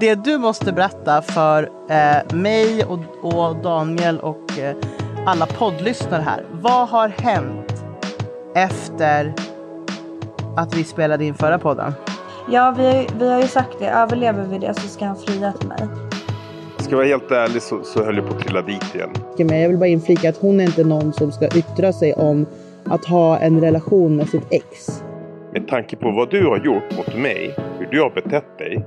det 0.00 0.14
du 0.14 0.38
måste 0.38 0.72
berätta 0.72 1.22
för 1.22 1.70
eh, 1.90 2.36
mig 2.36 2.84
och, 2.84 2.98
och 3.22 3.56
Daniel 3.56 4.20
och 4.20 4.58
eh, 4.58 4.76
alla 5.26 5.46
poddlyssnare 5.46 6.22
här. 6.22 6.44
Vad 6.52 6.88
har 6.88 7.08
hänt 7.08 7.84
efter 8.54 9.34
att 10.56 10.76
vi 10.76 10.84
spelade 10.84 11.24
in 11.24 11.34
förra 11.34 11.58
podden? 11.58 11.92
Ja, 12.50 12.74
vi, 12.78 13.08
vi 13.18 13.32
har 13.32 13.40
ju 13.40 13.48
sagt 13.48 13.78
det. 13.78 13.88
Överlever 13.88 14.44
vi 14.44 14.58
det 14.58 14.74
så 14.74 14.88
ska 14.88 15.04
han 15.04 15.16
fria 15.16 15.52
till 15.52 15.68
mig. 15.68 15.88
Ska 16.78 16.90
jag 16.90 16.96
vara 16.96 17.06
helt 17.06 17.30
ärlig 17.30 17.62
så, 17.62 17.82
så 17.84 18.04
höll 18.04 18.16
jag 18.16 18.28
på 18.28 18.34
att 18.34 18.40
trilla 18.40 18.62
dit 18.62 18.94
igen. 18.94 19.10
Men 19.38 19.60
jag 19.60 19.68
vill 19.68 19.78
bara 19.78 19.86
inflika 19.86 20.28
att 20.28 20.36
hon 20.36 20.60
är 20.60 20.64
inte 20.64 20.84
någon 20.84 21.12
som 21.12 21.32
ska 21.32 21.46
yttra 21.46 21.92
sig 21.92 22.14
om 22.14 22.46
att 22.84 23.04
ha 23.04 23.38
en 23.38 23.60
relation 23.60 24.16
med 24.16 24.28
sitt 24.28 24.46
ex. 24.50 25.02
Med 25.52 25.68
tanke 25.68 25.96
på 25.96 26.10
vad 26.10 26.30
du 26.30 26.46
har 26.46 26.58
gjort 26.58 26.96
mot 26.96 27.16
mig, 27.16 27.54
hur 27.78 27.86
du 27.86 28.00
har 28.00 28.10
betett 28.10 28.58
dig, 28.58 28.86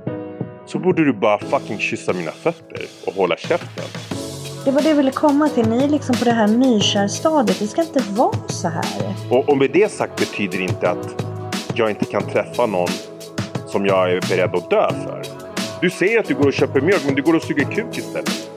så 0.70 0.78
borde 0.78 1.04
du 1.04 1.12
bara 1.12 1.38
fucking 1.38 1.78
kyssa 1.78 2.12
mina 2.12 2.30
fötter 2.30 2.82
och 3.06 3.14
hålla 3.14 3.36
käften. 3.36 3.84
Det 4.64 4.70
var 4.70 4.82
det 4.82 4.88
jag 4.88 4.96
ville 4.96 5.10
komma 5.10 5.48
till. 5.48 5.68
Ni 5.68 5.84
är 5.84 5.88
liksom 5.88 6.16
på 6.16 6.24
det 6.24 6.32
här 6.32 6.48
nykärstadiet. 6.48 7.58
Det 7.58 7.66
ska 7.66 7.82
inte 7.82 8.02
vara 8.10 8.48
så 8.48 8.68
här. 8.68 8.84
Och, 9.30 9.48
och 9.48 9.56
med 9.56 9.70
det 9.72 9.92
sagt 9.92 10.20
betyder 10.20 10.60
inte 10.60 10.90
att 10.90 11.24
jag 11.74 11.90
inte 11.90 12.04
kan 12.04 12.22
träffa 12.22 12.66
någon 12.66 12.88
som 13.66 13.86
jag 13.86 14.12
är 14.12 14.20
beredd 14.20 14.54
att 14.54 14.70
dö 14.70 14.90
för. 15.04 15.22
Du 15.80 15.90
säger 15.90 16.20
att 16.20 16.26
du 16.26 16.34
går 16.34 16.46
och 16.46 16.52
köper 16.52 16.80
mjölk, 16.80 17.02
men 17.06 17.14
du 17.14 17.22
går 17.22 17.36
och 17.36 17.42
suger 17.42 17.64
kuk 17.64 17.98
istället. 17.98 18.50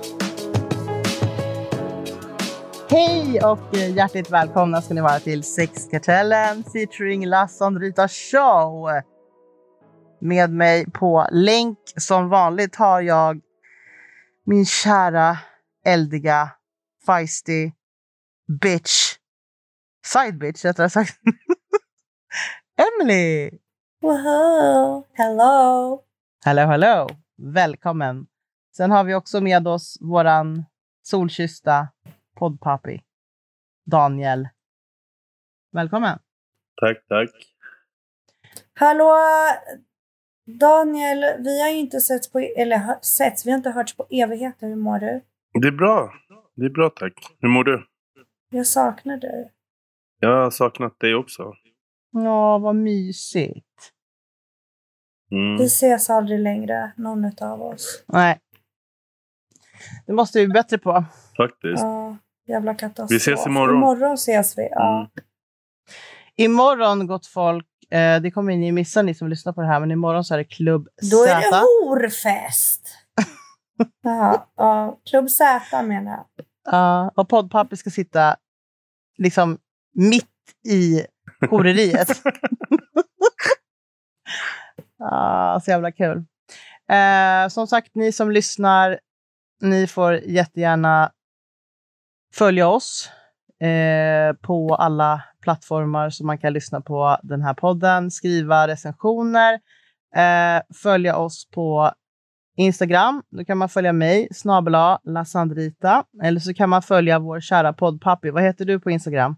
Hej 2.90 3.42
och 3.44 3.78
hjärtligt 3.78 4.32
välkomna 4.32 4.82
ska 4.82 4.94
ni 4.94 5.02
vara 5.02 5.20
till 5.20 5.44
Sexkartellen 5.44 6.64
featuring 6.74 7.26
Lasse 7.26 7.66
Rita 7.66 8.08
Show. 8.08 8.90
Med 10.26 10.50
mig 10.50 10.92
på 10.92 11.28
länk 11.32 11.78
som 11.98 12.30
vanligt 12.30 12.76
har 12.76 13.02
jag 13.02 13.42
min 14.46 14.66
kära, 14.66 15.38
eldiga, 15.86 16.52
feisty 17.06 17.72
bitch. 18.62 19.18
Side 20.06 20.38
bitch 20.38 20.66
rättare 20.66 20.90
sagt. 20.90 21.20
Emily! 23.02 23.52
Wow, 24.02 25.06
hello! 25.14 26.04
Hello, 26.46 26.62
hello! 26.66 27.08
Välkommen! 27.38 28.28
Sen 28.78 28.92
har 28.92 29.04
vi 29.04 29.16
också 29.16 29.42
med 29.42 29.68
oss 29.68 29.98
våran 30.02 30.66
solkyssta 31.02 31.88
poddpapi, 32.36 33.02
Daniel. 33.86 34.50
Välkommen! 35.72 36.20
Tack, 36.82 37.08
tack. 37.08 37.30
Hallå! 38.74 39.16
Daniel, 40.46 41.26
vi 41.44 41.62
har 41.62 41.70
ju 41.70 41.78
inte 41.78 42.00
setts 42.02 42.32
på, 42.32 42.40
eller 42.40 42.78
hö- 42.78 43.00
setts, 43.02 43.46
vi 43.46 43.52
har 43.52 43.58
inte 43.58 43.70
hörts 43.70 43.96
på 43.98 44.06
evigheter. 44.10 44.68
Hur 44.68 44.76
mår 44.76 45.00
du? 45.00 45.22
Det 45.62 45.68
är 45.68 45.72
bra. 45.72 46.14
Det 46.56 46.66
är 46.66 46.70
bra, 46.70 46.90
tack. 46.90 47.14
Hur 47.40 47.50
mår 47.50 47.64
du? 47.64 47.86
Jag 48.50 48.68
saknar 48.68 49.18
dig. 49.18 49.52
Jag 50.20 50.44
har 50.44 50.52
saknat 50.52 51.00
dig 51.00 51.16
också. 51.16 51.54
Ja, 52.12 52.58
vad 52.58 52.76
mysigt. 52.76 53.68
Mm. 55.32 55.58
Vi 55.58 55.66
ses 55.66 56.10
aldrig 56.10 56.40
längre, 56.40 56.92
någon 56.98 57.32
av 57.42 57.62
oss. 57.62 58.04
Nej. 58.08 58.40
Det 60.06 60.14
måste 60.14 60.40
vi 60.40 60.48
bli 60.48 60.54
bättre 60.54 60.78
på. 60.78 61.06
Faktiskt. 61.38 61.84
Ja, 61.84 62.18
jävla 62.48 62.74
katastrof. 62.76 63.12
Vi 63.12 63.16
ses 63.16 63.46
imorgon. 63.46 63.78
Imorgon 63.78 64.14
ses 64.14 64.58
vi, 64.58 64.68
ja. 64.72 65.00
Mm. 65.00 65.12
Imorgon, 66.36 67.08
gott 67.08 67.26
folk, 67.28 67.68
eh, 67.94 68.22
det 68.22 68.32
kommer 68.32 68.56
ni 68.56 68.72
missa 68.72 69.02
ni 69.02 69.14
som 69.14 69.28
lyssnar 69.28 69.54
på 69.54 69.62
det 69.62 69.68
här, 69.68 69.80
men 69.80 69.92
imorgon 69.92 70.24
så 70.24 70.34
är 70.34 70.38
det 70.38 70.44
Klubb 70.44 70.88
Då 71.12 71.24
är 71.24 71.42
Z. 71.42 71.50
det 71.50 71.58
horfest! 71.58 72.88
ja, 74.04 74.52
ja, 74.58 75.00
Klubb 75.10 75.30
Z 75.30 75.82
menar 75.82 76.12
jag. 76.12 76.26
Ja, 76.66 77.12
och 77.16 77.30
poddpappi 77.30 77.78
ska 77.78 77.90
sitta 77.90 78.36
liksom 79.18 79.58
mitt 79.96 80.30
i 80.68 81.06
horeriet. 81.50 82.10
ah, 85.00 85.60
så 85.60 85.72
jävla 85.72 85.92
kul. 85.92 86.26
Eh, 86.90 87.48
som 87.50 87.68
sagt, 87.68 87.96
ni 87.96 88.12
som 88.12 88.32
lyssnar, 88.32 89.00
ni 89.62 89.88
får 89.88 90.14
jättegärna 90.14 91.12
följa 92.34 92.68
oss 92.68 93.10
eh, 93.64 94.34
på 94.42 94.76
alla 94.76 95.24
plattformar 95.42 96.10
som 96.10 96.28
man 96.28 96.38
kan 96.38 96.54
lyssna 96.54 96.82
på 96.82 97.18
den 97.24 97.42
här 97.42 97.54
podden, 97.54 98.12
skriva 98.12 98.68
recensioner, 98.68 99.54
eh, 100.16 100.62
följa 100.84 101.18
oss 101.18 101.50
på 101.52 101.92
Instagram. 102.58 103.24
Då 103.30 103.46
kan 103.46 103.58
man 103.58 103.70
följa 103.70 103.94
mig, 103.94 104.28
snabel 104.32 104.74
Lasandrita. 105.04 106.06
Eller 106.24 106.40
så 106.40 106.54
kan 106.54 106.70
man 106.70 106.82
följa 106.82 107.20
vår 107.20 107.40
kära 107.40 107.74
poddpappi. 107.74 108.30
Vad 108.30 108.44
heter 108.44 108.66
du 108.66 108.80
på 108.80 108.92
Instagram? 108.92 109.36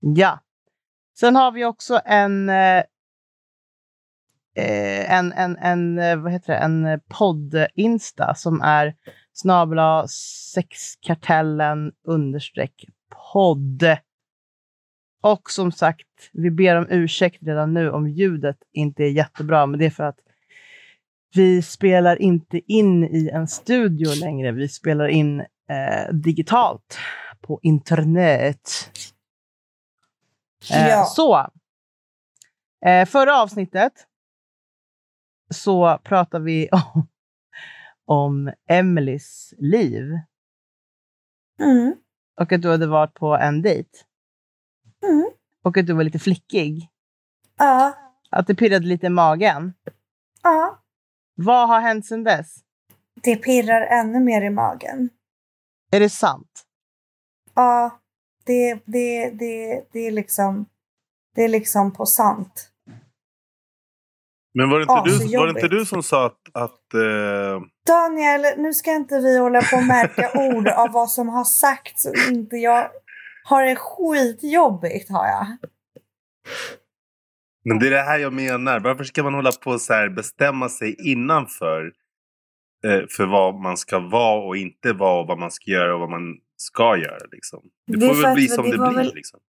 Ja. 0.00 0.40
Sen 1.18 1.36
har 1.36 1.52
vi 1.52 1.64
också 1.64 2.00
en, 2.04 2.48
eh, 2.48 2.82
en, 4.54 5.32
en, 5.32 5.56
en, 5.56 5.98
eh, 5.98 6.16
vad 6.16 6.32
heter 6.32 6.52
det? 6.52 6.58
en 6.58 6.86
eh, 6.86 7.00
podd-insta 7.08 8.34
som 8.34 8.60
är 8.60 8.94
snabel 9.32 9.78
A, 9.78 10.06
sexkartellen 10.54 11.92
understreck 12.06 12.84
podd. 13.32 13.96
Och 15.22 15.50
som 15.50 15.72
sagt, 15.72 16.08
vi 16.32 16.50
ber 16.50 16.76
om 16.76 16.86
ursäkt 16.90 17.42
redan 17.42 17.74
nu 17.74 17.90
om 17.90 18.08
ljudet 18.08 18.56
inte 18.72 19.04
är 19.04 19.10
jättebra, 19.10 19.66
men 19.66 19.80
det 19.80 19.86
är 19.86 19.90
för 19.90 20.04
att 20.04 20.18
vi 21.34 21.62
spelar 21.62 22.22
inte 22.22 22.60
in 22.72 23.04
i 23.04 23.28
en 23.28 23.48
studio 23.48 24.14
längre. 24.20 24.52
Vi 24.52 24.68
spelar 24.68 25.08
in 25.08 25.40
eh, 25.40 26.12
digitalt 26.12 26.98
på 27.40 27.60
internet. 27.62 28.90
Eh, 30.72 30.88
Ja. 30.88 31.04
Så. 31.04 31.46
Eh, 32.86 33.06
förra 33.06 33.42
avsnittet 33.42 33.92
så 35.52 35.98
pratade 36.04 36.44
vi 36.44 36.68
om, 36.72 37.06
om 38.04 38.52
Emelies 38.68 39.54
liv 39.58 40.04
Mm. 41.60 41.94
och 42.40 42.52
att 42.52 42.62
du 42.62 42.70
hade 42.70 42.86
varit 42.86 43.14
på 43.14 43.34
en 43.36 43.62
dejt. 43.62 43.90
Mm. 45.02 45.30
Och 45.62 45.76
att 45.76 45.86
du 45.86 45.92
var 45.92 46.04
lite 46.04 46.18
flickig. 46.18 46.88
Ja, 47.58 47.94
Att 48.30 48.46
det 48.46 48.54
pirrade 48.54 48.86
lite 48.86 49.06
i 49.06 49.10
magen. 49.10 49.72
ja. 50.42 50.78
Vad 51.34 51.68
har 51.68 51.80
hänt 51.80 52.06
sedan 52.06 52.24
dess? 52.24 52.56
Det 53.22 53.36
pirrar 53.36 53.80
ännu 54.00 54.20
mer 54.20 54.42
i 54.42 54.50
magen. 54.50 55.10
Är 55.90 56.00
det 56.00 56.08
sant? 56.10 56.64
Ja, 57.54 58.00
det, 58.44 58.74
det, 58.84 59.30
det, 59.30 59.84
det 59.92 59.98
är 59.98 60.10
liksom 60.12 60.66
det 61.34 61.42
är 61.42 61.48
liksom 61.48 61.92
på 61.92 62.06
sant. 62.06 62.71
Men 64.54 64.70
var 64.70 64.78
det 64.78 64.82
inte, 64.82 65.24
du, 65.28 65.36
var 65.38 65.46
det 65.46 65.50
inte 65.50 65.68
du 65.68 65.84
som 65.86 66.02
sa 66.02 66.26
att... 66.26 66.38
att 66.52 66.94
eh, 66.94 67.60
Daniel, 67.86 68.44
nu 68.58 68.72
ska 68.72 68.92
inte 68.92 69.18
vi 69.20 69.38
hålla 69.38 69.62
på 69.62 69.76
och 69.76 69.84
märka 69.86 70.30
ord 70.34 70.68
av 70.68 70.92
vad 70.92 71.10
som 71.10 71.28
har 71.28 71.44
sagts 71.44 72.06
och 72.06 72.14
inte. 72.32 72.56
Jag 72.56 72.88
har 73.44 73.62
det 73.66 73.76
skitjobbigt 73.76 75.10
har 75.10 75.26
jag. 75.26 75.46
Men 77.64 77.78
det 77.78 77.86
är 77.86 77.90
det 77.90 78.02
här 78.02 78.18
jag 78.18 78.32
menar. 78.32 78.80
Varför 78.80 79.04
ska 79.04 79.22
man 79.22 79.34
hålla 79.34 79.52
på 79.52 79.70
och 79.70 79.80
så 79.80 79.92
här 79.92 80.08
bestämma 80.08 80.68
sig 80.68 81.10
innanför 81.12 81.92
eh, 82.86 83.00
för 83.16 83.26
vad 83.26 83.54
man 83.54 83.76
ska 83.76 83.98
vara 83.98 84.46
och 84.46 84.56
inte 84.56 84.92
vara 84.92 85.20
och 85.20 85.26
vad 85.26 85.38
man 85.38 85.50
ska 85.50 85.70
göra 85.70 85.94
och 85.94 86.00
vad 86.00 86.10
man 86.10 86.34
ska 86.56 86.96
göra. 86.96 87.18
Liksom. 87.32 87.60
Det, 87.86 87.96
Det 87.96 88.06
får 88.14 88.22
väl 88.22 88.34
bli 88.34 88.46
det 88.46 88.52
som 88.54 88.70
det, 88.70 88.76
var 88.76 88.88
blir. 88.88 88.98
väl- 88.98 89.14
Liksom. 89.14 89.40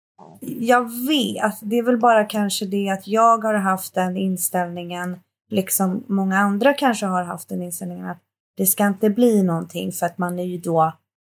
Jag 0.42 1.08
vet, 1.08 1.60
det 1.62 1.76
är 1.78 1.84
väl 1.84 1.98
bara 1.98 2.26
kanske 2.26 2.66
det 2.66 2.90
att 2.90 3.08
jag 3.08 3.38
har 3.44 3.54
haft 3.54 3.94
den 3.94 4.18
inställningen, 4.18 5.20
liksom 5.50 6.04
många 6.08 6.38
andra 6.38 6.74
kanske 6.74 7.06
har 7.06 7.24
haft 7.24 7.50
den 7.50 7.62
inställningen 7.62 8.06
att 8.10 8.20
det 8.58 8.66
ska 8.66 8.88
inte 8.88 9.10
bli 9.10 9.44
någonting 9.44 9.92
för 9.92 10.06
att 10.06 10.18
man 10.18 10.40
är 10.40 10.44
ju 10.44 10.58
då 10.58 10.94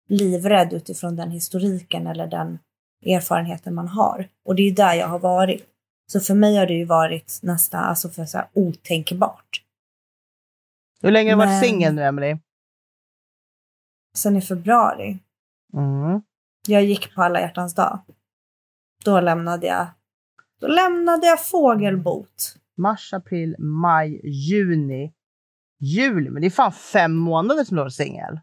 livrädd 0.10 0.74
utifrån 0.74 1.16
den 1.16 1.32
historiken 1.32 2.08
eller 2.08 2.28
den 2.28 2.60
erfarenheten 3.06 3.76
man 3.76 3.88
har. 3.88 4.30
Och 4.46 4.56
det 4.56 4.62
är 4.64 4.72
där 4.72 4.94
jag 4.94 5.08
har 5.08 5.20
varit. 5.20 5.66
Så 6.12 6.20
för 6.20 6.34
mig 6.36 6.58
har 6.58 6.66
det 6.66 6.74
ju 6.74 6.86
varit 6.86 7.40
nästan 7.44 7.84
alltså 7.84 8.10
för 8.10 8.26
så 8.26 8.38
här 8.38 8.48
otänkbart. 8.54 9.64
Hur 11.02 11.12
länge 11.12 11.30
har 11.34 11.36
du 11.36 11.38
varit 11.38 11.50
Men- 11.50 11.64
singel 11.64 11.94
nu, 11.96 12.04
Emily? 12.04 12.38
Sen 14.16 14.36
i 14.36 14.42
februari, 14.42 15.20
Mm. 15.74 16.22
jag 16.68 16.84
gick 16.84 17.16
på 17.16 17.22
alla 17.24 17.40
hjärtans 17.42 17.76
dag. 17.76 18.00
Då 19.06 19.20
lämnade 19.20 19.68
jag, 19.68 19.88
då 20.62 20.68
lämnade 20.68 21.28
jag 21.28 21.46
fågelbot. 21.46 22.56
Mars, 22.78 23.14
april, 23.14 23.56
maj, 23.60 24.22
juni, 24.24 25.14
juli. 25.80 26.30
Men 26.30 26.42
det 26.42 26.48
är 26.48 26.52
fan 26.52 26.72
fem 26.72 27.16
månader 27.16 27.64
som 27.64 27.76
du 27.76 27.82
har 27.82 27.86
varit 27.86 27.94
singel. 27.94 28.40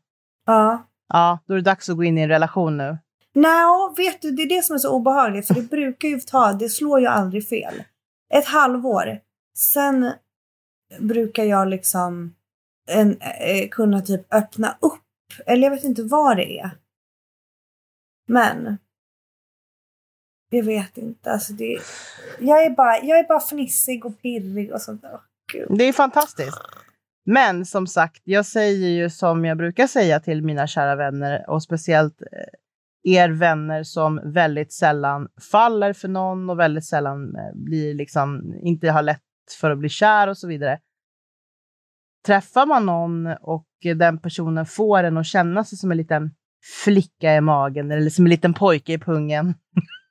Ja, 0.47 0.87
Ja, 1.09 1.39
då 1.47 1.55
är 1.55 1.57
det 1.59 1.63
dags 1.65 1.89
att 1.89 1.97
gå 1.97 2.05
in 2.05 2.19
i 2.19 2.21
en 2.21 2.29
relation 2.29 2.77
nu. 2.77 2.99
Nej, 3.33 3.65
vet 3.97 4.23
du, 4.23 4.31
det 4.31 4.43
är 4.43 4.49
det 4.49 4.63
som 4.63 4.75
är 4.75 4.79
så 4.79 4.91
obehagligt. 4.91 5.47
För 5.47 5.55
det 5.55 5.71
brukar 5.71 6.09
ju 6.09 6.21
ta, 6.21 6.53
det 6.53 6.69
slår 6.69 7.01
ju 7.01 7.07
aldrig 7.07 7.49
fel. 7.49 7.83
Ett 8.35 8.47
halvår. 8.47 9.21
Sen 9.57 10.13
brukar 10.99 11.45
jag 11.45 11.69
liksom 11.69 12.35
en, 12.89 13.11
eh, 13.21 13.69
kunna 13.71 14.01
typ 14.01 14.35
öppna 14.35 14.77
upp. 14.81 15.03
Eller 15.47 15.63
jag 15.63 15.71
vet 15.71 15.85
inte 15.85 16.03
vad 16.03 16.37
det 16.37 16.59
är. 16.59 16.71
Men. 18.27 18.79
Jag 20.57 20.65
vet 20.65 20.99
inte. 20.99 21.31
Alltså 21.31 21.53
det, 21.53 21.79
jag, 22.41 22.65
är 22.65 22.71
bara, 22.71 22.99
jag 22.99 23.19
är 23.19 23.29
bara 23.29 23.41
fnissig 23.41 24.07
och 24.07 24.23
pirrig 24.23 24.73
och 24.73 24.81
sånt 24.81 25.03
där. 25.03 25.21
Gud. 25.53 25.79
Det 25.79 25.85
är 25.85 25.93
fantastiskt. 25.93 26.59
Men 27.27 27.67
som 27.67 27.87
sagt, 27.87 28.23
jag 28.25 28.47
säger 28.47 28.89
ju 28.89 29.11
som 29.11 29.45
jag 29.45 29.57
brukar 29.57 29.87
säga 29.87 30.21
till 30.21 30.43
mina 30.43 30.67
kära 30.67 30.97
vänner 30.97 31.51
och 31.51 31.63
speciellt 31.63 32.23
eh, 32.23 33.17
er 33.19 33.29
vänner 33.29 33.83
som 33.83 34.21
väldigt 34.25 34.73
sällan 34.73 35.29
faller 35.51 35.93
för 35.93 36.09
någon 36.09 36.51
och 36.51 36.59
väldigt 36.59 36.87
sällan 36.87 37.37
eh, 37.37 37.55
blir 37.55 37.95
liksom 37.95 38.55
inte 38.63 38.91
har 38.91 39.03
lätt 39.03 39.21
för 39.61 39.71
att 39.71 39.79
bli 39.79 39.89
kär 39.89 40.29
och 40.29 40.39
så 40.39 40.49
vidare. 40.49 40.81
Träffar 42.27 42.67
man 42.67 42.87
någon 42.87 43.27
och 43.27 43.67
den 43.95 44.19
personen 44.19 44.67
får 44.67 45.03
en 45.03 45.17
att 45.17 45.27
känna 45.27 45.65
sig 45.65 45.79
som 45.79 45.91
en 45.91 45.97
liten 45.97 46.31
flicka 46.85 47.35
i 47.35 47.41
magen 47.41 47.91
eller 47.91 48.11
som 48.11 48.25
en 48.25 48.31
liten 48.31 48.55
pojke 48.55 48.93
i 48.93 48.99
pungen. 48.99 49.55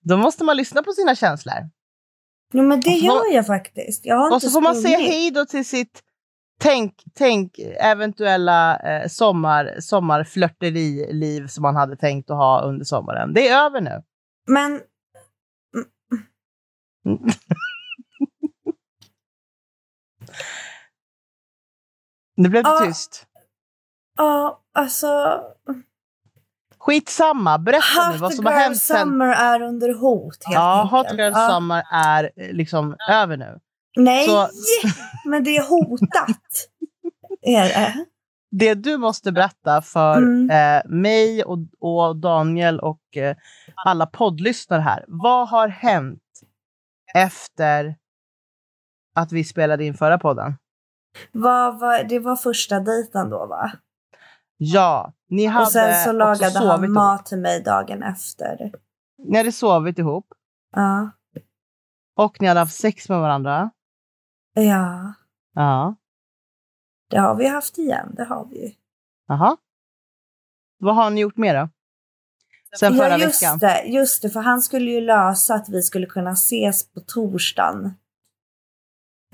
då, 0.00 0.16
måste 0.16 0.44
man 0.44 0.56
lyssna 0.56 0.82
på 0.82 0.92
sina 0.92 1.14
känslor. 1.14 1.54
Jo, 2.52 2.62
men 2.62 2.80
det 2.80 2.90
gör 2.90 3.34
jag 3.34 3.46
faktiskt. 3.46 4.06
Jag 4.06 4.32
Och 4.32 4.42
så 4.42 4.50
får 4.50 4.60
man 4.60 4.74
säga 4.76 4.98
hej 4.98 5.30
då 5.30 5.44
till 5.44 5.64
sitt 5.64 6.02
tänk, 6.60 7.02
tänk 7.14 7.58
eventuella 7.80 8.76
eh, 8.76 9.08
sommar, 9.08 9.76
sommarflörteri-liv 9.80 11.46
som 11.46 11.62
man 11.62 11.76
hade 11.76 11.96
tänkt 11.96 12.30
att 12.30 12.36
ha 12.36 12.62
under 12.62 12.84
sommaren. 12.84 13.34
Det 13.34 13.48
är 13.48 13.64
över 13.64 13.80
nu. 13.80 14.02
Men 14.46 14.80
Nu 22.36 22.48
blev 22.48 22.62
det 22.62 22.68
Ja. 22.70 22.84
tyst. 22.86 23.26
ja, 24.16 24.62
alltså. 24.72 25.40
Skitsamma, 26.86 27.58
berätta 27.58 28.06
nu 28.06 28.12
Hot 28.12 28.20
vad 28.20 28.34
som 28.34 28.46
har 28.46 28.52
girl 28.52 28.60
hänt 28.62 28.76
sen. 28.78 28.96
summer 28.98 29.26
är 29.26 29.62
under 29.62 29.94
hot 29.94 30.36
helt 30.46 30.54
Ja, 30.54 30.88
Hot 30.90 31.00
enkelt. 31.06 31.20
Girl 31.20 31.32
Ja. 31.34 31.48
Summer 31.50 31.82
är 31.92 32.30
liksom 32.52 32.96
över 33.10 33.36
nu. 33.36 33.58
Nej, 33.96 34.26
Så- 34.26 34.48
men 35.28 35.44
det 35.44 35.56
är 35.56 35.62
hotat. 35.68 36.40
är 37.42 37.62
det? 37.68 37.94
Det 38.50 38.74
du 38.74 38.96
måste 38.96 39.32
berätta 39.32 39.82
för 39.82 40.16
Mm. 40.16 40.50
eh, 40.50 40.90
mig 40.90 41.44
och, 41.44 41.58
och 41.80 42.16
Daniel 42.16 42.80
och 42.80 43.16
eh, 43.16 43.36
alla 43.84 44.06
poddlyssnare 44.06 44.80
här. 44.80 45.04
Vad 45.08 45.48
har 45.48 45.68
hänt 45.68 46.22
efter 47.14 47.96
att 49.14 49.32
vi 49.32 49.44
spelade 49.44 49.84
in 49.84 49.94
förra 49.94 50.18
podden? 50.18 50.54
Vad 51.32 51.80
var, 51.80 52.04
det 52.04 52.18
var 52.18 52.36
första 52.36 52.80
dejten 52.80 53.30
då 53.30 53.46
va? 53.46 53.72
Ja, 54.64 55.12
ni 55.28 55.46
hade 55.46 55.66
Och 55.66 55.72
sen 55.72 56.04
så 56.04 56.12
lagade 56.12 56.58
han 56.58 56.84
ihop. 56.84 56.94
mat 56.94 57.26
till 57.26 57.38
mig 57.38 57.62
dagen 57.62 58.02
efter. 58.02 58.72
Ni 59.18 59.36
hade 59.38 59.52
sovit 59.52 59.98
ihop 59.98 60.26
Ja. 60.76 61.10
och 62.16 62.40
ni 62.40 62.46
hade 62.48 62.60
haft 62.60 62.74
sex 62.74 63.08
med 63.08 63.20
varandra. 63.20 63.70
Ja, 64.54 65.14
Ja, 65.54 65.94
det 67.10 67.18
har 67.18 67.34
vi 67.34 67.46
haft 67.48 67.78
igen. 67.78 68.14
Det 68.16 68.24
har 68.24 68.44
vi 68.50 68.66
ju. 68.66 68.72
jaha. 69.28 69.56
Vad 70.78 70.94
har 70.94 71.10
ni 71.10 71.20
gjort 71.20 71.36
mer 71.36 71.54
då? 71.60 71.68
Sen 72.78 72.94
förra 72.94 73.08
ja, 73.08 73.18
just 73.18 73.42
veckan? 73.42 73.58
det. 73.58 73.82
Just 73.82 74.22
det, 74.22 74.30
för 74.30 74.40
han 74.40 74.62
skulle 74.62 74.90
ju 74.90 75.00
lösa 75.00 75.54
att 75.54 75.68
vi 75.68 75.82
skulle 75.82 76.06
kunna 76.06 76.30
ses 76.32 76.92
på 76.92 77.00
torsdagen. 77.00 77.94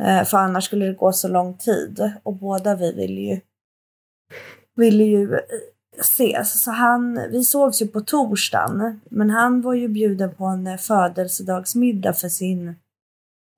Eh, 0.00 0.24
för 0.24 0.38
annars 0.38 0.64
skulle 0.64 0.86
det 0.86 0.94
gå 0.94 1.12
så 1.12 1.28
lång 1.28 1.58
tid. 1.58 2.12
Och 2.22 2.36
båda 2.36 2.74
vi 2.76 2.92
ville 2.94 3.20
ju, 3.20 3.40
ville 4.78 5.04
ju 5.04 5.34
eh, 5.34 5.40
ses. 6.00 6.62
Så 6.62 6.70
han, 6.70 7.14
vi 7.30 7.44
sågs 7.44 7.82
ju 7.82 7.88
på 7.88 8.00
torsdagen. 8.00 9.00
Men 9.10 9.30
han 9.30 9.62
var 9.62 9.74
ju 9.74 9.88
bjuden 9.88 10.34
på 10.34 10.44
en 10.44 10.66
eh, 10.66 10.76
födelsedagsmiddag 10.76 12.12
för 12.12 12.28
sin, 12.28 12.74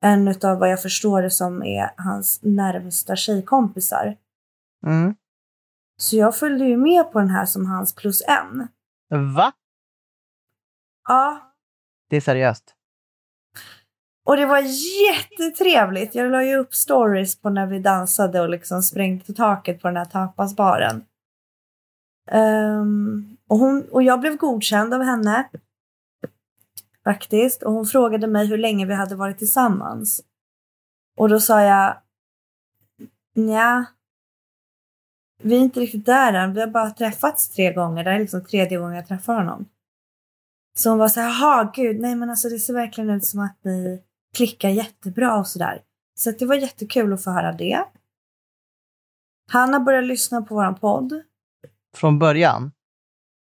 en 0.04 0.28
av 0.28 0.58
vad 0.58 0.70
jag 0.70 0.82
förstår 0.82 1.22
det 1.22 1.30
som 1.30 1.62
är 1.62 1.90
hans 1.96 2.40
närmsta 2.42 3.16
tjejkompisar. 3.16 4.16
Mm. 4.86 5.14
Så 6.00 6.16
jag 6.16 6.36
följde 6.36 6.64
ju 6.64 6.76
med 6.76 7.12
på 7.12 7.18
den 7.18 7.30
här 7.30 7.46
som 7.46 7.66
hans 7.66 7.94
plus 7.94 8.22
en. 8.26 8.68
Va? 9.34 9.52
Ja, 11.08 11.54
Det 12.10 12.16
är 12.16 12.20
seriöst? 12.20 12.74
Och 14.24 14.36
det 14.36 14.46
var 14.46 14.62
jättetrevligt. 15.08 16.14
Jag 16.14 16.30
la 16.30 16.44
ju 16.44 16.56
upp 16.56 16.74
stories 16.74 17.40
på 17.40 17.50
när 17.50 17.66
vi 17.66 17.78
dansade 17.78 18.40
och 18.40 18.48
liksom 18.48 18.82
sprängde 18.82 19.32
taket 19.32 19.82
på 19.82 19.88
den 19.88 19.96
här 19.96 20.04
tapasbaren. 20.04 21.04
Um, 22.32 23.36
och, 23.48 23.58
hon, 23.58 23.88
och 23.90 24.02
jag 24.02 24.20
blev 24.20 24.36
godkänd 24.36 24.94
av 24.94 25.02
henne. 25.02 25.48
Faktiskt. 27.04 27.62
Och 27.62 27.72
hon 27.72 27.86
frågade 27.86 28.26
mig 28.26 28.46
hur 28.46 28.58
länge 28.58 28.86
vi 28.86 28.94
hade 28.94 29.14
varit 29.14 29.38
tillsammans. 29.38 30.22
Och 31.16 31.28
då 31.28 31.40
sa 31.40 31.62
jag 31.62 31.96
Nja. 33.34 33.86
Vi 35.42 35.56
är 35.56 35.60
inte 35.60 35.80
riktigt 35.80 36.06
där 36.06 36.32
än. 36.32 36.54
Vi 36.54 36.60
har 36.60 36.68
bara 36.68 36.90
träffats 36.90 37.48
tre 37.48 37.72
gånger. 37.72 38.04
Det 38.04 38.10
här 38.10 38.16
är 38.16 38.20
liksom 38.20 38.44
tredje 38.44 38.78
gången 38.78 38.96
jag 38.96 39.08
träffar 39.08 39.34
honom. 39.34 39.68
Så 40.76 40.90
hon 40.90 40.98
var 40.98 41.08
så 41.08 41.20
här, 41.20 41.28
jaha 41.28 41.72
gud, 41.74 42.00
nej 42.00 42.14
men 42.14 42.30
alltså 42.30 42.48
det 42.48 42.58
ser 42.58 42.74
verkligen 42.74 43.10
ut 43.10 43.24
som 43.24 43.40
att 43.40 43.64
ni 43.64 44.02
klickar 44.36 44.68
jättebra 44.68 45.38
och 45.38 45.46
sådär. 45.46 45.82
Så 46.14 46.30
att 46.30 46.38
det 46.38 46.46
var 46.46 46.54
jättekul 46.54 47.12
att 47.12 47.24
få 47.24 47.30
höra 47.30 47.52
det. 47.52 47.84
Han 49.50 49.72
har 49.72 49.80
börjat 49.80 50.04
lyssna 50.04 50.42
på 50.42 50.54
våran 50.54 50.74
podd. 50.74 51.22
Från 51.96 52.18
början? 52.18 52.72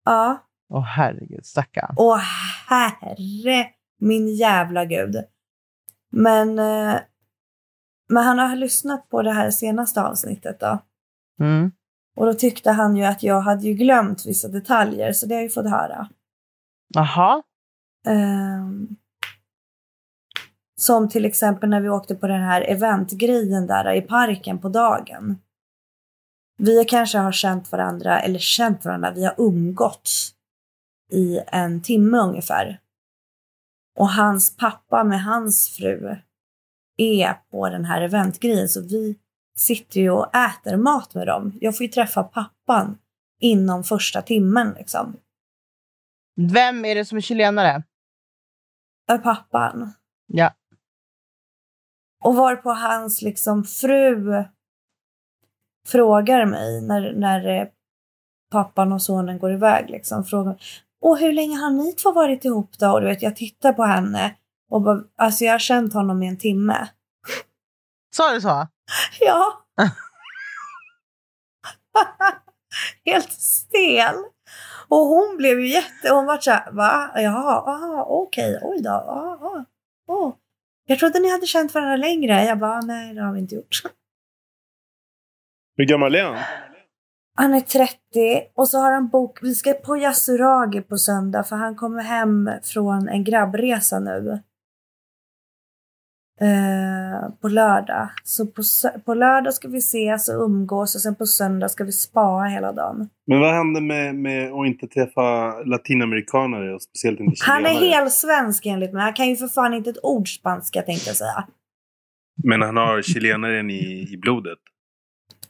Ja. 0.05 0.47
Åh 0.69 0.85
herregud, 0.85 1.47
stackarn. 1.47 1.95
Åh 1.97 2.21
herre 2.69 3.67
min 4.03 4.35
jävla 4.35 4.85
gud. 4.85 5.17
Men, 6.11 6.59
eh, 6.59 7.01
men 8.09 8.25
han 8.25 8.39
har 8.39 8.57
lyssnat 8.57 9.09
på 9.09 9.23
det 9.23 9.33
här 9.33 9.51
senaste 9.51 10.03
avsnittet 10.03 10.61
då. 10.61 10.79
Mm. 11.41 11.73
Och 12.17 12.27
då 12.27 12.35
tyckte 12.35 12.71
han 12.71 12.97
ju 12.97 13.05
att 13.05 13.23
jag 13.23 13.41
hade 13.41 13.67
ju 13.67 13.75
glömt 13.75 14.27
vissa 14.27 14.49
detaljer, 14.49 15.13
så 15.13 15.27
det 15.27 15.35
har 15.35 15.41
jag 15.41 15.45
ju 15.45 15.51
fått 15.51 15.71
höra. 15.71 16.09
Jaha. 16.95 17.43
Ehm, 18.07 18.97
som 20.77 21.09
till 21.09 21.25
exempel 21.25 21.71
när 21.71 21.81
vi 21.81 21.89
åkte 21.89 22.15
på 22.15 22.27
den 22.27 22.43
här 22.43 22.71
eventgrejen 22.71 23.67
där 23.67 23.93
i 23.93 24.03
parken 24.03 24.59
på 24.59 24.69
dagen. 24.69 25.39
Vi 26.65 26.85
kanske 26.85 27.19
har 27.19 27.33
känt 27.33 27.73
varandra, 27.73 28.21
eller 28.21 28.39
känt 28.39 28.85
varandra, 28.85 29.11
vi 29.11 29.25
har 29.25 29.35
umgåtts 29.39 30.35
i 31.13 31.41
en 31.47 31.83
timme 31.83 32.19
ungefär. 32.19 32.81
Och 33.99 34.09
hans 34.09 34.57
pappa 34.57 35.05
med 35.05 35.23
hans 35.23 35.77
fru 35.77 36.17
är 36.97 37.35
på 37.51 37.69
den 37.69 37.85
här 37.85 38.03
eventgrejen 38.03 38.69
så 38.69 38.81
vi 38.81 39.19
sitter 39.57 40.01
ju 40.01 40.11
och 40.11 40.37
äter 40.37 40.77
mat 40.77 41.15
med 41.15 41.27
dem. 41.27 41.59
Jag 41.61 41.77
får 41.77 41.87
ju 41.87 41.93
träffa 41.93 42.23
pappan 42.23 42.99
inom 43.41 43.85
första 43.85 44.23
timmen 44.23 44.75
liksom. 44.79 45.17
Vem 46.53 46.85
är 46.85 46.95
det 46.95 47.05
som 47.05 47.19
är 47.19 47.23
chilenare? 47.23 47.83
Är 49.09 49.19
pappan. 49.19 49.93
Ja. 50.27 50.55
Och 52.25 52.35
var 52.35 52.57
på 52.57 52.71
hans 52.71 53.23
liksom 53.23 53.65
fru 53.65 54.45
frågar 55.89 56.47
mig 56.47 56.83
när, 56.83 57.13
när 57.13 57.61
eh, 57.61 57.67
pappan 58.51 58.93
och 58.93 59.03
sonen 59.03 59.39
går 59.39 59.53
iväg. 59.53 59.91
Liksom, 59.91 60.25
frågar 60.25 60.57
och 61.03 61.19
hur 61.19 61.33
länge 61.33 61.57
har 61.57 61.71
ni 61.71 61.93
två 61.93 62.13
varit 62.13 62.45
ihop 62.45 62.79
då? 62.79 62.93
Och 62.93 63.01
du 63.01 63.07
vet, 63.07 63.23
jag 63.23 63.37
tittar 63.37 63.73
på 63.73 63.83
henne 63.83 64.35
och 64.71 64.83
bara, 64.83 65.01
alltså 65.17 65.45
jag 65.45 65.53
har 65.53 65.59
känt 65.59 65.95
honom 65.95 66.23
i 66.23 66.29
en 66.29 66.39
timme. 66.39 66.89
Sa 68.17 68.33
du 68.33 68.41
så? 68.41 68.67
Ja. 69.21 69.65
Helt 73.05 73.33
stel. 73.33 74.15
Och 74.89 75.07
hon 75.07 75.37
blev 75.37 75.61
ju 75.61 75.69
jätte... 75.69 76.11
Hon 76.11 76.27
var 76.27 76.39
så 76.39 76.51
här, 76.51 76.73
va? 76.73 77.11
Jaha, 77.15 77.61
aha, 77.61 78.05
okej, 78.09 78.59
oj 78.63 78.83
då. 78.83 78.91
Aha, 78.91 79.65
oh. 80.07 80.35
Jag 80.87 80.99
trodde 80.99 81.21
ni 81.21 81.31
hade 81.31 81.47
känt 81.47 81.75
varandra 81.75 81.97
längre. 81.97 82.45
Jag 82.45 82.59
bara, 82.59 82.81
nej 82.81 83.15
det 83.15 83.23
har 83.23 83.33
vi 83.33 83.39
inte 83.41 83.55
gjort. 83.55 83.83
Hur 85.83 85.87
gammal 85.87 86.15
är 86.15 86.25
han? 86.25 86.39
Han 87.35 87.55
är 87.55 87.61
30 87.61 87.97
och 88.55 88.69
så 88.69 88.79
har 88.79 88.93
han 88.93 89.09
bok... 89.09 89.39
Vi 89.43 89.55
ska 89.55 89.73
på 89.73 89.97
Yasuragi 89.97 90.81
på 90.81 90.97
söndag 90.97 91.45
för 91.45 91.57
han 91.57 91.77
kommer 91.77 92.03
hem 92.03 92.51
från 92.63 93.09
en 93.09 93.25
grabbresa 93.25 94.01
nu. 94.01 94.41
Eh, 96.41 97.31
på 97.41 97.49
lördag. 97.49 98.09
Så 98.25 98.47
på, 98.47 98.63
på 99.05 99.15
lördag 99.15 99.55
ska 99.55 99.69
vi 99.69 99.79
ses 99.79 100.29
och 100.29 100.45
umgås 100.45 100.95
och 100.95 101.01
sen 101.01 101.15
på 101.15 101.27
söndag 101.27 101.69
ska 101.69 101.85
vi 101.85 101.93
spaa 101.93 102.45
hela 102.45 102.73
dagen. 102.73 103.09
Men 103.27 103.41
vad 103.41 103.55
händer 103.55 103.81
med, 103.81 104.15
med 104.15 104.53
att 104.53 104.67
inte 104.67 104.87
träffa 104.87 105.55
latinamerikaner 105.65 106.75
och 106.75 106.83
speciellt 106.83 107.21
inte 107.21 107.45
Han 107.47 107.65
är 107.65 107.69
chilenare? 107.69 107.91
helt 107.91 108.13
svensk 108.13 108.67
enligt 108.67 108.93
mig. 108.93 109.03
Han 109.03 109.15
kan 109.15 109.29
ju 109.29 109.37
för 109.37 109.49
fan 109.49 109.75
inte 109.75 109.91
ett 109.91 110.05
ord 110.05 110.29
spanska 110.29 110.83
tänkte 110.83 111.09
jag 111.09 111.17
säga. 111.17 111.45
Men 112.45 112.63
han 112.63 112.77
har 112.77 113.03
chilenaren 113.03 113.71
i, 113.71 114.09
i 114.13 114.17
blodet. 114.17 114.59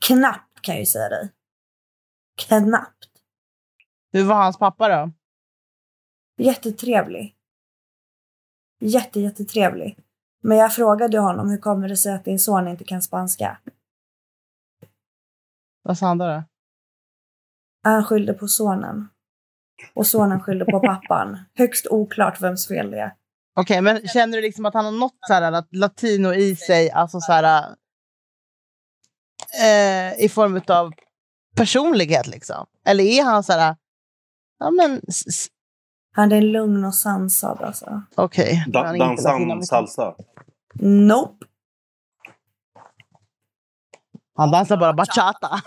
Knappt 0.07 0.61
kan 0.63 0.75
jag 0.75 0.81
ju 0.81 0.87
säga 0.87 1.09
dig. 1.09 1.33
Knappt. 2.47 3.09
Hur 4.13 4.25
var 4.25 4.35
hans 4.35 4.59
pappa 4.59 4.89
då? 4.89 5.13
Jättetrevlig. 6.37 7.37
Jätte, 8.81 9.21
jättetrevlig. 9.21 9.99
Men 10.43 10.59
jag 10.59 10.75
frågade 10.75 11.19
honom 11.19 11.51
hur 11.51 11.59
kommer 11.59 11.89
det 11.89 11.97
sig 11.97 12.13
att 12.13 12.25
din 12.25 12.39
son 12.39 12.69
inte 12.69 12.85
kan 12.85 13.03
spanska? 13.03 13.59
Vad 15.83 15.99
sa 15.99 16.07
han 16.07 16.19
då? 16.19 16.43
Han 17.83 18.05
skyllde 18.05 18.35
på 18.35 18.49
sonen. 18.49 19.09
Och 19.95 20.07
sonen 20.07 20.41
skyllde 20.41 20.65
på 20.65 20.81
pappan. 20.81 21.39
Högst 21.55 21.87
oklart 21.87 22.41
vems 22.41 22.69
fel 22.69 22.91
det 22.91 23.01
är. 23.01 23.15
Okej, 23.57 23.81
men 23.81 24.09
känner 24.09 24.37
du 24.37 24.43
liksom 24.43 24.67
att 24.67 24.75
han 24.75 24.85
har 24.85 24.93
något 24.93 25.19
så 25.21 25.33
här 25.35 25.51
lat- 25.51 25.75
latino 25.77 26.35
i 26.35 26.57
sig, 26.57 26.91
alltså 26.91 27.21
så 27.21 27.33
här 27.33 27.77
eh, 29.61 30.25
i 30.25 30.29
form 30.29 30.61
av 30.69 30.93
personlighet 31.57 32.27
liksom? 32.27 32.67
Eller 32.87 33.05
är 33.05 33.25
han 33.25 33.43
så 33.43 33.53
här, 33.53 33.77
ja 34.59 34.71
men 34.71 35.01
Han 36.13 36.33
är 36.33 36.41
lugn 36.41 36.85
och 36.85 36.95
sansad 36.95 37.63
alltså. 37.63 38.03
okej. 38.15 38.65
Da, 38.69 38.79
Han 38.85 38.89
är 38.89 38.95
inte 38.95 39.07
dansar 39.07 39.49
han 39.49 39.63
salsa? 39.63 40.15
Nope. 40.75 41.47
Han 44.37 44.51
dansar 44.51 44.77
bara 44.77 44.93
bachata. 44.93 45.61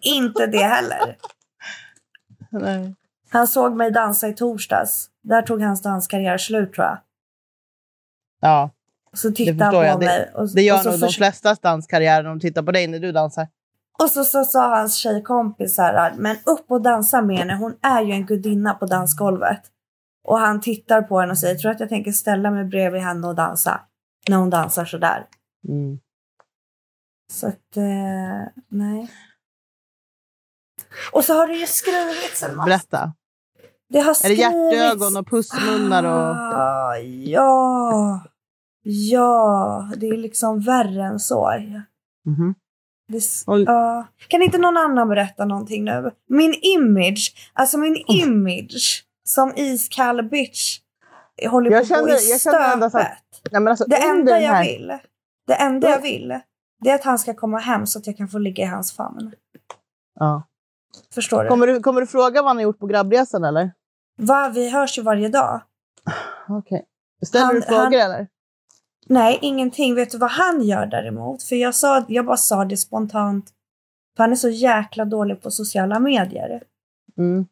Inte 0.00 0.46
det 0.46 0.64
heller. 0.64 1.16
Nej. 2.50 2.94
Han 3.30 3.46
såg 3.48 3.76
mig 3.76 3.90
dansa 3.90 4.28
i 4.28 4.34
torsdags. 4.34 5.10
Där 5.22 5.42
tog 5.42 5.62
hans 5.62 5.82
danskarriär 5.82 6.38
slut 6.38 6.72
tror 6.72 6.86
jag. 6.86 6.98
Ja, 8.40 8.70
Så 9.12 9.28
det 9.28 9.34
tittade 9.34 9.64
han 9.64 9.74
på 9.74 9.84
jag. 9.84 10.00
Det, 10.00 10.06
mig. 10.06 10.32
Och, 10.34 10.54
det 10.54 10.62
gör 10.62 10.78
och, 10.78 10.84
nog 10.84 10.94
de 10.94 10.98
förs- 10.98 11.16
flestas 11.16 11.58
danskarriär 11.58 12.22
när 12.22 12.30
de 12.30 12.40
tittar 12.40 12.62
på 12.62 12.72
dig 12.72 12.86
när 12.86 12.98
du 12.98 13.12
dansar. 13.12 13.48
och 14.02 14.10
så, 14.10 14.24
så 14.24 14.44
sa 14.44 14.76
hans 14.76 14.94
tjejkompis 14.96 15.74
så 15.74 15.82
här, 15.82 16.14
men 16.18 16.36
upp 16.46 16.70
och 16.70 16.82
dansa 16.82 17.22
med 17.22 17.38
henne. 17.38 17.54
Hon 17.54 17.74
är 17.82 18.02
ju 18.02 18.12
en 18.12 18.26
gudinna 18.26 18.74
på 18.74 18.86
dansgolvet. 18.86 19.60
Och 20.24 20.38
han 20.38 20.60
tittar 20.60 21.02
på 21.02 21.20
henne 21.20 21.32
och 21.32 21.38
säger, 21.38 21.54
tror 21.54 21.70
att 21.70 21.80
jag 21.80 21.88
tänker 21.88 22.12
ställa 22.12 22.50
mig 22.50 22.64
bredvid 22.64 23.02
henne 23.02 23.26
och 23.26 23.34
dansa? 23.34 23.80
När 24.28 24.36
hon 24.36 24.50
dansar 24.50 24.84
så 24.84 24.98
där. 24.98 25.26
Mm. 25.68 25.98
Så 27.32 27.46
att, 27.46 27.76
eh, 27.76 28.62
nej. 28.68 29.10
Och 31.12 31.24
så 31.24 31.34
har 31.34 31.46
det 31.46 31.54
ju 31.54 31.66
skrivits 31.66 32.42
en 32.42 32.56
massa. 32.56 32.66
Berätta. 32.66 33.12
Det 33.88 33.98
har 33.98 34.04
Är 34.04 34.08
det 34.10 34.14
skrivits... 34.14 34.40
hjärtögon 34.40 35.16
och 35.16 35.26
pussmunnar 35.26 36.04
och... 36.04 36.36
Ah, 36.36 36.96
ja. 36.96 38.20
Ja, 38.90 39.88
det 39.96 40.08
är 40.08 40.16
liksom 40.16 40.60
värre 40.60 41.04
än 41.04 41.18
så. 41.18 41.50
Mhm. 42.26 42.54
Det, 43.12 43.20
ja. 43.66 44.06
Kan 44.28 44.42
inte 44.42 44.58
någon 44.58 44.76
annan 44.76 45.08
berätta 45.08 45.44
någonting 45.44 45.84
nu? 45.84 46.10
Min 46.28 46.54
image, 46.62 47.50
alltså 47.52 47.78
min 47.78 47.96
image 48.08 49.04
som 49.24 49.52
iskall 49.56 50.22
bitch 50.28 50.78
håller 51.50 51.70
Jag 51.70 51.80
på 51.82 51.86
känner- 51.94 52.26
i 52.28 52.30
jag 52.30 52.40
känner 52.40 52.86
att-. 52.86 52.92
Nej, 53.52 53.62
men 53.62 53.68
alltså, 53.68 53.84
Det 53.88 53.96
enda 53.96 54.40
jag 54.40 54.52
här... 54.52 54.64
vill, 54.64 54.98
det 55.46 55.54
enda 55.54 55.88
jag 55.90 56.00
vill, 56.02 56.40
det 56.80 56.90
är 56.90 56.94
att 56.94 57.04
han 57.04 57.18
ska 57.18 57.34
komma 57.34 57.58
hem 57.58 57.86
så 57.86 57.98
att 57.98 58.06
jag 58.06 58.16
kan 58.16 58.28
få 58.28 58.38
ligga 58.38 58.64
i 58.64 58.66
hans 58.66 58.92
famn. 58.92 59.32
Ja. 60.20 60.42
Förstår 61.14 61.42
du? 61.42 61.48
Kommer, 61.48 61.66
du, 61.66 61.80
kommer 61.80 62.00
du 62.00 62.06
fråga 62.06 62.42
vad 62.42 62.50
han 62.50 62.56
har 62.56 62.62
gjort 62.62 62.78
på 62.78 62.86
grabbresan 62.86 63.44
eller? 63.44 63.70
Va, 64.18 64.48
vi 64.54 64.70
hörs 64.70 64.98
ju 64.98 65.02
varje 65.02 65.28
dag. 65.28 65.60
Okej. 66.48 66.84
Ställer 67.26 67.44
Han- 67.44 67.54
du 67.54 67.62
frågor 67.62 67.82
han- 67.82 67.92
eller? 67.94 68.26
Nej, 69.08 69.38
ingenting. 69.42 69.94
Vet 69.94 70.10
du 70.10 70.18
vad 70.18 70.30
han 70.30 70.62
gör 70.62 70.86
däremot? 70.86 71.42
För 71.42 71.56
jag, 71.56 71.74
sa, 71.74 72.04
jag 72.08 72.26
bara 72.26 72.36
sa 72.36 72.64
det 72.64 72.76
spontant. 72.76 73.50
För 74.16 74.24
han 74.24 74.32
är 74.32 74.36
så 74.36 74.48
jäkla 74.48 75.04
dålig 75.04 75.42
på 75.42 75.50
sociala 75.50 76.00
medier. 76.00 76.62
Mm. 77.18 77.46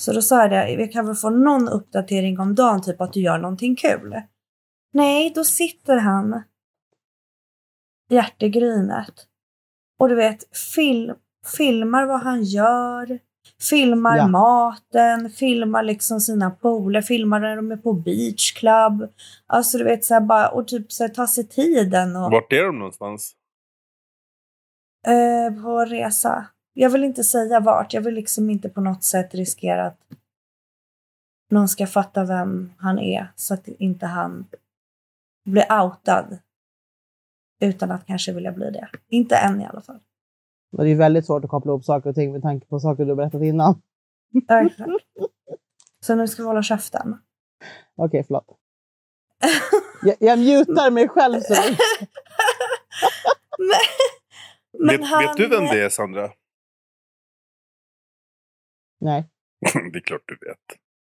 Så 0.00 0.12
då 0.12 0.22
sa 0.22 0.40
jag 0.40 0.50
det, 0.50 0.76
vi 0.76 0.88
kan 0.88 1.06
väl 1.06 1.14
få 1.14 1.30
någon 1.30 1.68
uppdatering 1.68 2.40
om 2.40 2.54
dagen, 2.54 2.82
typ 2.82 3.00
att 3.00 3.12
du 3.12 3.20
gör 3.20 3.38
någonting 3.38 3.76
kul. 3.76 4.22
Nej, 4.92 5.32
då 5.34 5.44
sitter 5.44 5.96
han 5.96 6.42
hjärtegrynet. 8.08 9.26
Och 9.98 10.08
du 10.08 10.14
vet, 10.14 10.56
film, 10.74 11.16
filmar 11.56 12.06
vad 12.06 12.20
han 12.20 12.44
gör. 12.44 13.18
Filmar 13.70 14.16
Ja. 14.16 14.28
maten, 14.28 15.30
filmar 15.30 15.82
liksom 15.82 16.20
sina 16.20 16.50
pooler, 16.50 17.02
filmar 17.02 17.40
när 17.40 17.56
de 17.56 17.72
är 17.72 17.76
på 17.76 17.92
beach 17.92 18.52
club. 18.52 19.12
Alltså 19.46 19.78
du 19.78 19.84
vet 19.84 20.04
så 20.04 20.14
här 20.14 20.20
bara, 20.20 20.48
och 20.48 20.68
typ 20.68 20.92
så 20.92 21.04
här, 21.04 21.08
ta 21.08 21.26
sig 21.26 21.46
tiden 21.48 22.16
och 22.16 22.30
Vart 22.30 22.52
är 22.52 22.64
de 22.64 22.78
någonstans? 22.78 23.34
eh, 25.06 25.62
på 25.62 25.84
resa. 25.84 26.46
Jag 26.72 26.90
vill 26.90 27.04
inte 27.04 27.24
säga 27.24 27.60
vart, 27.60 27.94
jag 27.94 28.00
vill 28.02 28.14
liksom 28.14 28.50
inte 28.50 28.68
på 28.68 28.80
något 28.80 29.04
sätt 29.04 29.34
riskera 29.34 29.86
att 29.86 30.00
någon 31.50 31.68
ska 31.68 31.86
fatta 31.86 32.24
vem 32.24 32.72
han 32.78 32.98
är 32.98 33.32
så 33.36 33.54
att 33.54 33.68
inte 33.68 34.06
han 34.06 34.46
blir 35.44 35.72
outad. 35.82 36.38
Utan 37.60 37.90
att 37.90 38.06
kanske 38.06 38.32
vilja 38.32 38.52
bli 38.52 38.70
det. 38.70 38.88
Inte 39.08 39.36
än 39.36 39.60
i 39.60 39.66
alla 39.66 39.80
fall. 39.80 40.00
Och 40.72 40.84
det 40.84 40.90
är 40.90 40.96
väldigt 40.96 41.26
svårt 41.26 41.44
att 41.44 41.50
koppla 41.50 41.72
ihop 41.72 41.84
saker 41.84 42.10
och 42.10 42.14
ting 42.14 42.32
med 42.32 42.42
tanke 42.42 42.66
på 42.66 42.80
saker 42.80 43.04
du 43.04 43.10
har 43.10 43.16
berättat 43.16 43.42
innan. 43.42 43.82
Exakt. 44.50 44.90
Så 46.00 46.14
nu 46.14 46.28
ska 46.28 46.42
vi 46.42 46.46
hålla 46.46 46.62
käften. 46.62 47.18
Okej, 47.96 48.24
förlåt. 48.26 48.46
Jag, 50.02 50.16
jag 50.18 50.38
mutar 50.38 50.90
mig 50.90 51.08
själv. 51.08 51.40
Så 51.40 51.54
men, 53.58 53.68
men 54.86 54.96
vet, 54.96 55.06
han, 55.06 55.24
vet 55.24 55.36
du 55.36 55.48
vem 55.48 55.64
det 55.64 55.84
är 55.84 55.88
Sandra? 55.88 56.30
Nej. 59.00 59.24
det 59.92 59.98
är 59.98 60.00
klart 60.00 60.22
du 60.26 60.48
vet. 60.48 60.58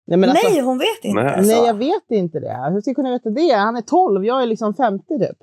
Nej, 0.07 0.17
men 0.17 0.29
alltså, 0.29 0.49
Nej, 0.49 0.61
hon 0.61 0.77
vet 0.77 1.03
inte. 1.05 1.23
Nej. 1.23 1.33
alltså. 1.33 1.55
nej, 1.55 1.65
jag 1.65 1.73
vet 1.73 2.11
inte 2.11 2.39
det. 2.39 2.71
Hur 2.71 2.81
ska 2.81 2.89
jag 2.89 2.95
kunna 2.95 3.11
veta 3.11 3.29
det? 3.29 3.53
Han 3.53 3.77
är 3.77 3.81
12, 3.81 4.25
jag 4.25 4.43
är 4.43 4.45
liksom 4.45 4.73
50 4.75 5.19
typ. 5.19 5.37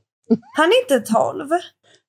Han 0.57 0.69
är 0.69 0.83
inte 0.83 1.13
12. 1.13 1.49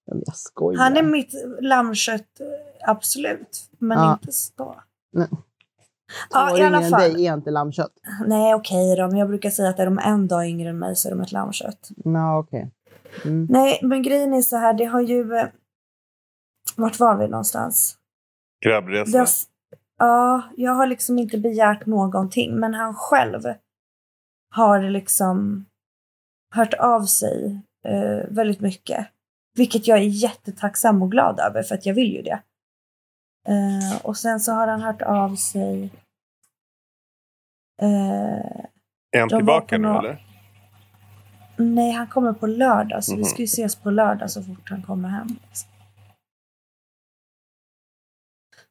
Men 0.08 0.24
Jag 0.26 0.36
skojar. 0.36 0.80
Han 0.80 0.98
är 0.98 1.04
mitt 1.04 1.34
lammkött, 1.62 2.42
absolut. 2.88 3.70
Men 3.78 3.98
Ja. 3.98 4.14
inte 4.14 4.32
så. 4.32 4.82
Nej. 5.14 5.28
Ja, 6.30 6.58
i 6.58 6.62
alla 6.62 6.82
fall. 6.82 7.02
dig 7.14 7.28
är 7.28 7.34
inte 7.34 7.52
lammkött. 7.52 7.94
Nej, 8.28 8.54
okej 8.56 8.96
då. 8.96 9.08
Men 9.08 9.18
jag 9.18 9.28
brukar 9.28 9.50
säga 9.50 9.70
att 9.70 9.80
är 9.80 9.86
de 9.86 10.00
en 10.00 10.28
dag 10.28 10.48
yngre 10.48 10.70
än 10.70 10.80
mig 10.80 10.96
så 10.96 11.08
är 11.08 11.12
de 11.12 11.22
ett 11.22 11.32
lammkött. 11.32 11.90
Ja, 11.96 12.38
okej. 12.40 12.72
Mm. 13.26 13.48
Nej, 13.50 13.80
men 13.84 14.02
grejen 14.04 14.34
är 14.34 14.42
så 14.42 14.58
här. 14.58 14.74
Det 14.74 14.86
har 14.86 15.02
ju... 15.02 15.36
eh, 15.36 15.48
Vart 16.76 17.00
var 17.00 17.18
vi 17.18 17.28
någonstans? 17.28 17.98
Grabbresa. 18.66 19.20
har, 19.20 19.28
ja, 19.98 20.42
jag 20.58 20.72
har 20.72 20.88
liksom 20.88 21.20
inte 21.20 21.38
begärt 21.38 21.86
någonting. 21.86 22.56
Men 22.56 22.74
han 22.74 22.94
själv 22.96 23.42
har 24.56 24.82
liksom 24.90 25.66
hört 26.56 26.74
av 26.74 27.02
sig 27.06 27.60
eh, 27.88 28.28
väldigt 28.30 28.62
mycket. 28.62 29.08
Vilket 29.56 29.88
jag 29.88 29.98
är 29.98 30.04
jättetacksam 30.04 31.02
och 31.02 31.12
glad 31.12 31.40
över 31.40 31.64
för 31.64 31.76
att 31.76 31.86
jag 31.86 31.94
vill 31.94 32.14
ju 32.14 32.22
det. 32.22 32.42
Eh, 33.48 34.06
och 34.06 34.18
sen 34.18 34.40
så 34.40 34.52
har 34.52 34.68
han 34.68 34.82
hört 34.82 35.02
av 35.02 35.36
sig. 35.36 35.84
Eh, 37.82 38.62
Är 39.12 39.20
han 39.20 39.30
tillbaka 39.30 39.78
nu 39.78 39.88
eller? 39.88 40.26
nej, 41.58 41.92
han 41.92 42.08
kommer 42.08 42.34
på 42.34 42.48
lördag. 42.48 43.04
Så 43.04 43.12
vi 43.12 43.18
Mhm. 43.22 43.26
ska 43.26 43.38
ju 43.42 43.44
ses 43.46 43.76
på 43.76 43.92
lördag 43.92 44.32
så 44.32 44.44
fort 44.44 44.70
han 44.70 44.82
kommer 44.84 45.10
hem. 45.10 45.28
liksom. 45.28 45.70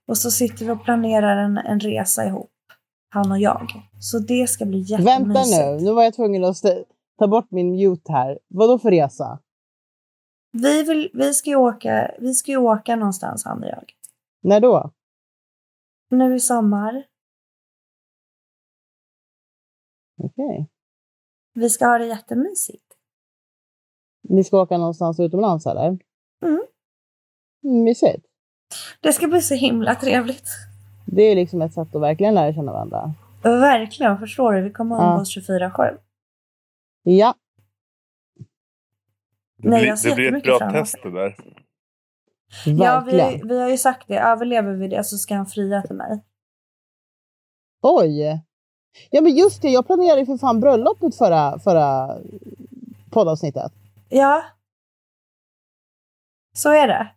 Och 0.09 0.19
så 0.19 0.31
sitter 0.31 0.65
vi 0.65 0.71
och 0.71 0.85
planerar 0.85 1.37
en, 1.37 1.59
en 1.59 1.81
resa 1.81 2.25
ihop. 2.25 2.51
Han 3.11 3.33
och 3.33 3.39
jag. 3.39 3.73
Så 4.01 4.19
det 4.19 4.47
ska 4.51 4.65
bli 4.65 4.79
jättemysigt. 4.79 5.27
Vänta 5.29 5.43
nu, 5.77 5.81
nu 5.85 5.93
var 5.93 6.03
jag 6.03 6.15
tvungen 6.15 6.45
att 6.45 6.57
ta 7.19 7.27
bort 7.29 7.51
min 7.51 7.71
mute 7.77 8.13
här. 8.13 8.39
Vad 8.49 8.69
då 8.69 8.79
för 8.79 8.91
resa? 8.91 9.39
Vi, 10.63 10.83
vill, 10.83 11.11
vi, 11.15 11.35
ska 11.35 11.51
ju 11.51 11.57
åka, 11.57 12.15
vi 12.19 12.35
ska 12.35 12.51
ju 12.51 12.57
åka 12.57 12.97
någonstans, 12.97 13.45
han 13.45 13.63
och 13.63 13.69
jag. 13.69 13.93
När 14.43 14.61
då? 14.61 14.91
Nu 16.11 16.35
i 16.35 16.41
sommar. 16.41 17.05
Okej. 20.23 20.69
Vi 21.55 21.71
ska 21.71 21.87
ha 21.87 21.99
det 21.99 22.07
jättemysigt. 22.07 22.85
Ni 24.23 24.45
ska 24.45 24.63
åka 24.63 24.79
någonstans 24.79 25.21
utomlands 25.21 25.67
eller? 25.67 25.87
Mm. 25.87 25.99
Mm, 27.65 27.85
Mysigt. 27.85 28.27
Det 29.01 29.13
ska 29.13 29.27
bli 29.29 29.43
så 29.43 29.55
himla 29.55 29.95
trevligt. 29.95 30.49
Det 31.07 31.23
är 31.23 31.35
liksom 31.37 31.63
ett 31.63 31.73
sätt 31.73 31.95
att 31.95 32.03
verkligen 32.03 32.35
lära 32.35 32.55
känna 32.55 32.73
varandra. 32.73 33.15
Verkligen, 33.43 34.19
förstår 34.19 34.53
du? 34.53 34.63
Vi 34.63 34.73
kommer 34.73 34.97
Ja. 34.97 35.13
umgås 35.13 35.37
24-7. 35.37 35.99
Ja. 37.03 37.35
Det 39.65 39.71
Nej, 39.71 39.81
blir, 39.81 39.89
jag 39.89 39.99
ser 39.99 40.09
det 40.09 40.15
blir 40.17 40.37
ett 40.37 40.43
bra 40.45 40.71
test 40.71 40.97
det 41.03 41.11
där. 41.11 41.37
Ja, 42.67 43.05
vi, 43.07 43.41
vi 43.45 43.61
har 43.61 43.69
ju 43.71 43.79
sagt 43.79 44.09
det. 44.09 44.19
Överlever 44.19 44.73
vi 44.73 44.89
det 44.89 45.05
så 45.05 45.19
ska 45.19 45.35
han 45.35 45.47
fria 45.47 45.83
till 45.83 45.97
mig. 45.97 46.25
Oj! 47.83 48.41
Ja 49.11 49.21
men 49.21 49.35
just 49.35 49.63
det, 49.63 49.69
jag 49.69 49.87
planerade 49.87 50.21
ju 50.21 50.27
för 50.27 50.37
fan 50.39 50.61
bröllopet 50.61 51.17
förra, 51.17 51.59
förra 51.59 52.19
poddavsnittet. 53.11 53.73
Ja. 54.09 54.45
Så 56.57 56.71
är 56.73 56.89
det. 56.89 57.09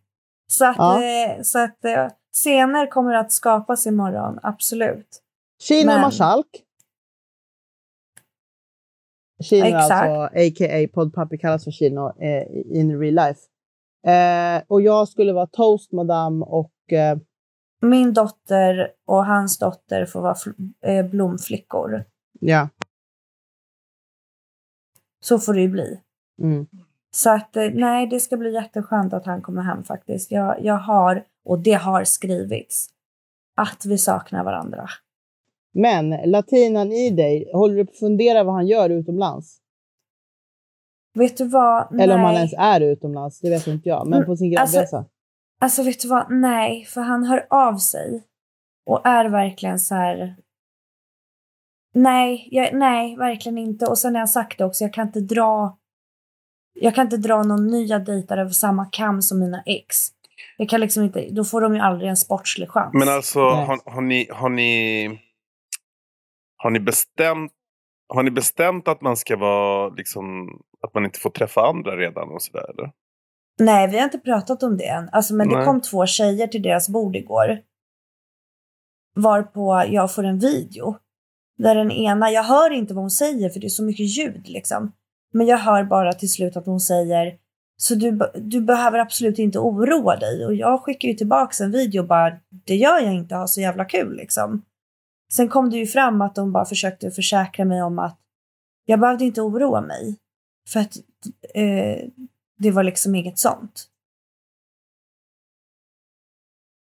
Så 0.48 0.66
att, 0.66 0.76
Ja. 0.78 1.04
eh, 1.04 1.42
så 1.42 1.60
att 1.60 1.86
eh, 1.86 2.08
scener 2.34 2.88
kommer 2.92 3.14
att 3.14 3.32
skapas 3.32 3.88
imorgon, 3.88 4.40
absolut. 4.44 5.22
Kino 5.62 5.86
Men- 5.88 6.02
Marskalk. 6.02 6.48
Kino 9.44 9.66
Exakt. 9.66 9.92
alltså, 9.92 10.38
a.k.a. 10.38 10.88
Poddpappi 10.94 11.38
kallas 11.38 11.64
för 11.64 11.72
Kino 11.72 12.22
eh, 12.22 12.78
in 12.80 13.00
real 13.00 13.16
life. 13.16 13.40
Eh, 14.08 14.64
och 14.68 14.82
jag 14.82 15.08
skulle 15.08 15.34
vara 15.34 15.48
toast 15.48 15.92
madame 15.92 16.46
och 16.46 16.94
eh, 16.94 17.18
Min 17.82 18.14
dotter 18.14 18.92
och 19.08 19.26
hans 19.26 19.58
dotter 19.58 20.06
får 20.06 20.22
vara 20.22 20.34
fl- 20.34 20.74
eh, 20.86 21.06
blomflickor. 21.06 22.06
ja. 22.40 22.70
Så 25.20 25.40
får 25.40 25.54
det 25.54 25.62
ju 25.62 25.68
bli. 25.70 26.02
Mm. 26.42 26.68
Så 27.12 27.30
att 27.30 27.56
eh, 27.56 27.70
nej, 27.74 28.08
det 28.08 28.20
ska 28.20 28.38
bli 28.38 28.54
jätteskönt 28.54 29.14
att 29.14 29.26
han 29.26 29.42
kommer 29.42 29.62
hem 29.62 29.84
faktiskt. 29.84 30.32
Jag, 30.32 30.64
jag 30.64 30.78
har, 30.78 31.24
och 31.46 31.60
det 31.60 31.74
har 31.74 32.04
skrivits, 32.04 32.90
att 33.58 33.86
vi 33.86 33.98
saknar 33.98 34.44
varandra. 34.44 34.90
Men 35.78 36.10
latinan 36.10 36.92
i 36.92 37.10
dig, 37.10 37.50
håller 37.54 37.76
du 37.76 37.86
på 37.86 37.92
att 37.92 37.98
fundera 38.00 38.44
vad 38.44 38.56
han 38.56 38.68
gör 38.68 38.90
utomlands? 38.90 39.58
Vet 41.14 41.38
du 41.38 41.48
vad? 41.48 42.00
Eller 42.02 42.16
om 42.16 42.22
han 42.22 42.34
Nej. 42.34 42.38
ens 42.38 42.54
är 42.58 42.82
utomlands, 42.82 43.40
det 43.40 43.50
vet 43.50 43.68
inte 43.68 43.90
jag. 43.90 44.08
Men 44.08 44.14
Mm, 44.18 44.26
på 44.26 44.36
sin 44.36 44.58
alltså- 44.58 44.76
gravidresa. 44.76 45.06
Alltså 45.62 45.84
vet 45.84 46.02
du 46.02 46.08
vad? 46.08 46.32
Nej, 46.32 46.86
för 46.86 47.02
han 47.02 47.24
hör 47.26 47.48
av 47.50 47.78
sig. 47.78 48.24
Och 48.86 49.02
är 49.08 49.30
verkligen 49.30 49.80
så 49.80 49.96
här... 49.96 50.36
Nej, 51.94 52.48
jag, 52.52 52.74
nej, 52.74 53.16
verkligen 53.18 53.58
inte. 53.58 53.86
Och 53.86 53.98
sen 53.98 54.16
har 54.16 54.22
jag 54.22 54.30
sagt 54.30 54.58
det 54.58 54.66
också, 54.66 54.84
jag 54.84 54.94
kan 54.94 55.08
inte 55.08 55.20
dra... 55.20 55.78
Jag 56.74 56.96
kan 56.96 57.06
inte 57.06 57.18
dra 57.18 57.44
någon 57.44 57.68
nya 57.68 58.00
dejter 58.00 58.38
över 58.38 58.52
samma 58.52 58.86
kam 58.86 59.22
som 59.22 59.40
mina 59.40 59.64
ex. 59.66 59.96
Jag 60.58 60.70
kan 60.70 60.82
liksom 60.82 61.04
inte, 61.04 61.30
då 61.30 61.44
får 61.44 61.62
de 61.62 61.74
ju 61.76 61.80
aldrig 61.80 62.10
en 62.10 62.18
sportslig 62.18 62.70
chans. 62.70 62.94
Men 62.94 63.10
alltså, 63.10 63.40
Nej. 63.40 63.66
har, 63.66 63.92
har, 63.92 64.02
ni, 64.02 64.28
har, 64.32 64.50
ni, 64.50 65.20
har, 66.58 66.70
ni 66.70 66.80
bestämt, 66.80 67.52
har 68.14 68.24
ni 68.24 68.32
bestämt 68.32 68.88
att 68.88 69.02
man 69.02 69.18
ska 69.18 69.38
vara 69.38 69.90
liksom, 69.90 70.48
att 70.82 70.94
man 70.94 71.06
inte 71.06 71.20
får 71.20 71.30
träffa 71.30 71.62
andra 71.62 71.98
redan 71.98 72.30
och 72.30 72.42
sådär 72.42 72.70
eller? 72.70 72.92
Nej, 73.60 73.88
vi 73.88 73.98
har 73.98 74.04
inte 74.04 74.20
pratat 74.20 74.64
om 74.64 74.78
det 74.78 74.88
än. 74.88 75.10
Alltså, 75.12 75.36
men 75.36 75.50
det 75.50 75.56
Nej. 75.56 75.66
kom 75.66 75.82
två 75.82 76.06
tjejer 76.06 76.48
till 76.48 76.62
deras 76.62 76.90
bord 76.90 77.16
igår. 77.16 77.60
Varpå 79.16 79.84
jag 79.88 80.16
får 80.16 80.24
en 80.24 80.40
video. 80.40 80.98
Där 81.58 81.76
den 81.76 81.92
ena, 81.92 82.32
jag 82.32 82.44
hör 82.44 82.72
inte 82.72 82.94
vad 82.94 83.04
hon 83.04 83.12
säger 83.12 83.50
för 83.50 83.60
det 83.60 83.68
är 83.68 83.70
så 83.70 83.84
mycket 83.84 84.18
ljud 84.18 84.48
liksom. 84.48 84.92
Men 85.34 85.48
jag 85.48 85.58
hör 85.58 85.84
bara 85.84 86.14
till 86.14 86.32
slut 86.32 86.58
att 86.58 86.66
hon 86.66 86.80
säger 86.80 87.38
så 87.78 87.96
du, 87.96 88.20
du 88.36 88.62
behöver 88.62 89.00
absolut 89.00 89.40
inte 89.40 89.60
oroa 89.60 90.16
dig. 90.16 90.46
Och 90.46 90.56
jag 90.56 90.84
skickar 90.84 91.08
ju 91.08 91.14
tillbaka 91.14 91.64
en 91.64 91.72
video 91.72 92.02
och 92.02 92.08
bara, 92.08 92.40
det 92.50 92.76
gör 92.76 93.00
jag 93.00 93.14
inte, 93.14 93.36
ha 93.36 93.48
så 93.48 93.62
jävla 93.62 93.86
kul 93.86 94.16
liksom. 94.16 94.62
Sen 95.34 95.50
kom 95.50 95.70
det 95.70 95.78
ju 95.78 95.86
fram 95.88 96.22
att 96.22 96.36
de 96.36 96.52
bara 96.52 96.66
försökte 96.66 97.12
försäkra 97.12 97.66
mig 97.66 97.82
om 97.82 98.00
att 98.00 98.20
jag 98.86 99.00
behövde 99.00 99.26
inte 99.26 99.42
oroa 99.42 99.82
mig. 99.82 100.20
För 100.68 100.80
att 100.80 100.98
eh, 101.54 102.10
det 102.58 102.72
var 102.72 102.84
liksom 102.84 103.16
inget 103.16 103.40
sånt. 103.40 103.90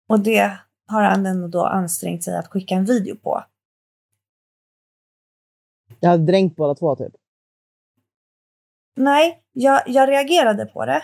Och 0.07 0.19
det 0.19 0.59
har 0.87 1.03
han 1.03 1.25
ändå 1.25 1.47
då 1.47 1.65
ansträngt 1.65 2.23
sig 2.23 2.37
att 2.37 2.47
skicka 2.47 2.75
en 2.75 2.85
video 2.85 3.15
på. 3.15 3.43
Jag 5.99 6.09
hade 6.09 6.25
dränkt 6.25 6.55
båda 6.55 6.75
två 6.75 6.95
typ. 6.95 7.13
Nej, 8.95 9.43
jag, 9.51 9.83
jag 9.87 10.09
reagerade 10.09 10.65
på 10.65 10.85
det. 10.85 11.03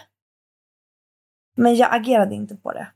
Men 1.55 1.75
jag 1.75 1.95
agerade 1.95 2.35
inte 2.35 2.55
på 2.55 2.71
det. 2.71 2.87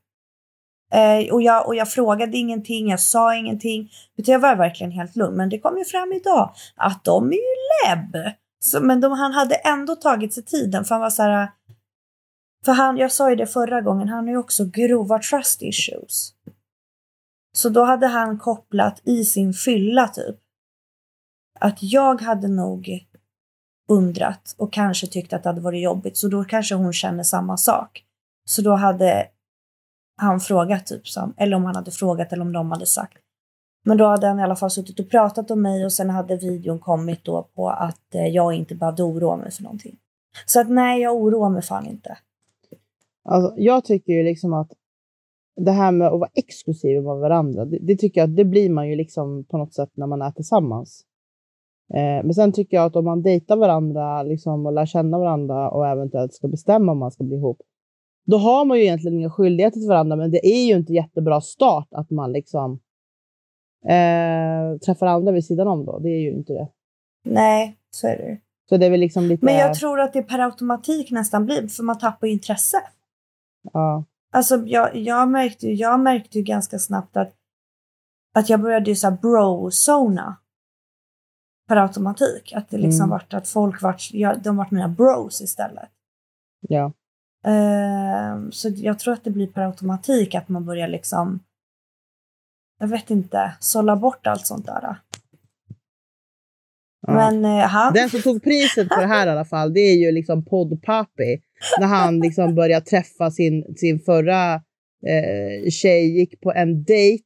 Eh, 0.92 1.34
och, 1.34 1.42
jag, 1.42 1.68
och 1.68 1.76
jag 1.76 1.92
frågade 1.92 2.38
ingenting, 2.38 2.90
jag 2.90 3.00
sa 3.00 3.36
ingenting. 3.36 3.92
Utan 4.18 4.34
jag 4.34 4.40
var 4.40 4.56
verkligen 4.56 4.92
helt 4.92 5.16
lugn. 5.16 5.36
Men 5.36 5.50
det 5.50 5.60
kom 5.60 5.78
ju 5.78 5.86
fram 5.86 6.14
idag 6.14 6.54
att 6.76 7.04
de 7.04 7.28
är 7.28 7.34
ju 7.34 7.56
lebb. 7.86 8.34
Så, 8.60 8.82
men 8.82 9.02
de, 9.02 9.12
han 9.12 9.34
hade 9.34 9.56
ändå 9.56 9.96
tagit 9.96 10.34
sig 10.34 10.44
tiden. 10.44 10.86
För 10.86 10.96
han 10.96 11.02
var 11.02 11.10
så 11.10 11.24
här... 11.24 11.52
För 12.66 12.72
han, 12.72 12.98
jag 12.98 13.12
sa 13.12 13.30
ju 13.30 13.36
det 13.36 13.48
förra 13.48 13.82
gången, 13.82 14.10
han 14.10 14.24
har 14.24 14.32
ju 14.32 14.38
också 14.38 14.66
grova 14.66 15.20
trust 15.20 15.62
issues. 15.62 16.34
Så 17.56 17.70
då 17.70 17.84
hade 17.84 18.08
han 18.08 18.38
kopplat 18.40 19.02
i 19.04 19.24
sin 19.24 19.54
fylla 19.54 20.08
typ. 20.08 20.36
Att 21.60 21.84
jag 21.84 22.22
hade 22.22 22.48
nog 22.48 23.08
undrat 23.90 24.56
och 24.58 24.74
kanske 24.74 25.08
tyckt 25.08 25.34
att 25.34 25.44
det 25.44 25.50
hade 25.50 25.62
varit 25.62 25.84
jobbigt. 25.84 26.18
Så 26.18 26.28
då 26.28 26.44
kanske 26.44 26.76
hon 26.76 26.94
känner 26.94 27.24
samma 27.24 27.58
sak. 27.58 28.04
Så 28.46 28.62
då 28.62 28.76
hade 28.76 29.28
han 30.20 30.40
frågat 30.40 30.86
typ, 30.86 31.08
som, 31.08 31.34
eller 31.38 31.58
om 31.58 31.66
han 31.66 31.76
hade 31.76 31.92
frågat 31.92 32.34
eller 32.34 32.42
om 32.42 32.54
de 32.54 32.72
hade 32.72 32.86
sagt. 32.86 33.18
Men 33.86 33.98
då 33.98 34.06
hade 34.06 34.28
han 34.28 34.40
i 34.40 34.44
alla 34.44 34.56
fall 34.56 34.72
suttit 34.72 35.00
och 35.00 35.10
pratat 35.10 35.52
om 35.52 35.62
mig 35.62 35.86
och 35.86 35.94
sen 35.94 36.10
hade 36.10 36.36
videon 36.36 36.80
kommit 36.80 37.26
då 37.26 37.48
på 37.56 37.70
att 37.70 38.16
eh, 38.16 38.28
jag 38.28 38.54
inte 38.54 38.76
behövde 38.76 39.04
oroa 39.04 39.38
mig 39.38 39.52
för 39.52 39.64
någonting. 39.64 39.98
Så 40.46 40.60
att 40.60 40.70
nej, 40.70 41.02
jag 41.02 41.16
oroar 41.16 41.50
mig 41.50 41.62
fan 41.62 41.88
inte. 41.88 42.18
Alltså, 43.30 43.54
jag 43.58 43.86
tycker 43.86 44.14
ju 44.14 44.24
liksom 44.24 44.54
att 44.54 44.72
det 45.56 45.72
här 45.72 45.92
med 45.92 46.08
att 46.08 46.20
vara 46.20 46.30
exklusiv 46.34 47.04
med 47.04 47.16
varandra, 47.16 47.66
det, 47.66 47.78
det 47.82 47.96
tycker 47.96 48.22
jag 48.22 48.30
att 48.30 48.36
det 48.36 48.46
blir 48.46 48.70
man 48.70 48.90
ju 48.90 48.96
liksom 48.96 49.44
på 49.44 49.58
något 49.58 49.74
sätt 49.74 49.90
när 49.94 50.08
man 50.08 50.22
är 50.22 50.32
tillsammans. 50.32 51.06
Eh, 51.94 52.24
men 52.24 52.34
sen 52.34 52.52
tycker 52.52 52.78
jag 52.78 52.86
att 52.86 52.96
om 52.96 53.06
man 53.06 53.22
dejtar 53.22 53.56
varandra 53.56 54.24
liksom, 54.24 54.66
och 54.66 54.74
lär 54.74 54.86
känna 54.86 55.20
varandra 55.20 55.70
och 55.70 55.88
eventuellt 55.88 56.34
ska 56.34 56.48
bestämma 56.48 56.92
om 56.92 56.98
man 56.98 57.12
ska 57.12 57.24
bli 57.24 57.36
ihop, 57.36 57.62
då 58.30 58.38
har 58.38 58.66
man 58.66 58.78
ju 58.78 58.84
egentligen 58.84 59.18
inga 59.18 59.30
skyldigheter 59.30 59.80
till 59.80 59.90
varandra, 59.90 60.16
men 60.16 60.32
det 60.32 60.46
är 60.48 60.66
ju 60.68 60.74
inte 60.76 60.94
jättebra 60.94 61.42
start 61.42 61.88
att 61.92 62.10
man 62.10 62.32
liksom 62.32 62.80
eh, 63.86 64.78
träffar 64.86 65.08
andra 65.08 65.32
vid 65.32 65.46
sidan 65.46 65.68
om 65.68 65.86
då. 65.86 66.00
Det 66.00 66.10
är 66.10 66.20
ju 66.20 66.32
inte 66.32 66.54
det. 66.54 66.68
Nej, 67.26 67.78
så 67.92 68.08
är 68.08 68.18
det. 68.18 68.40
Så 68.70 68.78
det 68.78 68.86
är 68.86 68.90
väl 68.90 69.00
liksom 69.00 69.24
lite... 69.24 69.46
Men 69.46 69.56
jag 69.56 69.74
tror 69.74 70.00
att 70.00 70.14
det 70.14 70.24
per 70.24 70.40
automatik 70.40 71.12
nästan 71.12 71.46
blir, 71.46 71.68
för 71.68 71.84
man 71.84 71.98
tappar 71.98 72.28
ju 72.28 72.34
intresse. 72.34 72.78
ja. 73.74 74.04
Alltså 74.32 74.56
jag, 74.66 74.96
jag, 74.96 75.30
märkte, 75.30 75.68
ju- 75.68 75.74
jag 75.74 76.00
märkte 76.00 76.38
ju 76.38 76.44
ganska 76.44 76.80
snabbt 76.80 77.18
att, 77.18 77.34
att 78.36 78.50
jag 78.50 78.62
började 78.62 78.90
ju 78.90 78.96
så 78.96 79.10
här 79.10 79.18
bro-zona. 79.22 80.36
Per 81.68 81.76
automatik. 81.78 82.54
Att 82.56 82.70
det 82.70 82.78
liksom 82.78 83.00
Mm. 83.04 83.10
vart 83.10 83.34
att 83.34 83.48
folk 83.48 83.82
vart, 83.82 84.10
ja, 84.14 84.36
de 84.44 84.58
vart 84.58 84.72
mina 84.72 84.88
bros 84.88 85.42
istället. 85.42 85.90
ja. 86.68 86.92
Ehm, 87.46 88.52
så 88.52 88.70
jag 88.76 89.00
tror 89.00 89.14
att 89.14 89.24
det 89.24 89.32
blir 89.32 89.48
per 89.48 89.62
automatik 89.62 90.36
att 90.36 90.50
man 90.50 90.66
börjar 90.66 90.88
liksom, 90.88 91.40
jag 92.80 92.88
vet 92.88 93.10
inte, 93.10 93.54
sålla 93.60 93.96
bort 93.96 94.28
allt 94.28 94.48
sånt 94.48 94.66
där. 94.66 94.82
ja. 94.82 94.96
Men 97.08 97.46
han, 97.46 97.94
Den 97.94 98.10
som 98.10 98.22
tog 98.22 98.44
priset 98.44 98.88
för 98.88 99.02
det 99.02 99.08
här 99.08 99.28
i 99.28 99.30
alla 99.30 99.46
fall, 99.46 99.74
det 99.74 99.80
är 99.80 99.96
ju 99.96 100.12
liksom 100.12 100.46
poddpapi. 100.46 101.42
När 101.80 101.88
han 101.88 102.20
liksom 102.20 102.56
började 102.56 102.86
träffa 102.86 103.32
sin, 103.32 103.76
sin 103.76 104.00
förra 104.00 104.54
eh, 105.08 105.70
tjej, 105.72 106.18
gick 106.20 106.42
på 106.42 106.54
en 106.54 106.84
dejt. 106.84 107.24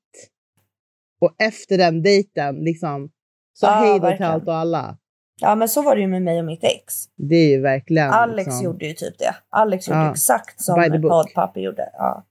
Och 1.21 1.36
efter 1.39 1.78
den 1.78 2.02
dejten 2.02 2.56
liksom 2.56 3.10
sa 3.54 3.67
Ja, 3.67 3.73
hej 3.73 3.99
då 3.99 4.17
till 4.17 4.26
allt 4.26 4.47
och 4.47 4.56
alla. 4.56 4.97
Ja 5.43 5.56
men 5.56 5.69
så 5.69 5.82
var 5.82 5.95
det 5.95 6.01
ju 6.01 6.08
med 6.08 6.21
mig 6.21 6.39
och 6.39 6.45
mitt 6.45 6.63
ex. 6.63 6.93
Det 7.15 7.36
är 7.36 7.49
ju 7.49 7.62
verkligen... 7.62 8.10
Alex 8.12 8.45
liksom, 8.45 8.65
gjorde 8.65 8.86
ju 8.86 8.93
typ 8.93 9.17
det. 9.19 9.36
Alex 9.49 9.88
gjorde 9.88 9.99
Ja. 9.99 10.12
exakt 10.12 10.62
som 10.62 11.01
poddpappa 11.10 11.60
gjorde. 11.60 11.89
Ja. 11.93 12.25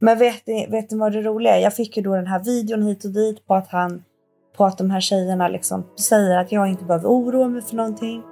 Men 0.00 0.18
vet 0.18 0.46
ni, 0.46 0.66
vet 0.70 0.90
ni 0.90 0.98
vad 0.98 1.12
det 1.12 1.22
roliga 1.22 1.56
är? 1.56 1.60
Jag 1.60 1.74
fick 1.74 1.96
ju 1.96 2.02
då 2.02 2.14
den 2.16 2.26
här 2.26 2.44
videon 2.44 2.82
hit 2.82 3.04
och 3.04 3.10
dit 3.10 3.46
på 3.46 3.54
att 3.54 3.68
han 3.68 4.04
på 4.56 4.64
att 4.64 4.78
de 4.78 4.90
här 4.90 5.00
tjejerna 5.00 5.48
liksom 5.48 5.84
säger 6.00 6.38
att 6.38 6.52
jag 6.52 6.68
inte 6.68 6.84
behöver 6.84 7.08
oroa 7.08 7.48
mig 7.48 7.62
för 7.62 7.76
någonting. 7.76 8.22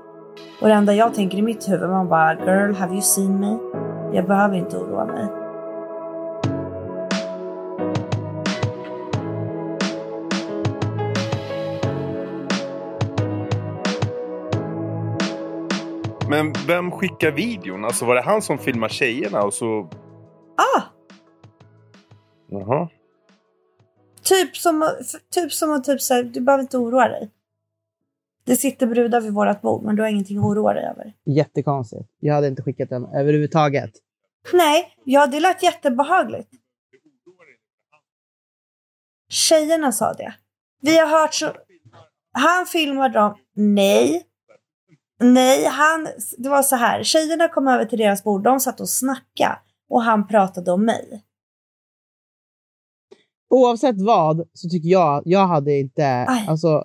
Och 0.62 0.68
det 0.68 0.74
enda 0.74 0.94
jag 0.94 1.14
tänker 1.14 1.38
i 1.38 1.42
mitt 1.42 1.68
huvud, 1.68 1.90
man 1.90 2.08
bara 2.08 2.34
girl 2.34 2.74
have 2.74 2.92
you 2.92 3.02
seen 3.02 3.40
me? 3.40 3.58
Jag 4.16 4.26
behöver 4.26 4.56
inte 4.56 4.76
oroa 4.76 5.04
mig. 5.04 5.39
Men 16.40 16.52
vem 16.66 16.90
skickar 16.90 17.30
videon? 17.30 17.84
Alltså 17.84 18.04
var 18.04 18.14
det 18.14 18.22
han 18.22 18.42
som 18.42 18.58
filmar 18.58 18.88
tjejerna 18.88 19.42
och 19.42 19.54
så... 19.54 19.90
Ah! 20.56 20.82
Jaha. 22.48 22.88
Typ 24.22 24.56
som, 24.56 24.90
typ 25.34 25.52
som 25.52 25.72
att 25.72 25.84
typ 25.84 26.00
så 26.00 26.14
här, 26.14 26.22
du 26.22 26.40
behöver 26.40 26.62
inte 26.62 26.78
oroa 26.78 27.08
dig. 27.08 27.30
Det 28.44 28.56
sitter 28.56 28.86
brudar 28.86 29.20
vid 29.20 29.32
vårt 29.32 29.60
bord, 29.60 29.82
men 29.82 29.96
du 29.96 30.02
har 30.02 30.08
ingenting 30.08 30.38
att 30.38 30.44
oroa 30.44 30.74
dig 30.74 30.84
över. 30.84 31.12
Jättekonstigt. 31.24 32.08
Jag 32.20 32.34
hade 32.34 32.48
inte 32.48 32.62
skickat 32.62 32.88
den 32.88 33.04
överhuvudtaget. 33.04 33.90
Nej, 34.52 34.94
ja 35.04 35.26
det 35.26 35.40
lät 35.40 35.62
jättebehagligt. 35.62 36.50
Tjejerna 39.28 39.92
sa 39.92 40.12
det. 40.12 40.34
Vi 40.80 40.98
har 40.98 41.06
hört 41.06 41.34
så... 41.34 41.52
Han 42.32 42.66
filmade 42.66 43.14
dem. 43.14 43.36
Nej. 43.54 44.29
Nej, 45.20 45.64
han... 45.64 46.08
Det 46.38 46.48
var 46.48 46.62
så 46.62 46.76
här. 46.76 47.02
Tjejerna 47.02 47.48
kom 47.48 47.68
över 47.68 47.84
till 47.84 47.98
deras 47.98 48.24
bord. 48.24 48.42
De 48.42 48.60
satt 48.60 48.80
och 48.80 48.88
snackade. 48.88 49.58
Och 49.88 50.02
han 50.02 50.26
pratade 50.26 50.72
om 50.72 50.84
mig. 50.84 51.24
Oavsett 53.50 54.00
vad 54.00 54.48
så 54.54 54.68
tycker 54.68 54.88
jag, 54.88 55.22
jag 55.24 55.46
hade 55.46 55.78
inte, 55.78 56.24
Aj. 56.28 56.46
alltså. 56.48 56.84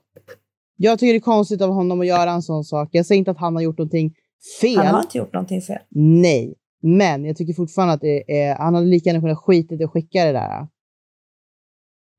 Jag 0.77 0.99
tycker 0.99 1.13
det 1.13 1.17
är 1.17 1.21
konstigt 1.21 1.61
av 1.61 1.69
honom 1.69 2.01
att 2.01 2.07
göra 2.07 2.31
en 2.31 2.41
sån 2.41 2.63
sak. 2.63 2.89
Jag 2.91 3.05
säger 3.05 3.19
inte 3.19 3.31
att 3.31 3.37
han 3.37 3.55
har 3.55 3.61
gjort 3.61 3.77
någonting 3.77 4.13
fel. 4.61 4.77
Han 4.77 4.87
har 4.87 5.01
inte 5.01 5.17
gjort 5.17 5.33
någonting 5.33 5.61
fel. 5.61 5.79
Nej, 5.89 6.55
men 6.81 7.25
jag 7.25 7.37
tycker 7.37 7.53
fortfarande 7.53 7.93
att 7.93 8.01
det 8.01 8.41
är, 8.41 8.55
han 8.55 8.75
hade 8.75 8.87
lika 8.87 9.09
gärna 9.09 9.21
kunnat 9.21 9.37
skita 9.37 9.75
i 9.75 9.85
och 9.85 9.93
skicka 9.93 10.25
det 10.25 10.31
där. 10.31 10.67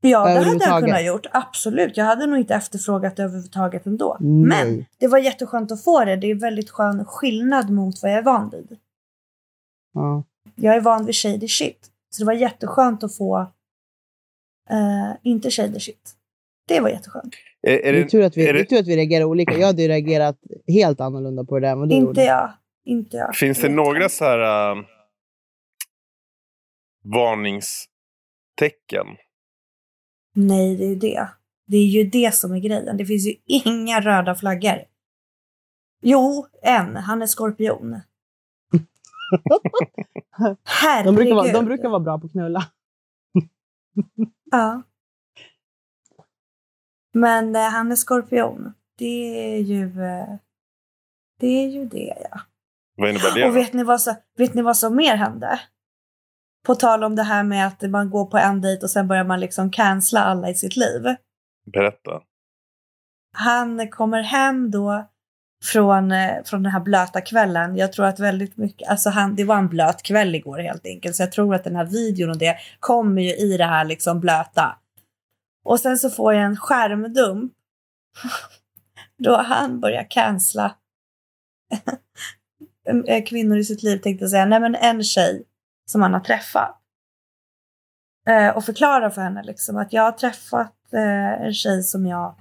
Ja, 0.00 0.24
det 0.24 0.40
hade 0.40 0.64
jag 0.64 0.84
kunnat 0.84 1.04
gjort. 1.04 1.26
Absolut. 1.32 1.96
Jag 1.96 2.04
hade 2.04 2.26
nog 2.26 2.38
inte 2.38 2.54
efterfrågat 2.54 3.16
det 3.16 3.22
överhuvudtaget 3.22 3.86
ändå. 3.86 4.16
Nej. 4.20 4.48
Men 4.48 4.84
det 4.98 5.08
var 5.08 5.18
jätteskönt 5.18 5.72
att 5.72 5.84
få 5.84 6.04
det. 6.04 6.16
Det 6.16 6.30
är 6.30 6.34
väldigt 6.34 6.70
skön 6.70 7.04
skillnad 7.04 7.70
mot 7.70 8.02
vad 8.02 8.12
jag 8.12 8.18
är 8.18 8.22
van 8.22 8.50
vid. 8.50 8.78
Ja. 9.94 10.24
Jag 10.54 10.76
är 10.76 10.80
van 10.80 11.06
vid 11.06 11.14
shady 11.14 11.48
shit. 11.48 11.90
Så 12.10 12.22
det 12.22 12.26
var 12.26 12.32
jätteskönt 12.32 13.04
att 13.04 13.16
få 13.16 13.38
eh, 14.70 15.12
inte 15.22 15.50
shady 15.50 15.80
shit. 15.80 16.12
Det 16.68 16.80
var 16.80 16.88
jätteskönt. 16.88 17.34
Är, 17.62 17.72
är 17.72 17.82
Det, 17.82 17.88
är 17.88 17.92
det, 17.92 18.08
tur 18.08 18.22
att 18.22 18.36
vi, 18.36 18.48
är 18.48 18.52
det 18.52 18.58
är 18.58 18.62
det, 18.62 18.68
tur 18.68 18.78
att 18.78 18.86
vi 18.86 18.96
reagerar 18.96 19.24
olika. 19.24 19.58
Jag 19.58 19.66
hade 19.66 19.82
ju 19.82 19.88
reagerat 19.88 20.36
helt 20.68 21.00
annorlunda 21.00 21.44
på 21.44 21.58
det 21.58 21.66
där 21.66 21.76
vad 21.76 21.88
du 21.88 21.94
Inte 21.94 22.20
jag. 22.20 22.52
Inte 22.84 23.16
jag. 23.16 23.36
finns 23.36 23.60
det 23.60 23.68
några 23.68 24.08
så 24.08 24.24
här 24.24 24.70
äh, 24.70 24.76
varningstecken? 27.04 29.06
Nej, 30.36 30.76
det 30.76 30.84
är 30.84 30.88
ju 30.88 30.94
det. 30.94 31.28
Det 31.66 31.76
är 31.76 31.86
ju 31.86 32.04
det 32.04 32.34
som 32.34 32.52
är 32.52 32.58
grejen. 32.58 32.96
Det 32.96 33.06
finns 33.06 33.26
ju 33.26 33.34
inga 33.46 34.00
röda 34.00 34.34
flaggor. 34.34 34.84
Jo, 36.02 36.46
en. 36.62 36.96
Han 36.96 37.22
är 37.22 37.26
skorpion. 37.26 38.00
Herregud. 40.64 41.04
De 41.04 41.14
brukar, 41.14 41.34
vara, 41.34 41.52
de 41.52 41.64
brukar 41.64 41.88
vara 41.88 42.00
bra 42.00 42.18
på 42.18 42.26
att 42.26 42.32
knulla. 42.32 42.64
Ja. 44.50 44.82
Men 47.12 47.56
eh, 47.56 47.62
han 47.62 47.92
är 47.92 47.96
skorpion. 47.96 48.72
Det 48.98 49.54
är 49.54 49.58
ju... 49.58 49.84
Eh, 49.84 50.36
det 51.40 51.46
är 51.46 51.68
ju 51.68 51.84
det, 51.84 52.16
ja. 52.30 52.40
Vad 52.96 53.10
innebär 53.10 53.34
det? 53.34 53.48
Och 53.48 53.56
vet 53.56 53.72
ni, 53.72 53.84
vad 53.84 54.00
så, 54.00 54.14
vet 54.36 54.54
ni 54.54 54.62
vad 54.62 54.76
som 54.76 54.96
mer 54.96 55.16
hände? 55.16 55.60
På 56.66 56.74
tal 56.74 57.04
om 57.04 57.16
det 57.16 57.22
här 57.22 57.42
med 57.42 57.66
att 57.66 57.82
man 57.90 58.10
går 58.10 58.26
på 58.26 58.38
en 58.38 58.60
dejt 58.60 58.82
och 58.82 58.90
sen 58.90 59.08
börjar 59.08 59.24
man 59.24 59.40
liksom 59.40 59.70
cancella 59.70 60.24
alla 60.24 60.50
i 60.50 60.54
sitt 60.54 60.76
liv. 60.76 61.02
Berätta. 61.72 62.22
Han 63.32 63.88
kommer 63.88 64.22
hem 64.22 64.70
då 64.70 65.06
från, 65.64 66.12
eh, 66.12 66.42
från 66.44 66.62
den 66.62 66.72
här 66.72 66.80
blöta 66.80 67.20
kvällen. 67.20 67.76
Jag 67.76 67.92
tror 67.92 68.06
att 68.06 68.20
väldigt 68.20 68.56
mycket, 68.56 68.88
alltså 68.88 69.10
han, 69.10 69.34
det 69.34 69.44
var 69.44 69.56
en 69.56 69.68
blöt 69.68 70.02
kväll 70.02 70.34
igår 70.34 70.58
helt 70.58 70.86
enkelt. 70.86 71.16
Så 71.16 71.22
jag 71.22 71.32
tror 71.32 71.54
att 71.54 71.64
den 71.64 71.76
här 71.76 71.84
videon 71.84 72.30
och 72.30 72.38
det 72.38 72.56
kommer 72.80 73.22
ju 73.22 73.36
i 73.36 73.56
det 73.56 73.64
här 73.64 73.84
liksom 73.84 74.20
blöta. 74.20 74.78
Och 75.64 75.80
sen 75.80 75.98
så 75.98 76.10
får 76.10 76.34
jag 76.34 76.44
en 76.44 76.56
skärmdump. 76.56 77.52
Då 79.18 79.36
han 79.36 79.80
börjar 79.80 80.06
cancella 80.10 80.76
eh, 83.06 83.24
kvinnor 83.24 83.58
i 83.58 83.64
sitt 83.64 83.82
liv 83.82 83.98
tänkte 83.98 84.24
jag 84.24 84.30
säga. 84.30 84.46
Nej 84.46 84.60
men 84.60 84.74
en 84.74 85.02
tjej 85.02 85.44
som 85.86 86.02
han 86.02 86.12
har 86.12 86.20
träffat. 86.20 86.80
Eh, 88.28 88.56
och 88.56 88.64
förklara 88.64 89.10
för 89.10 89.22
henne 89.22 89.42
liksom 89.42 89.76
att 89.76 89.92
jag 89.92 90.02
har 90.02 90.12
träffat 90.12 90.92
eh, 90.92 91.46
en 91.46 91.54
tjej 91.54 91.82
som 91.82 92.06
jag 92.06 92.34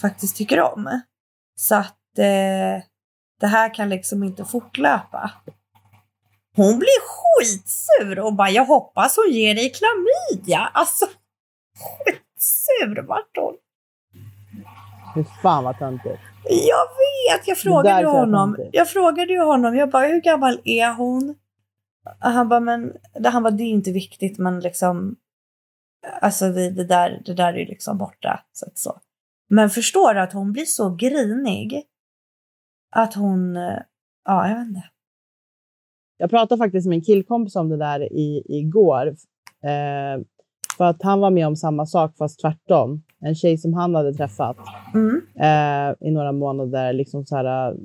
faktiskt 0.00 0.36
tycker 0.36 0.60
om. 0.60 1.00
Så 1.56 1.74
att 1.74 2.18
eh, 2.18 2.84
det 3.40 3.46
här 3.46 3.74
kan 3.74 3.88
liksom 3.88 4.22
inte 4.22 4.44
fortlöpa. 4.44 5.30
Hon 6.56 6.78
blir 6.78 7.00
skitsur 7.08 8.18
och 8.18 8.34
bara 8.34 8.50
jag 8.50 8.64
hoppas 8.64 9.16
hon 9.16 9.34
ger 9.34 9.54
dig 9.54 9.72
klamydia. 9.72 10.70
Alltså 10.72 11.06
skitsur 11.78 13.02
vart 13.02 13.36
hon. 13.36 13.54
Fy 15.14 15.24
fan 15.42 15.64
vad 15.64 15.78
töntigt. 15.78 16.20
Jag 16.44 16.86
vet, 16.86 17.48
jag 17.48 17.58
frågade 17.58 18.00
ju 18.00 18.06
honom. 18.06 18.56
Jag 18.72 18.88
frågade 18.88 19.32
ju 19.32 19.40
honom, 19.40 19.76
jag 19.76 19.90
bara 19.90 20.06
hur 20.06 20.20
gammal 20.20 20.60
är 20.64 20.92
hon? 20.92 21.34
Han 22.18 22.48
bara, 22.48 22.60
men 22.60 22.92
han 23.24 23.42
bara, 23.42 23.50
det 23.50 23.62
är 23.62 23.70
inte 23.70 23.92
viktigt 23.92 24.38
men 24.38 24.60
liksom 24.60 25.16
Alltså 26.20 26.52
det, 26.52 26.70
det, 26.70 26.84
där, 26.84 27.22
det 27.24 27.34
där 27.34 27.54
är 27.54 27.66
liksom 27.66 27.98
borta. 27.98 28.44
Så 28.52 28.66
att 28.66 28.78
så. 28.78 29.00
Men 29.48 29.70
förstår 29.70 30.14
du 30.14 30.20
att 30.20 30.32
hon 30.32 30.52
blir 30.52 30.64
så 30.64 30.94
grinig? 30.94 31.82
Att 32.96 33.14
hon, 33.14 33.56
eh, 33.56 33.78
ja 34.24 34.48
jag 34.48 34.58
vet 34.58 34.68
inte. 34.68 34.82
Jag 36.16 36.30
pratade 36.30 36.58
faktiskt 36.58 36.88
med 36.88 36.96
en 36.96 37.04
killkompis 37.04 37.56
om 37.56 37.68
det 37.68 37.76
där 37.76 38.12
i, 38.12 38.42
igår. 38.48 39.06
Eh, 39.64 40.24
för 40.76 40.84
att 40.84 41.02
han 41.02 41.20
var 41.20 41.30
med 41.30 41.46
om 41.46 41.56
samma 41.56 41.86
sak 41.86 42.16
fast 42.16 42.40
tvärtom. 42.40 43.02
En 43.20 43.34
tjej 43.34 43.58
som 43.58 43.74
han 43.74 43.94
hade 43.94 44.14
träffat 44.14 44.56
Mm. 44.94 45.22
eh, 45.36 46.08
i 46.08 46.10
några 46.10 46.32
månader. 46.32 46.92
Liksom 46.92 47.26
så 47.26 47.36
här, 47.36 47.76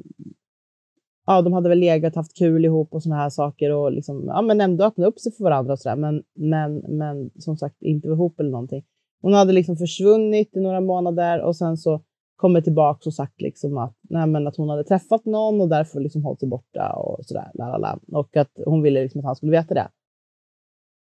ja, 1.28 1.42
de 1.42 1.54
hade 1.54 1.70
väl 1.70 1.80
legat, 1.80 2.16
haft 2.16 2.38
kul 2.38 2.66
ihop 2.66 2.94
och 2.94 3.04
såna 3.04 3.16
här 3.16 3.30
saker 3.30 3.72
och 3.72 3.92
liksom, 3.92 4.24
ja, 4.28 4.42
men 4.42 4.62
ändå 4.62 4.86
öppnat 4.86 5.08
upp 5.08 5.20
sig 5.20 5.32
för 5.32 5.44
varandra 5.44 5.74
och 5.74 5.80
sådär. 5.80 5.96
Men, 5.96 6.24
men, 6.36 6.78
men 6.78 7.32
som 7.40 7.58
sagt, 7.58 7.82
inte 7.82 8.08
ihop 8.08 8.40
eller 8.40 8.50
någonting. 8.50 8.84
Hon 9.22 9.34
hade 9.34 9.54
liksom 9.54 9.78
försvunnit 9.78 10.56
i 10.56 10.60
några 10.60 10.82
månader 10.82 11.42
och 11.42 11.56
sen 11.56 11.78
så 11.78 12.02
kommit 12.36 12.64
tillbaka 12.64 13.02
och 13.06 13.14
sagt 13.14 13.42
liksom 13.42 13.78
att, 13.78 13.96
nej, 14.10 14.28
men 14.28 14.48
att 14.48 14.58
hon 14.58 14.70
hade 14.70 14.84
träffat 14.84 15.26
någon 15.26 15.62
och 15.62 15.70
därför 15.70 16.00
liksom 16.00 16.24
hållit 16.24 16.40
sig 16.40 16.50
borta 16.50 16.94
och 16.94 17.26
sådär. 17.26 17.52
Lalala. 17.54 18.00
Och 18.12 18.38
att 18.38 18.52
hon 18.66 18.82
ville 18.82 19.04
liksom 19.04 19.20
att 19.20 19.26
han 19.26 19.36
skulle 19.36 19.52
veta 19.52 19.74
det. 19.74 19.88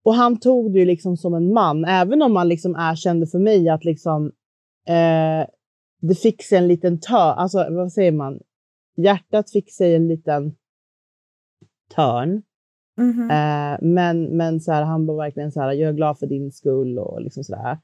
Och 0.05 0.15
han 0.15 0.41
tog 0.41 0.73
det 0.73 0.79
ju 0.79 0.85
liksom 0.85 1.17
som 1.17 1.35
en 1.35 1.53
man, 1.53 1.85
även 1.85 2.23
om 2.23 2.37
han 2.37 2.49
liksom 2.49 2.77
erkände 2.79 3.27
för 3.27 3.39
mig 3.39 3.69
att 3.69 3.85
liksom 3.85 4.27
eh, 4.89 5.47
det 6.01 6.15
fick 6.15 6.43
sig 6.43 6.59
en 6.59 6.69
liten 6.69 7.01
tö, 7.01 7.17
alltså 7.17 7.67
vad 7.71 7.93
säger 7.93 8.13
man? 8.13 8.41
Hjärtat 8.97 9.51
fick 9.51 9.73
sig 9.73 9.95
en 9.95 10.09
liten 10.09 10.55
törn. 11.95 12.43
Mhm. 12.97 13.31
Eh, 13.31 13.79
men 13.81 14.37
men 14.37 14.61
så 14.61 14.73
här, 14.73 14.83
han 14.83 15.07
var 15.07 15.17
verkligen 15.17 15.53
så 15.53 15.61
här, 15.61 15.73
jag 15.73 15.89
är 15.89 15.93
glad 15.93 16.19
för 16.19 16.27
din 16.27 16.53
skull 16.53 16.99
och 16.99 17.23
liksom 17.23 17.45
så 17.45 17.53
där. 17.55 17.79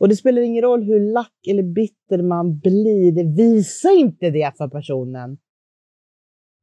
Och 0.00 0.08
det 0.08 0.16
spelar 0.16 0.42
ingen 0.42 0.62
roll 0.62 0.82
hur 0.82 1.12
lack 1.12 1.46
eller 1.50 1.62
bitter 1.62 2.22
man 2.22 2.58
blir, 2.58 3.12
det 3.12 3.42
visar 3.42 3.98
inte 3.98 4.30
det 4.30 4.56
för 4.56 4.68
personen. 4.68 5.38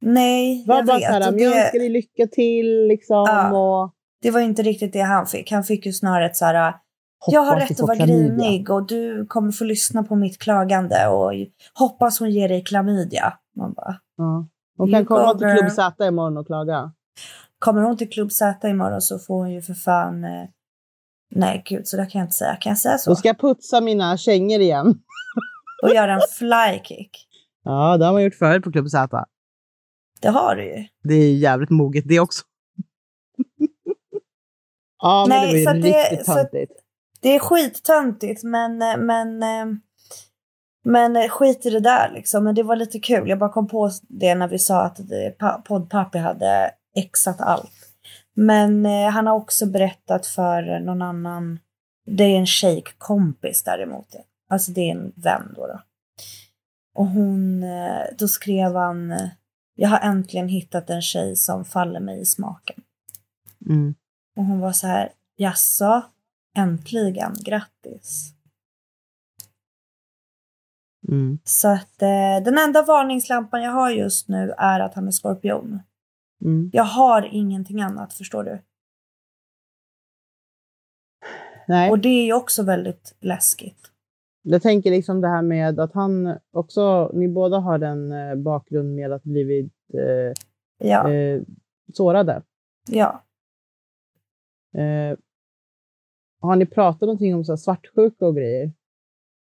Nej, 0.00 0.64
Var 0.66 0.76
jag 0.76 0.86
bara 0.86 0.96
vet. 0.96 1.06
så 1.06 1.12
här, 1.12 1.32
men 1.32 1.40
jag 1.40 1.52
det, 1.52 1.60
önskar 1.62 1.78
dig 1.78 1.88
lycka 1.88 2.26
till 2.26 2.86
liksom. 2.86 3.24
Ja. 3.28 3.58
Och, 3.58 3.94
det 4.22 4.30
var 4.30 4.40
inte 4.40 4.62
riktigt 4.62 4.92
det 4.92 5.00
han 5.00 5.26
fick. 5.26 5.50
Han 5.50 5.64
fick 5.64 5.86
ju 5.86 5.92
snarare 5.92 6.26
ett 6.26 6.36
så 6.36 6.44
här, 6.44 6.74
jag 7.26 7.40
har 7.40 7.56
du 7.56 7.62
rätt 7.62 7.70
att 7.70 7.80
vara 7.80 7.96
klamydia. 7.96 8.28
grinig 8.36 8.70
och 8.70 8.86
du 8.86 9.26
kommer 9.26 9.52
få 9.52 9.64
lyssna 9.64 10.02
på 10.02 10.16
mitt 10.16 10.38
klagande 10.38 11.08
och 11.08 11.32
hoppas 11.74 12.20
hon 12.20 12.30
ger 12.30 12.48
dig 12.48 12.64
klamydia. 12.64 13.38
Man 13.56 13.72
bara, 13.72 14.00
Ja. 14.16 14.46
Hon 14.76 14.92
kan 14.92 15.06
komma 15.06 15.34
till. 15.38 15.46
Klubb 15.58 15.70
Z 15.72 16.06
imorgon 16.06 16.36
och 16.36 16.46
klaga. 16.46 16.92
kommer 17.58 17.82
hon 17.82 17.96
till 17.96 18.10
Klubb 18.10 18.32
Z 18.32 18.68
imorgon 18.68 19.00
så 19.00 19.18
får 19.18 19.34
hon 19.34 19.50
ju 19.50 19.62
för 19.62 19.74
fan... 19.74 20.24
Eh, 20.24 20.44
nej, 21.34 21.62
gud, 21.66 21.86
så 21.88 21.96
där 21.96 22.10
kan 22.10 22.18
jag 22.18 22.26
inte 22.26 22.36
säga. 22.36 22.56
Kan 22.56 22.70
jag 22.70 22.78
säga 22.78 22.98
så? 22.98 23.10
Då 23.10 23.16
ska 23.16 23.34
putsa 23.34 23.80
mina 23.80 24.16
kängor 24.16 24.60
igen. 24.60 24.86
Och 25.82 25.90
göra 25.94 26.14
en 26.14 26.20
flykick. 26.38 27.28
Ja, 27.64 27.96
det 27.96 28.04
har 28.04 28.12
man 28.12 28.22
gjort 28.24 28.34
förut 28.34 28.64
på 28.64 28.72
Klubb 28.72 28.88
Z. 28.90 29.24
Det 30.20 30.28
har 30.28 30.56
du 30.56 30.64
ju. 30.64 30.84
Det 31.02 31.14
är 31.14 31.34
jävligt 31.34 31.70
moget 31.70 32.04
det 32.08 32.20
också. 32.20 32.44
ja, 35.02 35.26
men 35.28 35.38
Nej, 35.38 35.52
det 35.64 35.64
så 35.70 35.72
blir 35.72 35.82
det- 35.92 35.98
riktigt 36.10 36.26
så- 36.26 36.34
töntigt. 36.34 36.72
Det 37.20 37.34
är 37.34 37.38
skittöntigt, 37.38 38.42
men, 38.42 38.82
eh, 38.82 38.96
men, 38.96 39.42
eh, 39.42 39.66
men 40.84 41.28
skit 41.28 41.66
i 41.66 41.70
det 41.70 41.80
där 41.80 42.10
liksom. 42.14 42.44
Men 42.44 42.54
det 42.54 42.62
var 42.62 42.76
lite 42.76 42.98
kul. 42.98 43.28
Jag 43.28 43.38
bara 43.38 43.52
kom 43.52 43.68
på 43.68 43.90
det 44.02 44.34
när 44.34 44.48
vi 44.48 44.58
sa 44.58 44.82
att 44.82 45.00
poddpappi 45.64 46.18
hade 46.18 46.70
exat 46.96 47.40
allt. 47.40 47.72
Men 48.34 48.86
eh, 48.86 49.08
han 49.08 49.26
har 49.26 49.34
också 49.34 49.66
berättat 49.66 50.26
för 50.26 50.80
någon 50.80 51.02
annan. 51.02 51.58
Det 52.06 52.24
är 52.24 52.38
en 52.38 52.46
shejkkompis 52.46 53.62
däremot. 53.62 54.14
Alltså 54.50 54.72
det 54.72 54.80
är 54.80 54.94
en 54.94 55.12
vän 55.16 55.52
då. 55.56 55.66
då. 55.66 55.80
Och 56.94 57.06
hon, 57.06 57.64
då 58.18 58.28
skrev 58.28 58.74
han, 58.74 59.14
jag 59.74 59.88
har 59.88 59.98
äntligen 59.98 60.48
hittat 60.48 60.90
en 60.90 61.02
tjej 61.02 61.36
som 61.36 61.64
faller 61.64 62.00
mig 62.00 62.20
i 62.20 62.24
smaken. 62.24 62.82
Mm. 63.66 63.94
Och 64.36 64.44
hon 64.44 64.60
var 64.60 64.72
så 64.72 64.86
här, 64.86 65.12
jaså, 65.36 66.02
äntligen, 66.56 67.34
grattis. 67.44 68.34
Mm. 71.08 71.38
Så 71.44 71.68
att 71.68 72.02
eh, 72.02 72.44
den 72.44 72.58
enda 72.58 72.82
varningslampan 72.82 73.62
jag 73.62 73.70
har 73.72 73.90
just 73.90 74.28
nu 74.28 74.54
är 74.58 74.80
att 74.80 74.94
han 74.94 75.06
är 75.06 75.10
skorpion. 75.10 75.80
Mm. 76.44 76.70
Jag 76.72 76.84
har 76.84 77.28
ingenting 77.32 77.80
annat, 77.82 78.14
förstår 78.14 78.44
du? 78.44 78.62
Nej, 81.68 81.90
Och 81.90 81.98
det 81.98 82.08
är 82.08 82.24
ju 82.24 82.32
också 82.32 82.62
väldigt 82.62 83.16
läskigt. 83.20 83.90
jag 84.42 84.62
tänker 84.62 84.90
liksom 84.90 85.20
det 85.20 85.28
här 85.28 85.42
med 85.42 85.80
att 85.80 85.92
han 85.94 86.38
också, 86.52 87.10
ni 87.14 87.28
båda 87.28 87.58
har 87.58 87.80
en 87.80 88.12
eh, 88.12 88.34
bakgrund 88.34 88.94
med 88.94 89.12
att 89.12 89.22
blivit 89.22 89.72
eh, 89.94 90.32
Ja, 90.88 91.12
eh, 91.12 91.42
sårade. 91.94 92.42
ja. 92.88 93.24
Har 96.40 96.56
ni 96.56 96.66
pratat 96.66 97.00
någonting 97.00 97.34
om 97.34 97.44
så 97.44 97.52
här 97.52 97.56
svartsjuka 97.56 98.26
och 98.26 98.36
grejer? 98.36 98.72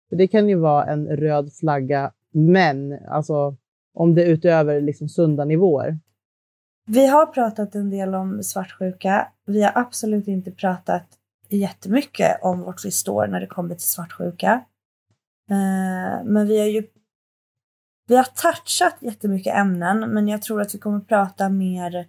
För 0.09 0.17
det 0.17 0.29
kan 0.29 0.49
ju 0.49 0.55
vara 0.55 0.85
en 0.87 1.07
röd 1.07 1.53
flagga, 1.53 2.13
men 2.33 2.99
alltså 3.09 3.57
om 3.95 4.15
det 4.15 4.25
är 4.25 4.27
utöver 4.27 4.81
liksom 4.81 5.09
sunda 5.09 5.45
nivåer. 5.45 5.99
Vi 6.87 7.07
har 7.07 7.27
pratat 7.27 7.75
en 7.75 7.91
del 7.91 8.15
om 8.15 8.43
svartsjuka. 8.43 9.29
Vi 9.47 9.63
har 9.63 9.73
absolut 9.75 10.29
inte 10.29 10.51
pratat 10.51 11.07
jättemycket 11.49 12.43
om 12.43 12.61
vart 12.61 12.85
vi 12.85 12.91
står 12.91 13.27
när 13.27 13.41
det 13.41 13.47
kommer 13.47 13.75
till 13.75 13.89
svartsjuka. 13.89 14.65
Eh, 15.51 16.25
men 16.25 16.47
vi 16.47 16.59
har 16.59 16.67
ju 16.67 16.87
vi 18.09 18.17
har 18.17 18.25
touchat 18.25 18.97
jättemycket 19.01 19.55
ämnen, 19.55 20.15
men 20.15 20.29
jag 20.29 20.43
tror 20.43 20.61
att 20.61 20.75
vi 20.75 20.79
kommer 20.79 21.01
prata 21.01 21.49
mer. 21.49 22.09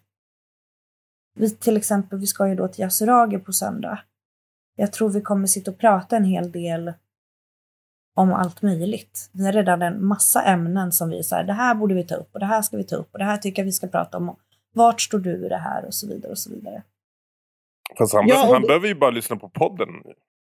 Vi, 1.36 1.50
till 1.50 1.78
exempel, 1.78 2.20
vi 2.20 2.28
ska 2.28 2.48
ju 2.48 2.56
då 2.56 2.68
till 2.68 2.84
Yasuragi 2.84 3.38
på 3.38 3.54
söndag. 3.54 4.00
Jag 4.80 4.94
tror 4.94 5.10
vi 5.10 5.22
kommer 5.22 5.48
sitta 5.48 5.72
och 5.72 5.78
prata 5.78 6.18
en 6.18 6.24
hel 6.24 6.52
del 6.52 6.94
om 8.16 8.34
allt 8.34 8.62
möjligt. 8.62 9.30
Vi 9.34 9.46
har 9.46 9.54
redan 9.54 9.82
en 9.82 10.06
massa 10.06 10.44
ämnen 10.44 10.92
som 10.92 11.10
vi 11.10 11.24
säger, 11.24 11.44
det 11.44 11.54
här 11.54 11.76
borde 11.76 11.94
vi 11.94 12.04
ta 12.04 12.16
upp 12.16 12.30
och 12.34 12.40
det 12.40 12.46
här 12.46 12.62
ska 12.62 12.78
vi 12.78 12.84
ta 12.84 12.96
upp 12.96 13.10
och 13.14 13.20
det 13.20 13.26
här 13.26 13.38
tycker 13.38 13.62
jag 13.62 13.66
vi 13.66 13.72
ska 13.72 13.88
prata 13.88 14.18
om. 14.18 14.36
Vart 14.74 15.02
står 15.02 15.20
du 15.20 15.46
i 15.46 15.50
det 15.50 15.58
här 15.58 15.86
och 15.86 15.94
så 15.94 16.08
vidare 16.08 16.32
och 16.32 16.38
så 16.38 16.50
vidare. 16.50 16.84
Fast 17.98 18.14
han, 18.14 18.28
Ja, 18.28 18.50
han 18.54 18.62
behöver 18.62 18.88
ju 18.88 18.96
bara 18.96 19.12
lyssna 19.12 19.36
på 19.36 19.50
podden. 19.50 19.90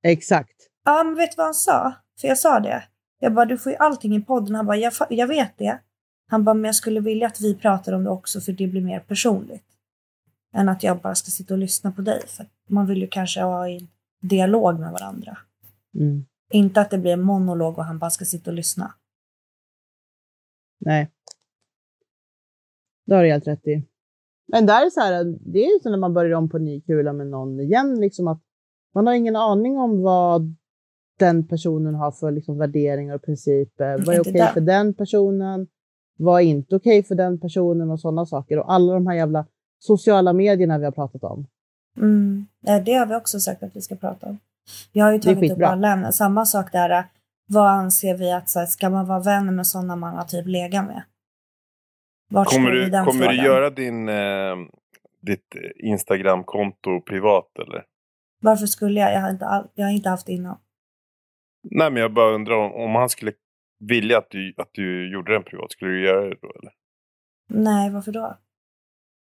Exakt. 0.04 0.56
Ja, 0.86 1.04
men 1.04 1.16
vet 1.16 1.32
du 1.32 1.36
vad 1.38 1.46
han 1.46 1.54
sa? 1.54 1.94
För 2.22 2.28
jag 2.28 2.38
sa 2.38 2.60
det. 2.60 2.84
Jag 3.20 3.34
bara, 3.34 3.46
du 3.46 3.58
får 3.58 3.72
ju 3.72 3.78
allting 3.78 4.16
i 4.16 4.22
podden. 4.22 4.56
Han 4.56 4.66
bara, 4.66 4.78
jag, 4.78 4.94
jag 5.10 5.28
vet 5.28 5.58
det. 5.58 5.80
Han 6.30 6.44
bara, 6.44 6.54
men 6.54 6.66
jag 6.66 6.76
skulle 6.76 7.00
vilja 7.00 7.28
att 7.28 7.42
vi 7.42 7.56
pratar 7.56 7.94
om 7.94 8.04
det 8.04 8.10
också 8.10 8.42
för 8.42 8.52
det 8.52 8.68
blir 8.68 8.82
mer 8.82 9.00
personligt. 9.00 9.66
Än 10.56 10.70
att 10.70 10.84
jag 10.84 10.98
bara 10.98 11.16
ska 11.16 11.32
sitta 11.32 11.54
och 11.54 11.58
lyssna 11.58 11.92
på 11.92 12.02
dig. 12.02 12.22
För 12.28 12.46
man 12.70 12.88
vill 12.88 13.02
ju 13.02 13.08
kanske 13.08 13.42
ha 13.42 13.70
en 13.70 13.88
dialog 14.20 14.80
med 14.80 14.92
varandra. 14.92 15.38
Mm. 15.96 16.26
Inte 16.52 16.82
att 16.82 16.92
det 16.92 16.98
blir 16.98 17.14
en 17.14 17.22
monolog 17.22 17.78
och 17.78 17.86
han 17.86 18.00
bara 18.00 18.10
ska 18.10 18.26
sitta 18.26 18.52
och 18.52 18.56
lyssna. 18.56 18.94
Nej. 20.80 21.12
Det 23.06 23.16
har 23.16 23.24
du 23.24 23.30
helt 23.30 23.48
rätt 23.48 23.68
i. 23.68 23.84
Men 24.48 24.66
där 24.66 24.86
är 24.86 24.90
så 24.90 25.00
här, 25.00 25.24
det 25.24 25.60
är 25.60 25.74
ju 25.74 25.80
så 25.84 25.90
när 25.90 25.98
man 25.98 26.14
börjar 26.14 26.38
om 26.38 26.50
på 26.50 26.58
ny 26.58 26.82
kula 26.82 27.14
med 27.14 27.28
någon 27.28 27.60
igen, 27.60 28.00
liksom 28.02 28.28
att 28.28 28.42
man 28.94 29.08
har 29.08 29.14
ingen 29.14 29.36
aning 29.36 29.78
om 29.78 30.02
vad 30.02 30.56
den 31.20 31.48
personen 31.48 31.96
har 31.96 32.12
för 32.12 32.32
liksom, 32.32 32.58
värderingar 32.58 33.16
och 33.16 33.22
principer. 33.22 34.04
Vad 34.06 34.16
är 34.16 34.22
okej 34.22 34.34
där. 34.34 34.54
för 34.54 34.62
den 34.62 34.94
personen? 34.94 35.68
Vad 36.18 36.42
är 36.42 36.46
inte 36.46 36.76
okej 36.76 37.04
för 37.04 37.16
den 37.16 37.40
personen 37.40 37.92
och 37.92 38.00
sådana 38.00 38.26
saker. 38.26 38.60
Och 38.60 38.74
alla 38.74 38.94
de 38.94 39.08
här 39.08 39.16
jävla 39.16 39.46
sociala 39.80 40.34
medierna 40.34 40.78
vi 40.78 40.86
har 40.86 40.92
pratat 40.92 41.24
om. 41.24 41.48
Mm. 41.98 42.46
Det 42.86 42.94
har 42.94 43.06
vi 43.06 43.16
också 43.16 43.40
sagt 43.40 43.64
att 43.64 43.76
vi 43.76 43.82
ska 43.82 43.96
prata 43.96 44.28
om. 44.28 44.40
Jag 44.92 45.06
har 45.06 45.12
ju 45.14 45.20
tagit 45.20 45.52
upp 45.52 45.64
alla 45.64 45.88
ämnen. 45.94 46.14
Samma 46.14 46.46
sak 46.46 46.72
där. 46.72 46.90
eh, 46.90 47.04
Vad 47.48 47.68
anser 47.68 48.18
vi 48.18 48.32
att 48.32 48.50
så 48.50 48.60
här, 48.60 48.66
ska 48.66 48.90
man 48.90 49.08
vara 49.08 49.20
vän 49.20 49.56
med 49.56 49.68
sådana 49.68 49.96
man 49.96 50.16
har 50.16 50.24
typ 50.24 50.48
legat 50.48 50.86
med? 50.86 51.04
Vart 52.32 52.48
Kommer 52.48 52.72
vi 52.72 52.86
du, 52.86 52.92
kommer 52.92 53.06
du 53.06 53.36
frågan? 53.36 53.46
göra 53.46 53.70
din, 53.70 54.10
eh, 54.10 54.56
ditt 55.22 55.56
Instagram-konto 55.76 57.02
privat 57.02 57.60
eller? 57.60 57.84
Varför 58.42 58.66
skulle 58.66 59.00
jag? 59.00 59.14
Jag 59.14 59.22
har 59.22 59.30
inte, 59.30 59.46
all, 59.46 59.68
jag 59.74 59.86
har 59.86 59.92
inte 59.92 60.10
haft 60.10 60.26
det 60.26 60.34
innan. 60.34 60.58
Nej, 61.64 61.92
men 61.92 62.02
jag 62.02 62.14
bara 62.14 62.32
undrar 62.36 62.56
om, 62.56 62.74
om 62.74 62.96
han 62.96 63.10
skulle 63.10 63.32
vilja 63.80 64.18
att 64.18 64.30
du, 64.30 64.54
att 64.58 64.70
du 64.74 65.12
gjorde 65.14 65.34
den 65.34 65.44
privat. 65.44 65.72
Skulle 65.72 65.92
du 65.92 66.06
göra 66.06 66.22
det 66.22 66.36
då 66.42 66.48
eller? 66.60 66.74
Nej, 67.50 67.90
varför 67.90 68.12
då? 68.12 68.38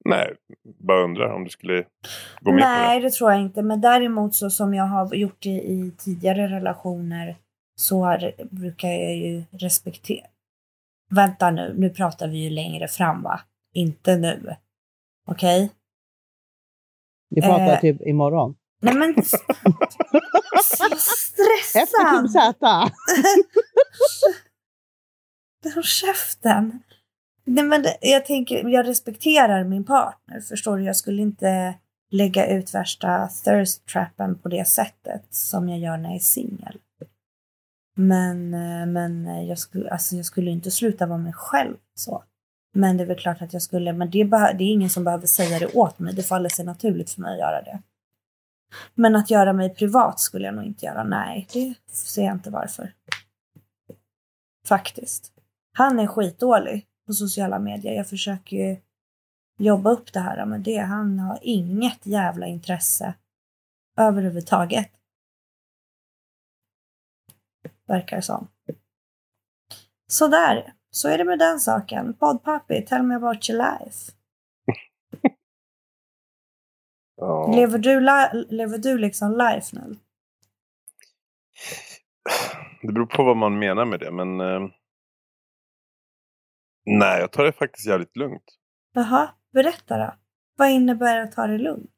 Nej, 0.06 0.36
bara 0.80 1.04
undrar 1.04 1.34
om 1.34 1.44
du 1.44 1.50
skulle 1.50 1.86
gå 2.42 2.52
med 2.52 2.60
Nej, 2.62 2.98
på 2.98 3.02
det. 3.04 3.08
det 3.08 3.12
tror 3.14 3.32
jag 3.32 3.42
inte. 3.42 3.62
Men 3.62 3.82
däremot 3.82 4.36
så 4.36 4.50
som 4.50 4.74
jag 4.74 4.84
har 4.86 5.14
gjort 5.16 5.46
i, 5.46 5.50
i 5.50 5.92
tidigare 5.98 6.48
relationer 6.48 7.38
så 7.76 8.04
har, 8.04 8.32
brukar 8.52 8.88
jag 8.90 9.16
ju 9.16 9.44
respektera. 9.52 10.28
Vänta 11.10 11.52
nu, 11.52 11.76
nu 11.78 11.90
pratar 11.90 12.28
vi 12.28 12.38
ju 12.44 12.50
längre 12.50 12.88
fram 12.88 13.24
va? 13.24 13.42
Inte 13.74 14.18
nu. 14.18 14.56
Okej? 15.28 15.72
Vi 17.30 17.42
pratar 17.42 17.74
Eh. 17.74 17.80
typ 17.80 18.02
imorgon. 18.02 18.56
Nej 18.82 18.94
men... 18.96 19.24
så 19.24 19.38
Efter 20.86 20.98
stressad! 20.98 22.12
Team 22.12 22.28
Z. 22.28 22.58
Håll 25.76 25.84
käften! 25.84 26.84
Nej, 27.54 27.64
men 27.64 27.86
jag 28.02 28.26
tänker, 28.26 28.70
jag 28.70 28.88
respekterar 28.88 29.64
min 29.64 29.84
partner, 29.84 30.42
förstår 30.42 30.78
du? 30.78 30.84
Jag 30.84 30.96
skulle 30.96 31.22
inte 31.22 31.74
lägga 32.12 32.48
ut 32.48 32.74
värsta 32.74 33.30
thirst 33.44 33.86
trappen 33.86 34.38
på 34.38 34.50
det 34.50 34.68
sättet 34.68 35.24
som 35.30 35.70
jag 35.70 35.80
gör 35.80 35.98
när 35.98 36.10
jag 36.10 36.16
är 36.16 36.20
singel. 36.20 36.78
Men, 37.96 38.54
eh, 38.54 38.86
men 38.86 39.28
eh, 39.28 39.44
jag, 39.44 39.60
skulle, 39.60 39.90
alltså 39.90 40.16
jag 40.16 40.26
skulle 40.26 40.52
inte 40.52 40.72
sluta 40.72 41.06
vara 41.06 41.18
mig 41.18 41.34
själv 41.34 41.76
så. 41.96 42.24
Men 42.74 42.98
det 42.98 43.04
är 43.04 43.08
väl 43.08 43.20
klart 43.20 43.42
att 43.42 43.54
jag 43.54 43.62
skulle, 43.62 43.94
men 43.94 44.10
det, 44.10 44.24
det 44.24 44.64
är 44.64 44.72
ingen 44.72 44.90
som 44.90 45.04
behöver 45.04 45.28
säga 45.28 45.60
det 45.60 45.74
åt 45.74 46.00
mig. 46.00 46.14
Det 46.14 46.24
faller 46.24 46.50
sig 46.50 46.66
naturligt 46.66 47.10
för 47.10 47.22
mig 47.22 47.34
att 47.34 47.40
göra 47.40 47.62
det. 47.62 47.82
Men 48.96 49.16
att 49.16 49.30
göra 49.30 49.54
mig 49.54 49.70
privat 49.70 50.20
skulle 50.20 50.46
jag 50.46 50.56
nog 50.56 50.66
inte 50.66 50.86
göra. 50.86 51.04
Nej, 51.04 51.48
det 51.54 51.76
ser 51.92 52.24
jag 52.24 52.34
inte 52.34 52.50
varför. 52.50 52.94
Faktiskt. 54.68 55.32
Han 55.74 56.00
är 56.00 56.08
skitdålig 56.08 56.88
på 57.12 57.16
sociala 57.16 57.60
medier. 57.60 57.94
Jag 57.94 58.10
försöker 58.10 58.58
ju 58.58 58.78
jobba 59.58 59.92
upp 59.92 60.14
det 60.14 60.20
här 60.20 60.46
med 60.46 60.62
det. 60.62 60.78
Han 60.78 61.20
har 61.20 61.40
inget 61.42 62.06
jävla 62.06 62.48
intresse 62.48 63.14
överhuvudtaget. 63.98 64.92
Verkar 67.88 68.22
som. 68.22 68.48
Sådär. 70.08 70.74
Så 70.90 71.10
är 71.10 71.18
det 71.18 71.24
med 71.24 71.40
den 71.40 71.60
saken. 71.60 72.14
Poddpappi, 72.14 72.86
tell 72.86 73.04
me 73.04 73.16
about 73.16 73.50
your 73.50 73.80
life. 73.80 74.12
Ja. 77.16 77.54
Lever, 77.56 77.78
du 77.78 78.00
lever 78.56 78.78
du 78.78 78.98
liksom 78.98 79.38
life 79.38 79.76
nu? 79.76 79.96
Det 82.82 82.94
beror 82.94 83.06
på 83.06 83.24
vad 83.24 83.38
man 83.38 83.60
menar 83.60 83.86
med 83.86 84.00
det, 84.00 84.12
men... 84.12 84.40
Eh, 84.40 84.70
nej, 87.00 87.20
jag 87.20 87.32
tar 87.32 87.44
det 87.44 87.52
faktiskt 87.52 87.88
jävligt 87.88 88.18
lugnt. 88.18 88.44
Jaha, 88.94 89.30
berätta 89.54 89.98
då. 89.98 90.14
Vad 90.58 90.70
innebär 90.70 91.16
det 91.16 91.24
att 91.24 91.32
ta 91.32 91.48
det 91.48 91.58
lugnt? 91.58 91.92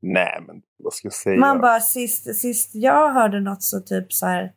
Nej, 0.00 0.42
men 0.46 0.62
vad 0.78 0.92
ska 0.92 1.06
jag 1.06 1.12
säga? 1.12 1.40
Man 1.40 1.60
bara 1.60 1.80
sist, 1.80 2.34
sist 2.36 2.70
jag 2.74 3.12
hörde 3.12 3.40
något 3.40 3.62
så 3.62 3.80
typ 3.80 4.12
så 4.12 4.26
här. 4.26 4.52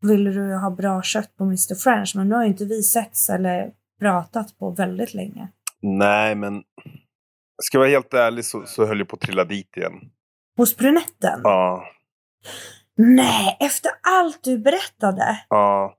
Vill 0.00 0.24
du 0.24 0.56
ha 0.56 0.70
bra 0.70 1.02
kött 1.02 1.36
på 1.36 1.44
Mr 1.44 1.74
French? 1.74 2.12
Men 2.16 2.28
nu 2.28 2.34
har 2.34 2.42
ju 2.42 2.48
inte 2.48 2.64
vi 2.64 2.82
setts 2.82 3.30
eller 3.30 3.72
pratat 4.00 4.58
på 4.58 4.70
väldigt 4.70 5.14
länge. 5.14 5.48
Nej, 5.80 6.34
men... 6.34 6.62
Ska 7.62 7.76
jag 7.76 7.80
vara 7.80 7.90
helt 7.90 8.14
ärlig 8.14 8.44
så, 8.44 8.66
så 8.66 8.86
höll 8.86 8.98
jag 8.98 9.08
på 9.08 9.16
att 9.16 9.22
trilla 9.22 9.44
dit 9.44 9.76
igen. 9.76 9.92
Hos 10.56 10.76
brunetten? 10.76 11.40
Ja. 11.42 11.84
Nej, 12.96 13.56
efter 13.60 13.90
allt 14.02 14.44
du 14.44 14.58
berättade. 14.58 15.40
Ja. 15.48 15.96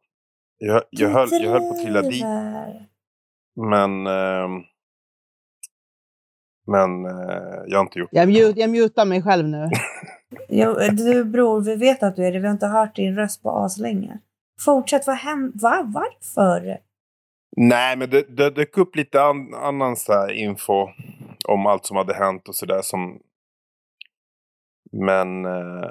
Jag, 0.57 0.83
jag, 0.89 1.09
höll, 1.09 1.29
jag 1.31 1.51
höll 1.51 1.59
på 1.59 1.69
att 1.69 1.81
trilla 1.81 2.01
dit. 2.01 2.23
Men... 3.55 4.07
ehm, 4.07 4.63
men 6.67 7.05
eh, 7.05 7.63
jag 7.67 7.77
har 7.77 7.83
inte 7.83 7.99
gjort 7.99 8.09
Jag, 8.11 8.27
mute, 8.27 8.59
jag 8.59 8.69
mutar 8.69 9.05
mig 9.05 9.23
själv 9.23 9.47
nu. 9.47 9.69
Jo, 10.49 10.73
du 10.91 11.23
bror, 11.23 11.61
vi 11.61 11.75
vet 11.75 12.03
att 12.03 12.15
du 12.15 12.25
är 12.25 12.31
det. 12.31 12.39
Vi 12.39 12.45
har 12.45 12.53
inte 12.53 12.67
hört 12.67 12.95
din 12.95 13.15
röst 13.15 13.43
på 13.43 13.51
aslänge. 13.51 14.19
Fortsätt, 14.59 15.07
vad 15.07 15.15
händer? 15.15 15.59
Va? 15.59 15.83
Varför? 15.83 16.77
Nej, 17.57 17.97
men 17.97 18.09
det, 18.09 18.37
det 18.37 18.49
dök 18.49 18.77
upp 18.77 18.95
lite 18.95 19.21
an, 19.21 19.53
annan 19.53 19.95
så 19.95 20.13
här 20.13 20.31
info 20.31 20.87
om 21.47 21.65
allt 21.65 21.85
som 21.85 21.97
hade 21.97 22.13
hänt 22.13 22.47
och 22.47 22.55
sådär 22.55 22.81
som... 22.81 23.19
Men... 24.91 25.45
Eh, 25.45 25.89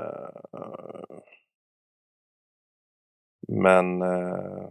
men... 3.49 4.03
Eh, 4.03 4.65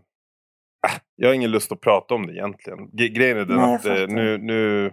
äh, 0.88 1.00
jag 1.16 1.28
har 1.30 1.34
ingen 1.34 1.52
lust 1.52 1.72
att 1.72 1.82
prata 1.82 2.14
om 2.14 2.28
det 2.28 2.34
egentligen. 2.34 2.90
Ge- 2.94 3.10
Grejen 3.10 3.38
är 3.38 3.46
den 3.46 3.58
Nej, 3.58 3.76
att 3.76 3.86
eh, 3.86 4.08
nu, 4.08 4.38
nu, 4.38 4.86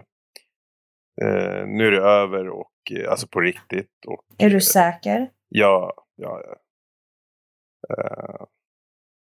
eh, 1.21 1.65
nu 1.67 1.87
är 1.87 1.91
det 1.91 2.01
över 2.01 2.49
och 2.49 2.71
eh, 2.91 3.11
alltså 3.11 3.27
på 3.27 3.39
riktigt. 3.41 3.91
Och, 4.07 4.25
Är 4.37 4.49
du 4.49 4.61
säker? 4.61 5.29
Ja, 5.49 5.93
ja, 6.15 6.41
ja. 6.47 6.57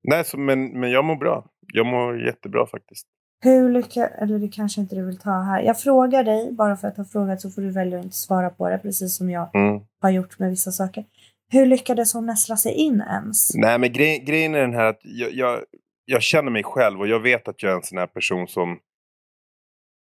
Nej, 0.09 0.25
så, 0.25 0.39
men, 0.39 0.81
men 0.81 0.91
jag 0.91 1.05
mår 1.05 1.17
bra. 1.17 1.47
Jag 1.73 1.87
mår 1.87 2.21
jättebra 2.27 2.67
faktiskt. 2.67 3.07
Hur 3.45 3.71
lyckas... 3.71 4.11
Eller 4.19 4.39
det 4.39 4.49
kanske 4.49 4.81
inte 4.81 4.95
du 4.97 5.07
vill 5.07 5.19
ta 5.19 5.31
här. 5.31 5.63
Jag 5.63 5.81
frågar 5.81 6.25
dig, 6.25 6.53
bara 6.53 6.77
för 6.77 6.89
att 6.89 6.97
ha 6.97 7.05
frågat 7.05 7.41
så 7.41 7.51
får 7.51 7.63
du 7.63 7.71
välja 7.71 7.99
att 7.99 8.05
inte 8.05 8.17
svara 8.17 8.51
på 8.51 8.69
det, 8.69 8.79
precis 8.79 9.17
som 9.17 9.31
jag 9.31 9.55
Mm. 9.57 9.81
har 10.01 10.11
gjort 10.11 10.39
med 10.39 10.51
vissa 10.51 10.71
saker. 10.71 11.05
Hur 11.53 11.67
lyckades 11.67 12.15
hon 12.15 12.27
näsla 12.27 12.57
sig 12.57 12.73
in 12.73 13.01
ens? 13.01 13.55
Nej, 13.55 13.79
men 13.79 13.93
grej, 13.93 14.19
grejen 14.27 14.55
är 14.55 14.61
den 14.61 14.75
här 14.75 14.85
att 14.87 15.01
jag, 15.03 15.33
jag, 15.33 15.61
jag 16.05 16.23
känner 16.23 16.51
mig 16.51 16.63
själv 16.63 17.01
och 17.01 17.09
jag 17.09 17.21
vet 17.21 17.49
att 17.49 17.63
jag 17.63 17.73
är 17.73 17.77
en 17.77 17.83
sån 17.83 17.99
här 17.99 18.07
person 18.07 18.49
som 18.49 18.79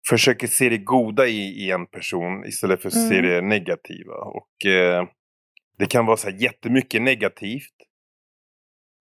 försöker 0.09 0.47
se 0.47 0.69
det 0.69 0.79
goda 0.79 1.27
i, 1.27 1.65
i 1.67 1.71
en 1.71 1.87
person 1.87 2.45
istället 2.47 2.83
för 2.83 2.89
att 2.89 3.09
se 3.09 3.19
Mm. 3.19 3.31
det 3.31 3.41
negativa. 3.41 4.15
Och 4.15 4.67
eh, 4.67 5.07
det 5.79 5.87
kan 5.87 6.07
vara 6.07 6.17
så 6.17 6.31
här 6.31 6.37
jättemycket 6.43 7.03
negativt. 7.03 7.75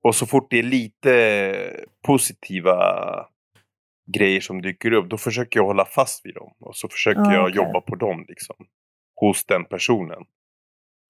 Och 0.03 0.15
så 0.15 0.25
fort 0.25 0.47
det 0.51 0.59
är 0.59 0.63
lite 0.63 1.85
positiva 2.05 2.75
grejer 4.17 4.41
som 4.41 4.61
dyker 4.61 4.91
upp, 4.93 5.09
då 5.09 5.17
försöker 5.17 5.59
jag 5.59 5.65
hålla 5.65 5.85
fast 5.85 6.25
vid 6.25 6.33
dem. 6.35 6.53
Och 6.59 6.75
så 6.75 6.89
försöker 6.89 7.21
Ah, 7.21 7.33
jag 7.33 7.55
jobba 7.55 7.81
på 7.81 7.95
dem 7.95 8.25
liksom. 8.27 8.55
Hos 9.15 9.45
den 9.45 9.65
personen. 9.65 10.23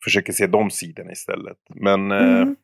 Försöker 0.04 0.34
se 0.34 0.48
de 0.48 0.70
sidorna 0.70 1.12
istället. 1.12 1.58
Men 1.76 2.12
eh, 2.12 2.42
Mm. 2.42 2.56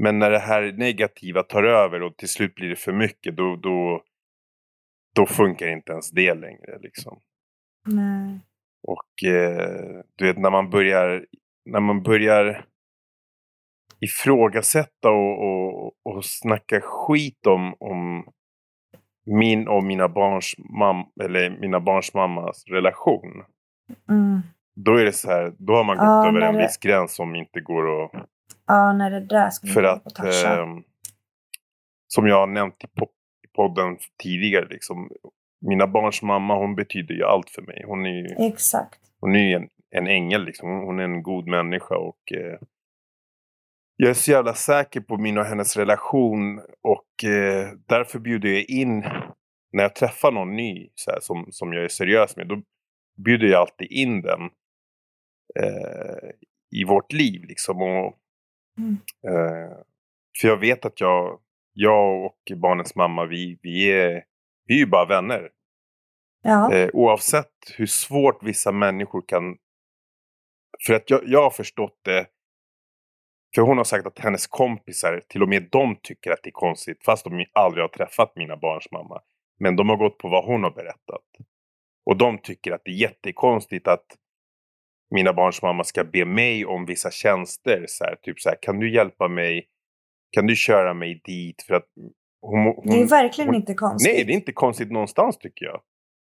men 0.00 0.18
när 0.18 0.30
det 0.30 0.38
här 0.38 0.72
negativa 0.72 1.42
tar 1.42 1.64
över 1.64 2.02
och 2.02 2.16
till 2.16 2.28
slut 2.28 2.54
blir 2.54 2.68
det 2.68 2.76
för 2.76 2.92
mycket, 2.92 3.36
då, 3.36 3.56
då, 3.56 4.02
då 5.14 5.26
funkar 5.26 5.68
inte 5.68 5.92
ens 5.92 6.10
det 6.10 6.34
längre. 6.34 6.78
Liksom. 6.80 7.20
Nej. 7.86 8.40
Och 8.88 9.28
eh, 9.30 10.02
du 10.16 10.26
vet, 10.26 10.38
när 10.38 10.50
man 10.50 10.70
börjar, 10.70 11.26
när 11.70 11.80
man 11.80 12.02
börjar 12.02 12.66
ifrågasätta 14.00 15.10
och, 15.10 15.44
och, 15.44 15.92
och 16.04 16.24
snacka 16.24 16.80
skit 16.80 17.46
om, 17.46 17.74
om 17.80 18.24
min 19.26 19.68
och 19.68 19.84
mina 19.84 20.08
barns, 20.08 20.54
mam, 20.78 21.04
eller 21.24 21.50
mina 21.60 21.80
barns 21.80 22.14
mammas 22.14 22.64
relation. 22.66 23.44
Mm. 24.10 24.40
Då 24.84 24.94
är 24.94 25.04
det 25.04 25.12
så 25.12 25.30
här, 25.30 25.52
då 25.58 25.72
har 25.74 25.84
man 25.84 25.96
gått 25.96 26.04
Ja, 26.04 26.28
över 26.28 26.40
en 26.40 26.54
det- 26.54 26.62
viss 26.62 26.76
gräns 26.78 27.14
som 27.14 27.34
inte 27.34 27.60
går 27.60 28.04
att 28.04 28.10
Ja, 28.66 28.92
när 28.92 29.10
det 29.10 29.20
där 29.20 29.50
ska 29.50 29.66
För 29.66 29.82
att, 29.82 30.18
ehm, 30.18 30.82
som 32.08 32.26
jag 32.26 32.36
har 32.36 32.46
nämnt 32.46 32.84
i 32.84 33.48
podden 33.56 33.98
tidigare, 34.22 34.66
liksom, 34.68 35.10
mina 35.60 35.86
barns 35.86 36.22
mamma 36.22 36.56
hon 36.58 36.74
betyder 36.74 37.14
ju 37.14 37.24
allt 37.24 37.50
för 37.50 37.62
mig. 37.62 37.82
Hon 37.86 38.06
är 38.06 38.10
ju 38.10 38.46
Exakt. 38.48 39.00
hon 39.20 39.34
är 39.36 39.48
ju 39.48 39.54
en, 39.54 39.68
en 39.90 40.06
ängel, 40.06 40.44
liksom. 40.44 40.68
hon 40.70 40.98
är 41.00 41.04
en 41.04 41.22
god 41.22 41.46
människa. 41.46 41.96
och 41.96 42.32
eh, 42.32 42.58
Jag 43.96 44.10
är 44.10 44.14
så 44.14 44.30
jävla 44.30 44.54
säker 44.54 45.00
på 45.00 45.16
min 45.18 45.38
och 45.38 45.44
hennes 45.44 45.76
relation 45.76 46.58
och 46.82 47.24
eh, 47.30 47.68
därför 47.86 48.18
bjuder 48.18 48.48
jag 48.48 48.64
in, 48.64 49.00
när 49.72 49.82
jag 49.82 49.94
träffar 49.94 50.32
någon 50.32 50.56
ny 50.56 50.88
så 50.94 51.10
här, 51.10 51.20
som, 51.20 51.46
som 51.50 51.72
jag 51.72 51.84
är 51.84 51.88
seriös 51.88 52.36
med, 52.36 52.48
då 52.48 52.62
bjuder 53.24 53.46
jag 53.46 53.60
alltid 53.60 53.88
in 53.90 54.22
den 54.22 54.40
eh, 55.60 56.30
i 56.70 56.84
vårt 56.84 57.12
liv. 57.12 57.44
Liksom, 57.44 57.82
och, 57.82 58.18
Mm. 58.78 58.96
Eh, 59.22 59.76
för 60.40 60.48
jag 60.48 60.56
vet 60.56 60.84
att 60.84 61.00
jag, 61.00 61.40
jag 61.72 62.24
och 62.24 62.52
barnens 62.56 62.94
mamma, 62.94 63.24
vi, 63.24 63.58
vi, 63.62 63.92
är, 63.92 64.24
vi 64.66 64.74
är 64.74 64.78
ju 64.78 64.86
bara 64.86 65.06
vänner. 65.06 65.50
Ja. 66.42 66.74
Eh, 66.74 66.90
oavsett 66.92 67.52
hur 67.76 67.86
svårt 67.86 68.42
vissa 68.42 68.72
människor 68.72 69.24
kan... 69.28 69.56
För 70.86 70.94
att 70.94 71.10
jag, 71.10 71.20
jag 71.26 71.42
har 71.42 71.50
förstått 71.50 72.00
det. 72.04 72.26
För 73.54 73.62
hon 73.62 73.76
har 73.76 73.84
sagt 73.84 74.06
att 74.06 74.18
hennes 74.18 74.46
kompisar, 74.46 75.22
till 75.28 75.42
och 75.42 75.48
med 75.48 75.68
de 75.70 75.96
tycker 76.02 76.30
att 76.30 76.42
det 76.42 76.48
är 76.48 76.52
konstigt. 76.52 77.04
Fast 77.04 77.24
de 77.24 77.44
aldrig 77.52 77.84
har 77.84 77.88
träffat 77.88 78.36
mina 78.36 78.56
barns 78.56 78.90
mamma. 78.92 79.20
Men 79.58 79.76
de 79.76 79.88
har 79.88 79.96
gått 79.96 80.18
på 80.18 80.28
vad 80.28 80.44
hon 80.44 80.62
har 80.62 80.70
berättat. 80.70 81.24
Och 82.06 82.16
de 82.16 82.38
tycker 82.38 82.72
att 82.72 82.82
det 82.84 82.90
är 82.90 83.00
jättekonstigt 83.00 83.88
att 83.88 84.06
mina 85.10 85.32
barns 85.32 85.62
mamma 85.62 85.84
ska 85.84 86.04
be 86.04 86.24
mig 86.24 86.66
om 86.66 86.86
vissa 86.86 87.10
tjänster. 87.10 87.84
Så 87.88 88.04
här, 88.04 88.16
typ 88.22 88.40
så 88.40 88.48
här, 88.48 88.58
kan 88.60 88.78
du 88.78 88.94
hjälpa 88.94 89.28
mig? 89.28 89.66
Kan 90.30 90.46
du 90.46 90.56
köra 90.56 90.94
mig 90.94 91.20
dit? 91.24 91.62
För 91.66 91.74
att 91.74 91.86
hon, 92.40 92.64
hon, 92.64 92.86
Det 92.86 93.00
är 93.02 93.06
verkligen 93.06 93.48
hon- 93.48 93.54
inte 93.56 93.74
konstigt. 93.74 94.12
Nej, 94.14 94.24
det 94.24 94.32
är 94.32 94.34
inte 94.34 94.52
konstigt 94.52 94.92
någonstans 94.92 95.38
tycker 95.38 95.64
jag. 95.66 95.80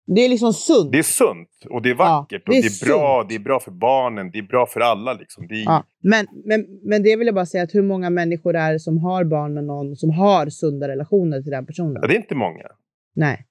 Det 0.07 0.21
är 0.21 0.29
liksom 0.29 0.53
sunt. 0.53 0.91
Det 0.91 0.97
är 0.97 1.03
sunt 1.03 1.49
och 1.69 1.81
det 1.81 1.89
är 1.89 1.93
vackert 1.95 2.43
det 2.45 2.51
och 2.51 2.55
är 2.55 2.61
det 2.61 2.67
är 2.67 2.87
bra. 2.87 3.25
Det 3.29 3.35
är 3.35 3.39
bra 3.39 3.59
för 3.59 3.71
barnen. 3.71 4.31
Det 4.31 4.39
är 4.39 4.43
bra 4.43 4.65
för 4.65 4.79
alla. 4.79 5.13
Liksom. 5.13 5.47
Det 5.47 5.55
är, 5.55 5.63
Ja. 5.65 5.83
Men, 6.03 6.27
men, 6.45 6.65
men 6.83 7.03
det 7.03 7.15
vill 7.15 7.25
jag 7.27 7.35
bara 7.35 7.45
säga 7.45 7.63
att 7.63 7.75
hur 7.75 7.81
många 7.83 8.09
människor 8.09 8.55
är 8.55 8.73
det 8.73 8.79
som 8.79 8.97
har 8.97 9.23
barn 9.23 9.53
med 9.53 9.63
någon 9.63 9.95
som 9.95 10.09
har 10.09 10.49
sunda 10.49 10.87
relationer 10.87 11.41
till 11.41 11.51
den 11.51 11.65
personen? 11.65 11.97
Ja, 12.01 12.07
det 12.07 12.13
är 12.13 12.17
inte 12.17 12.35
många. 12.35 12.67
Nej. 13.15 13.45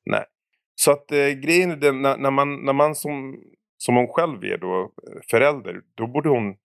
Så 0.75 0.91
att 0.91 1.13
eh, 1.13 1.19
grejen 1.19 1.71
är 1.71 1.77
den, 1.77 2.03
när, 2.03 2.17
när 2.17 2.31
man, 2.31 2.65
när 2.65 2.73
man 2.73 2.95
som, 2.95 3.37
som 3.77 3.97
hon 3.97 4.09
själv 4.09 4.45
är 4.45 4.59
då, 4.59 4.83
eh, 4.83 5.21
förälder, 5.31 5.83
då 5.95 6.07
borde 6.07 6.29
hon, 6.29 6.57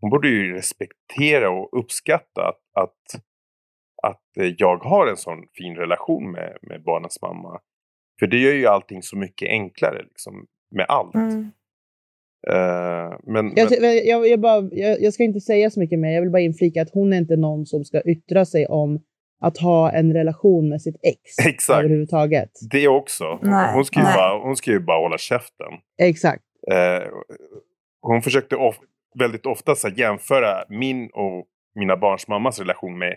hon 0.00 0.10
borde 0.10 0.28
ju 0.28 0.52
respektera 0.52 1.50
och 1.50 1.78
uppskatta 1.78 2.42
att, 2.48 2.82
att, 2.84 3.22
att 4.02 4.36
eh, 4.36 4.54
jag 4.58 4.76
har 4.76 5.06
en 5.06 5.16
sån 5.16 5.46
fin 5.58 5.76
relation 5.76 6.30
med, 6.30 6.58
med 6.62 6.82
barnens 6.82 7.22
mamma. 7.22 7.60
För 8.18 8.26
det 8.26 8.38
gör 8.38 8.52
ju 8.52 8.66
allting 8.66 9.02
så 9.02 9.16
mycket 9.16 9.48
enklare 9.48 10.02
liksom, 10.02 10.46
med 10.70 10.86
allt. 10.88 11.14
Mm. 11.14 11.50
Eh, 12.48 13.18
men, 13.22 13.52
Jag, 13.56 13.80
men, 13.80 14.06
jag, 14.06 14.28
jag, 14.28 14.40
bara, 14.40 14.68
jag, 14.72 15.02
jag 15.02 15.14
ska 15.14 15.22
inte 15.22 15.40
säga 15.40 15.70
så 15.70 15.80
mycket 15.80 15.98
mer. 15.98 16.10
Jag 16.10 16.20
vill 16.20 16.30
bara 16.30 16.42
inflika 16.42 16.82
att 16.82 16.90
hon 16.90 17.12
är 17.12 17.18
inte 17.18 17.36
någon 17.36 17.66
som 17.66 17.84
ska 17.84 18.00
yttra 18.00 18.44
sig 18.44 18.66
om 18.66 19.00
att 19.40 19.58
ha 19.58 19.92
en 19.92 20.12
relation 20.12 20.68
med 20.68 20.82
sitt 20.82 20.96
ex 21.02 21.46
Exakt. 21.46 21.78
överhuvudtaget. 21.78 22.50
det 22.70 22.88
också. 22.88 23.38
Nej, 23.42 23.74
hon, 23.74 23.84
ska 23.84 24.00
ju 24.00 24.04
nej. 24.04 24.14
bara, 24.14 24.38
hon 24.38 24.56
ska 24.56 24.70
ju 24.70 24.80
bara 24.80 24.98
hålla 24.98 25.18
käften. 25.18 25.72
Exakt. 26.02 26.42
Eh, 26.72 27.08
hon 28.02 28.22
försökte 28.22 28.56
of, 28.56 28.76
väldigt 29.18 29.46
ofta 29.46 29.74
så 29.74 29.88
här, 29.88 29.98
jämföra 29.98 30.64
min 30.68 31.10
och 31.12 31.46
mina 31.74 31.96
barns 31.96 32.28
mammas 32.28 32.58
relation 32.58 32.98
med 32.98 33.16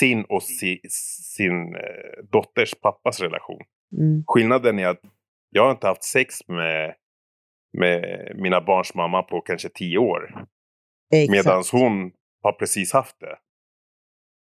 sin 0.00 0.24
och 0.24 0.42
si, 0.42 0.80
sin 1.34 1.74
eh, 1.74 2.24
dotters 2.32 2.74
pappas 2.82 3.20
relation. 3.20 3.60
Mm. 3.98 4.24
Skillnaden 4.26 4.78
är 4.78 4.86
att 4.86 5.00
jag 5.50 5.64
har 5.64 5.70
inte 5.70 5.86
haft 5.86 6.04
sex 6.04 6.48
med, 6.48 6.94
med 7.78 8.32
mina 8.34 8.60
barns 8.60 8.94
mamma 8.94 9.22
på 9.22 9.40
kanske 9.40 9.68
tio 9.68 9.98
år. 9.98 10.44
Medan 11.30 11.62
hon 11.72 12.12
har 12.42 12.52
precis 12.52 12.92
haft 12.92 13.20
det. 13.20 13.36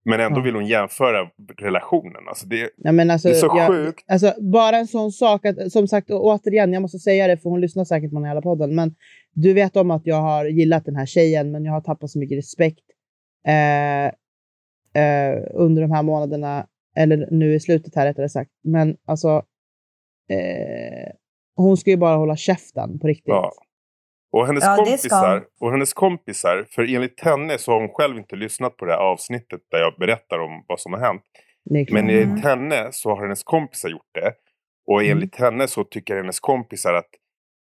Men 0.09 0.21
ändå 0.21 0.41
Ja. 0.41 0.45
vill 0.45 0.55
hon 0.55 0.67
jämföra 0.67 1.31
relationen. 1.59 2.29
Alltså 2.29 2.47
det, 2.47 2.71
Ja, 2.77 2.93
men 2.93 3.11
alltså, 3.11 3.29
det 3.29 3.35
är 3.35 3.39
så 3.39 3.47
jag, 3.47 3.69
sjukt. 3.69 4.05
Alltså, 4.09 4.35
bara 4.41 4.77
en 4.77 4.87
sån 4.87 5.13
sak 5.13 5.45
att, 5.47 5.73
som 5.73 5.89
sagt, 5.89 6.11
och 6.11 6.25
återigen, 6.25 6.73
jag 6.73 6.83
måste 6.83 6.99
säga 6.99 7.27
det 7.27 7.37
för 7.37 7.51
hon 7.51 7.61
lyssnar 7.61 7.85
säkert 7.85 8.11
på 8.11 8.17
den 8.17 8.25
här 8.25 8.41
podden, 8.41 8.75
men 8.75 8.95
du 9.35 9.53
vet 9.53 9.77
om 9.77 9.91
att 9.91 10.07
jag 10.07 10.21
har 10.21 10.45
gillat 10.45 10.85
den 10.85 10.97
här 10.97 11.07
tjejen, 11.07 11.51
men 11.53 11.65
jag 11.65 11.73
har 11.73 11.81
tappat 11.81 12.11
så 12.11 12.19
mycket 12.19 12.39
respekt 12.39 12.85
eh, 13.49 14.07
eh, 15.03 15.43
under 15.55 15.83
de 15.83 15.91
här 15.91 16.03
månaderna, 16.03 16.67
eller 16.97 17.29
nu 17.31 17.55
i 17.55 17.61
slutet 17.61 17.95
här 17.95 18.07
rättare 18.07 18.29
sagt. 18.29 18.51
Men 18.65 18.97
alltså, 19.05 19.29
eh, 20.31 21.13
hon 21.57 21.77
ska 21.77 21.91
ju 21.91 21.97
bara 21.97 22.17
hålla 22.17 22.37
käften 22.37 22.99
på 22.99 23.07
riktigt. 23.07 23.29
Ja. 23.29 23.53
Och 24.37 24.47
hennes, 24.47 24.65
Ja, 24.65 24.77
kompisar, 24.77 25.45
och 25.61 25.71
hennes 25.73 25.93
kompisar, 25.93 26.67
för 26.71 26.95
enligt 26.95 27.21
henne 27.21 27.59
så 27.59 27.73
har 27.73 27.81
hon 27.81 27.89
själv 27.89 28.19
inte 28.19 28.37
lyssnat 28.37 28.77
på 28.77 28.85
det 28.85 28.93
här 28.93 28.99
avsnittet 29.01 29.61
där 29.71 29.79
jag 29.79 29.95
berättar 29.99 30.39
om 30.39 30.65
vad 30.69 30.81
som 30.81 30.93
har 30.93 31.01
hänt. 31.01 31.23
Men 31.93 32.05
Mm. 32.11 32.29
enligt 32.31 32.45
henne 32.45 32.89
så 32.93 33.11
har 33.11 33.23
hennes 33.23 33.43
kompisar 33.45 33.89
gjort 33.89 34.11
det. 34.15 34.33
Och 34.87 35.01
Mm. 35.03 35.13
enligt 35.13 35.37
henne 35.37 35.69
så 35.69 35.85
tycker 35.85 36.17
hennes 36.17 36.41
kompisar 36.41 36.95
att 36.95 37.11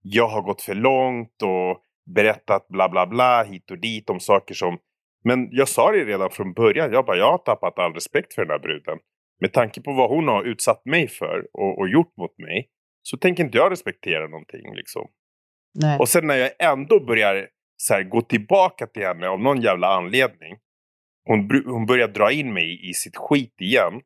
jag 0.02 0.28
har 0.28 0.42
gått 0.42 0.62
för 0.62 0.74
långt 0.74 1.42
och 1.42 1.78
berättat 2.14 2.68
bla 2.68 2.88
bla 2.88 3.06
bla 3.06 3.42
hit 3.42 3.70
och 3.70 3.78
dit 3.78 4.10
om 4.10 4.20
saker 4.20 4.54
som... 4.54 4.78
Men 5.24 5.48
jag 5.50 5.68
sa 5.68 5.92
det 5.92 6.04
redan 6.04 6.30
från 6.30 6.52
början. 6.52 6.92
Jag 6.92 7.06
bara, 7.06 7.16
jag 7.16 7.30
har 7.30 7.38
tappat 7.38 7.78
all 7.78 7.94
respekt 7.94 8.34
för 8.34 8.42
den 8.42 8.50
här 8.50 8.58
bruden. 8.58 8.98
Med 9.40 9.52
tanke 9.52 9.80
på 9.82 9.92
vad 9.92 10.10
hon 10.10 10.28
har 10.28 10.44
utsatt 10.44 10.84
mig 10.84 11.08
för 11.08 11.46
och, 11.52 11.78
och 11.78 11.88
gjort 11.88 12.16
mot 12.16 12.38
mig. 12.38 12.68
Så 13.02 13.16
tänker 13.16 13.44
inte 13.44 13.58
jag 13.58 13.72
respektera 13.72 14.28
någonting 14.28 14.74
liksom. 14.74 15.08
Nej. 15.74 15.98
Och 15.98 16.08
sen 16.08 16.26
när 16.26 16.36
jag 16.36 16.50
ändå 16.58 17.00
börjar 17.00 17.48
så 17.76 17.94
här, 17.94 18.02
gå 18.02 18.20
tillbaka 18.22 18.86
till 18.86 19.02
henne 19.02 19.28
av 19.28 19.40
någon 19.40 19.60
jävla 19.60 19.86
anledning. 19.86 20.56
Hon, 21.24 21.62
hon 21.66 21.86
börjar 21.86 22.08
dra 22.08 22.32
in 22.32 22.52
mig 22.52 22.90
i 22.90 22.94
sitt 22.94 23.16
skit 23.16 23.54
igen. 23.60 24.00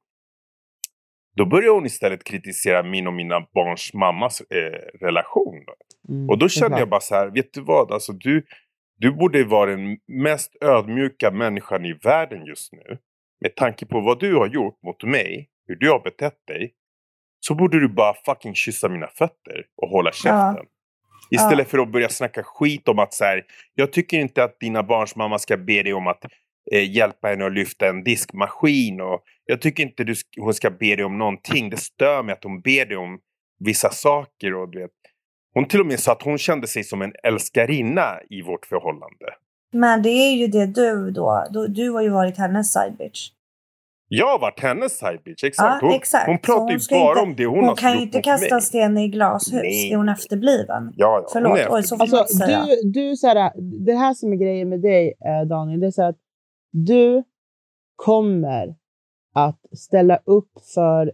Då 1.37 1.47
börjar 1.47 1.71
hon 1.73 1.87
istället 1.87 2.25
kritisera 2.25 2.83
min 2.83 3.07
och 3.07 3.13
mina 3.13 3.41
barns 3.41 3.95
mammas 3.95 4.41
eh, 4.41 4.99
relation. 5.01 5.65
Mm, 6.09 6.29
Och 6.31 6.39
då 6.39 6.49
kände 6.49 6.79
jag 6.79 6.89
bara 6.89 7.01
så 7.01 7.15
här, 7.15 7.27
vet 7.31 7.53
du 7.53 7.61
vad? 7.61 7.93
Alltså, 7.93 8.13
du, 8.13 8.47
du 8.99 9.13
borde 9.13 9.45
vara 9.45 9.71
den 9.71 9.99
mest 10.07 10.57
ödmjuka 10.61 11.31
människan 11.31 11.85
i 11.85 11.93
världen 11.93 12.45
just 12.47 12.73
nu. 12.73 12.99
Med 13.41 13.57
tanke 13.57 13.87
på 13.87 14.01
vad 14.01 14.21
du 14.21 14.35
har 14.35 14.47
gjort 14.47 14.83
mot 14.83 15.03
mig, 15.03 15.49
hur 15.67 15.77
du 15.77 15.91
har 15.91 16.01
betett 16.01 16.47
dig. 16.47 16.75
Så 17.41 17.55
borde 17.55 17.81
du 17.81 17.89
bara 17.89 18.15
fucking 18.27 18.55
kyssa 18.55 18.89
mina 18.89 19.09
fötter 19.09 19.67
och 19.83 19.89
hålla 19.89 20.13
käften. 20.13 20.67
Istället 21.31 21.69
för 21.69 21.79
att 21.79 21.93
börja 21.93 22.09
snacka 22.09 22.43
skit 22.43 22.89
om 22.89 22.99
att 22.99 23.15
så 23.15 23.25
här, 23.25 23.43
jag 23.75 23.93
tycker 23.93 24.19
inte 24.19 24.45
att 24.45 24.61
dina 24.61 24.83
barns 24.83 25.17
mamma 25.17 25.39
ska 25.39 25.57
be 25.57 25.83
dig 25.83 25.95
om 25.95 26.07
att 26.07 26.25
eh, 26.73 26.91
hjälpa 26.91 27.29
henne 27.29 27.47
att 27.47 27.53
lyfta 27.53 27.89
en 27.89 28.05
diskmaskin. 28.05 29.01
Och 29.01 29.23
jag 29.47 29.61
tycker 29.61 29.83
inte 29.83 30.05
du, 30.05 30.15
hon 30.37 30.55
ska 30.55 30.71
be 30.71 30.97
dig 30.97 31.05
om 31.05 31.19
någonting. 31.19 31.71
Det 31.71 31.77
stör 31.77 32.23
mig 32.23 32.33
att 32.33 32.45
hon 32.45 32.61
ber 32.61 32.87
dig 32.87 32.97
om 32.97 33.19
vissa 33.65 33.91
saker. 33.91 34.55
Och, 34.55 34.69
du 34.69 34.81
vet. 34.81 34.91
Hon 35.55 35.69
till 35.69 35.81
och 35.81 35.87
med 35.87 36.01
sa 36.01 36.13
att 36.13 36.23
hon 36.23 36.39
kände 36.39 36.67
sig 36.67 36.85
som 36.85 37.03
en 37.03 37.13
älskarinna 37.23 38.19
i 38.31 38.43
vårt 38.43 38.67
förhållande. 38.67 39.27
Men 39.73 40.03
det 40.03 40.09
är 40.09 40.33
ju 40.33 40.47
det 40.47 40.67
du 40.67 41.11
då. 41.11 41.47
Du, 41.51 41.69
du 41.69 41.91
har 41.91 42.03
ju 42.03 42.09
varit 42.09 42.39
hennes 42.39 42.73
side 42.73 42.97
bitch. 42.99 43.31
Jag 44.17 44.27
har 44.27 44.39
varit 44.39 44.61
hennes 44.61 44.99
side 44.99 45.21
bitch, 45.25 45.45
exakt. 45.45 45.79
Ja, 45.83 45.89
hon, 45.89 45.97
exakt. 45.97 46.27
hon 46.27 46.39
pratar 46.39 46.61
hon 46.61 46.71
ju 46.71 46.79
bara 46.91 47.11
inte- 47.11 47.23
om 47.23 47.35
det 47.37 47.47
hon, 47.47 47.57
Hon, 47.59 47.65
har 47.69 47.77
kan 47.77 47.93
ju 47.93 48.03
inte 48.03 48.23
kasta 48.23 48.55
mig. 48.55 48.63
sten 48.63 48.99
i 48.99 49.09
glashus. 49.09 49.53
Nej. 49.53 49.93
Är 49.93 49.97
hon 49.97 50.09
efterbliven? 50.09 50.93
Ja, 50.97 51.21
ja, 51.23 51.29
Förlåt, 51.33 51.51
hon 51.51 51.59
är 51.59 51.67
oj, 51.71 51.83
så 51.83 51.97
får 51.97 52.03
Alltså, 52.17 52.37
säga. 52.37 52.65
du, 52.83 52.91
du 52.91 53.17
så 53.17 53.27
här, 53.27 53.53
det 53.87 53.93
här 53.93 54.15
som 54.15 54.33
är 54.33 54.37
grejen 54.37 54.69
med 54.69 54.81
dig, 54.81 55.15
eh, 55.27 55.49
Daniel, 55.49 55.81
det 55.81 55.87
är 55.87 55.91
så 55.91 56.03
att 56.03 56.17
du 56.73 57.23
kommer 57.97 58.75
att 59.35 59.61
ställa 59.77 60.17
upp 60.25 60.51
för 60.75 61.13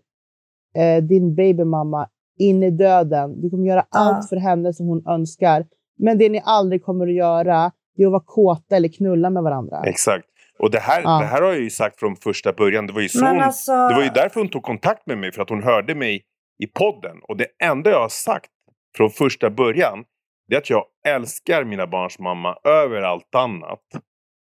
eh, 0.76 1.02
din 1.02 1.34
babymamma 1.34 2.08
in 2.38 2.62
i 2.62 2.70
döden. 2.70 3.40
Du 3.40 3.50
kommer 3.50 3.66
göra 3.66 3.86
Ja. 3.90 3.98
allt 3.98 4.28
för 4.28 4.36
henne 4.36 4.72
som 4.74 4.86
hon 4.86 5.06
önskar. 5.08 5.66
Men 5.98 6.18
det 6.18 6.28
ni 6.28 6.42
aldrig 6.44 6.84
kommer 6.84 7.06
att 7.06 7.14
göra, 7.14 7.72
det 7.96 8.02
är 8.02 8.06
att 8.06 8.12
vara 8.12 8.22
kåta 8.26 8.76
eller 8.76 8.88
knulla 8.88 9.30
med 9.30 9.42
varandra. 9.42 9.82
Exakt. 9.86 10.24
Och 10.62 10.70
det 10.70 10.78
här, 10.80 11.02
Ja. 11.02 11.18
det 11.18 11.26
här 11.26 11.42
har 11.42 11.48
jag 11.52 11.60
ju 11.60 11.70
sagt 11.70 11.98
från 12.00 12.16
första 12.16 12.52
början. 12.52 12.86
Det 12.86 12.92
var 12.92 13.00
ju 13.00 13.08
så 13.08 13.26
hon, 13.26 13.40
alltså, 13.40 13.72
Det 13.72 13.94
var 13.94 14.02
ju 14.02 14.08
därför 14.10 14.40
hon 14.40 14.48
tog 14.48 14.62
kontakt 14.62 15.06
med 15.06 15.18
mig, 15.18 15.32
för 15.32 15.42
att 15.42 15.48
hon 15.48 15.62
hörde 15.62 15.94
mig 15.94 16.22
i 16.62 16.66
podden. 16.66 17.16
Och 17.22 17.36
det 17.36 17.46
enda 17.62 17.90
jag 17.90 18.00
har 18.00 18.08
sagt 18.08 18.50
från 18.96 19.10
första 19.10 19.50
början, 19.50 20.04
det 20.48 20.54
är 20.54 20.58
att 20.58 20.70
jag 20.70 20.84
älskar 21.06 21.64
mina 21.64 21.86
barns 21.86 22.18
mamma 22.18 22.56
över 22.64 23.02
allt 23.02 23.34
annat. 23.34 23.80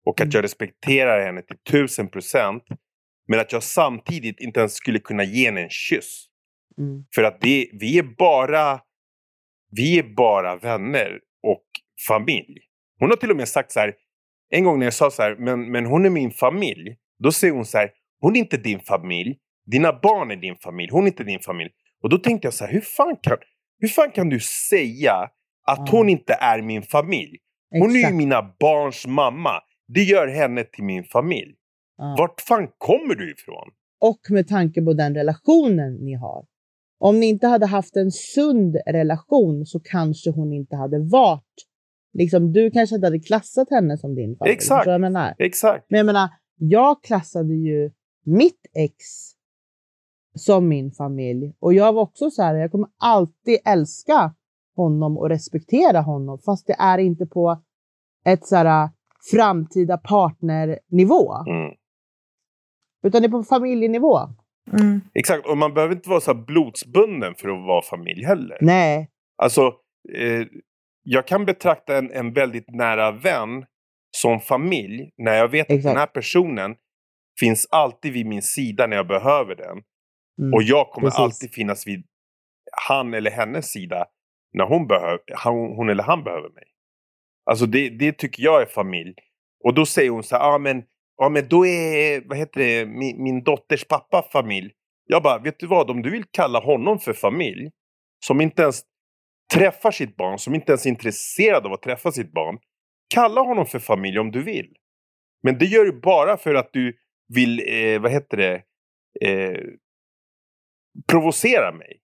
Och 0.07 0.21
att 0.21 0.25
Mm. 0.25 0.31
jag 0.35 0.45
respekterar 0.45 1.27
henne 1.27 1.43
till 1.43 1.57
tusen 1.71 2.09
procent. 2.09 2.63
Men 3.29 3.41
att 3.41 3.53
jag 3.53 3.63
samtidigt 3.63 4.41
inte 4.41 4.61
ens 4.61 4.75
skulle 4.75 4.99
kunna 4.99 5.25
ge 5.25 5.47
henne 5.47 5.61
en 5.63 5.71
kyss. 5.71 6.27
Mm. 6.79 7.05
För 7.15 7.23
att 7.23 7.41
det, 7.41 7.71
vi 7.73 7.99
är 7.99 8.03
bara 8.03 8.81
vi 9.77 9.99
är 9.99 10.03
bara 10.03 10.57
vänner 10.57 11.21
och 11.43 11.65
familj. 12.09 12.59
Hon 13.01 13.11
har 13.11 13.17
till 13.17 13.31
och 13.31 13.37
med 13.37 13.49
sagt 13.49 13.73
så 13.73 13.81
här, 13.81 13.95
en 14.57 14.65
gång 14.65 14.79
när 14.79 14.87
jag 14.87 14.95
sa 14.95 15.11
så 15.11 15.23
här, 15.23 15.37
men, 15.39 15.71
men 15.73 15.87
hon 15.87 16.05
är 16.07 16.11
min 16.11 16.31
familj. 16.31 16.97
Då 17.19 17.33
säger 17.33 17.55
hon 17.55 17.65
så 17.65 17.79
här, 17.79 17.91
hon 18.21 18.37
är 18.37 18.41
inte 18.41 18.57
din 18.57 18.81
familj. 18.81 19.37
Dina 19.67 19.93
barn 20.03 20.31
är 20.31 20.37
din 20.37 20.57
familj, 20.57 20.89
hon 20.93 21.03
är 21.05 21.07
inte 21.07 21.25
din 21.25 21.41
familj. 21.41 21.71
Och 22.03 22.09
då 22.09 22.19
tänkte 22.19 22.47
jag 22.47 22.55
så 22.55 22.65
här, 22.65 22.73
hur 22.73 22.81
fan 22.81 23.17
kan, 23.23 23.37
hur 23.81 23.89
fan 23.89 24.11
kan 24.11 24.29
du 24.29 24.41
säga 24.41 25.13
att 25.67 25.79
Ja. 25.79 25.87
hon 25.91 26.09
inte 26.09 26.33
är 26.33 26.63
min 26.63 26.83
familj? 26.83 27.37
Hon 27.71 27.91
är 27.91 27.95
ju 27.95 27.99
Exakt. 28.01 28.17
mina 28.17 28.43
barns 28.61 29.07
mamma. 29.07 29.51
Det 29.89 30.03
gör 30.03 30.27
henne 30.29 30.65
till 30.65 30.85
min 30.85 31.05
familj. 31.05 31.55
Ja. 31.97 32.15
Vart 32.19 32.41
fan 32.41 32.69
kommer 32.79 33.15
du 33.15 33.33
ifrån? 33.33 33.69
Och 34.01 34.21
med 34.31 34.49
tanke 34.49 34.83
på 34.83 34.93
den 34.93 35.15
relationen 35.15 35.95
ni 35.95 36.15
har. 36.15 36.45
Om 36.99 37.21
ni 37.21 37.27
inte 37.27 37.47
hade 37.47 37.67
haft 37.67 37.97
en 37.97 38.11
sund 38.11 38.77
relation 38.87 39.67
så 39.67 39.81
kanske 39.81 40.31
hon 40.31 40.53
inte 40.53 40.77
hade 40.77 40.99
varit... 40.99 41.55
Liksom, 42.15 42.53
du 42.53 42.71
kanske 42.71 42.95
inte 42.97 43.07
hade 43.07 43.19
klassat 43.19 43.71
henne 43.71 43.99
som 43.99 44.15
din 44.15 44.37
familj. 44.37 44.55
Exakt. 44.55 44.87
Jag 44.87 45.01
menar? 45.01 45.35
Exakt. 45.39 45.87
Men 45.91 45.99
jag 45.99 46.07
menar, 46.07 46.29
jag 46.57 47.03
klassade 47.05 47.55
ju 47.55 47.91
mitt 48.25 48.67
ex 48.75 48.95
som 50.35 50.69
min 50.69 50.93
familj. 50.93 51.55
Och 51.61 51.75
jag 51.75 51.93
var 51.93 52.03
också 52.03 52.31
så 52.31 52.43
här, 52.43 52.55
jag 52.55 52.71
kommer 52.71 52.89
alltid 52.99 53.59
älska 53.65 54.35
honom 54.77 55.19
och 55.19 55.29
respektera 55.29 56.01
honom. 56.01 56.39
Fast 56.39 56.67
det 56.67 56.77
är 56.79 56.99
inte 56.99 57.27
på 57.27 57.63
ett 58.25 58.47
så 58.47 58.57
här 58.57 58.89
framtida 59.33 59.99
partnernivå. 59.99 61.35
Mm. 61.49 61.73
Utan 63.03 63.23
det 63.23 63.29
är 63.29 63.31
på 63.31 63.43
familjenivå. 63.43 64.19
mm, 64.73 65.01
Exakt, 65.15 65.47
och 65.47 65.59
man 65.59 65.75
behöver 65.75 65.95
inte 65.95 66.09
vara 66.09 66.21
så 66.21 66.33
här 66.35 66.45
blodsbunden 66.45 67.35
för 67.35 67.49
att 67.49 67.67
vara 67.67 67.83
familj 67.83 68.25
heller. 68.25 68.59
Nej. 68.61 69.11
Alltså, 69.37 69.63
eh, 70.19 70.47
jag 71.05 71.27
kan 71.27 71.45
betrakta 71.45 71.97
en, 71.99 72.11
en 72.11 72.33
väldigt 72.33 72.71
nära 72.71 73.13
vän 73.13 73.65
som 74.17 74.41
familj 74.41 75.11
när 75.17 75.35
jag 75.35 75.49
vet 75.49 75.67
att 75.67 75.71
Exakt. 75.71 75.85
den 75.85 75.97
här 75.97 76.07
personen 76.07 76.77
finns 77.41 77.67
alltid 77.71 78.13
vid 78.13 78.27
min 78.27 78.43
sida 78.43 78.87
när 78.87 78.97
jag 78.97 79.07
behöver 79.07 79.55
den. 79.55 79.83
Mm. 80.39 80.55
Och 80.55 80.63
jag 80.63 80.91
kommer 80.91 81.09
precis. 81.09 81.21
alltid 81.21 81.55
finnas 81.55 81.87
vid 81.87 82.05
han 82.89 83.15
eller 83.15 83.31
hennes 83.31 83.71
sida 83.71 84.07
när 84.53 84.65
hon, 84.65 84.87
behöver, 84.87 85.21
han, 85.35 85.55
hon 85.55 85.89
eller 85.89 86.03
han 86.03 86.25
behöver 86.25 86.49
mig. 86.49 86.65
Alltså 87.51 87.67
det, 87.67 87.89
det 87.89 88.19
tycker 88.19 88.43
jag 88.43 88.63
är 88.63 88.67
familj. 88.67 89.15
Och 89.65 89.75
då 89.75 89.87
säger 89.87 90.11
hon 90.11 90.23
så 90.23 90.37
här, 90.37 90.55
ah, 90.55 90.59
men, 90.59 90.83
ja 91.17 91.29
men 91.29 91.49
då 91.49 91.67
är 91.67 92.29
vad 92.29 92.39
heter 92.39 92.61
det, 92.61 92.87
min, 92.87 93.23
min 93.23 93.43
dotters 93.43 93.85
pappa 93.85 94.23
familj. 94.33 94.73
Jag 95.07 95.23
bara, 95.23 95.39
vet 95.39 95.59
du 95.59 95.67
vad, 95.67 95.91
om 95.91 96.03
du 96.03 96.11
vill 96.11 96.25
kalla 96.31 96.59
honom 96.59 96.99
för 96.99 97.13
familj, 97.13 97.71
som 98.27 98.41
inte 98.41 98.63
ens 98.63 98.83
träffar 99.55 99.91
sitt 99.91 100.17
barn, 100.17 100.39
som 100.39 100.55
inte 100.55 100.73
ens 100.73 100.87
är 100.87 100.91
intresserad 100.91 101.67
av 101.67 101.73
att 101.73 101.83
träffa 101.83 102.13
sitt 102.13 102.33
barn. 102.33 102.59
Kalla 103.15 103.41
honom 103.41 103.67
för 103.67 103.79
familj 103.79 104.19
om 104.19 104.31
du 104.31 104.43
vill. 104.43 104.75
Men 105.43 105.59
det 105.59 105.65
gör 105.65 105.85
du 105.85 106.01
bara 106.01 106.37
för 106.37 106.55
att 106.55 106.73
du 106.73 106.97
vill, 107.35 107.61
eh, 107.69 108.01
vad 108.01 108.13
heter 108.13 108.37
det, 108.37 108.63
eh, 109.29 109.61
provocera 111.09 111.73
mig. 111.73 112.01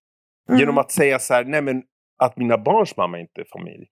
mm. 0.49 0.61
Genom 0.61 0.79
att 0.79 0.91
säga 0.91 1.19
så 1.19 1.35
här, 1.35 1.45
nej 1.45 1.63
men 1.63 1.83
att 2.23 2.37
mina 2.37 2.59
barns 2.59 2.97
mamma 2.97 3.21
inte 3.21 3.41
är 3.41 3.47
familj. 3.53 3.87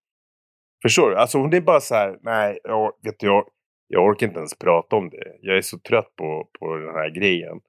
Förstår 0.83 1.11
du? 1.11 1.17
Alltså 1.17 1.39
hon 1.39 1.55
är 1.55 1.61
bara 1.61 1.81
så 1.81 1.95
här, 1.95 2.19
nej, 2.23 2.59
jag, 2.65 2.93
vet 3.03 3.19
du, 3.19 3.27
jag, 3.27 3.49
jag 3.89 4.07
orkar 4.07 4.27
inte 4.27 4.39
ens 4.39 4.59
prata 4.59 4.97
om 4.97 5.11
det. 5.11 5.37
Jag 5.41 5.57
är 5.57 5.61
så 5.63 5.79
trött 5.79 6.17
på, 6.17 6.51
på 6.59 6.77
den 6.77 6.95
här 6.95 7.11
grejen. 7.11 7.61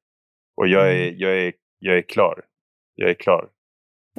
Och 0.58 0.68
jag 0.68 0.92
är, 0.92 1.14
jag 1.18 1.38
är, 1.38 1.54
jag 1.80 1.98
är 1.98 2.02
klar. 2.02 2.42
Jag 2.96 3.10
är 3.10 3.14
klar. 3.14 3.50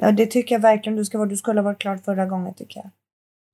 Ja, 0.03 0.11
det 0.11 0.25
tycker 0.25 0.55
jag 0.55 0.61
verkligen 0.61 0.95
du 0.97 1.05
ska 1.05 1.17
vara. 1.17 1.29
Du 1.29 1.37
skulle 1.37 1.59
ha 1.61 1.65
varit 1.65 1.79
klar 1.79 1.97
förra 1.97 2.25
gången 2.25 2.53
tycker 2.53 2.79
jag. 2.79 2.89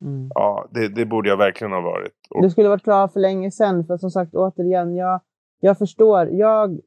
Mm. 0.09 0.31
Ja, 0.35 0.67
det, 0.71 0.87
det 0.87 1.05
borde 1.05 1.29
jag 1.29 1.37
verkligen 1.37 1.71
ha 1.71 1.81
varit. 1.81 2.13
Och, 2.29 2.41
Du 2.41 2.49
skulle 2.49 2.69
varit 2.69 2.83
klar 2.83 3.07
för 3.07 3.19
länge 3.19 3.51
sedan. 3.51 3.85
För 3.85 3.97
som 3.97 4.11
sagt, 4.11 4.35
återigen, 4.35 4.95
jag, 4.95 5.21
jag 5.59 5.77
förstår. 5.77 6.27
Jag 6.27 6.79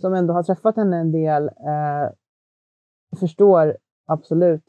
som 0.00 0.14
ändå 0.14 0.34
har 0.34 0.42
träffat 0.42 0.76
henne 0.76 0.96
en 0.96 1.12
del 1.12 1.48
eh, 1.48 2.12
förstår 3.20 3.76
absolut 4.06 4.64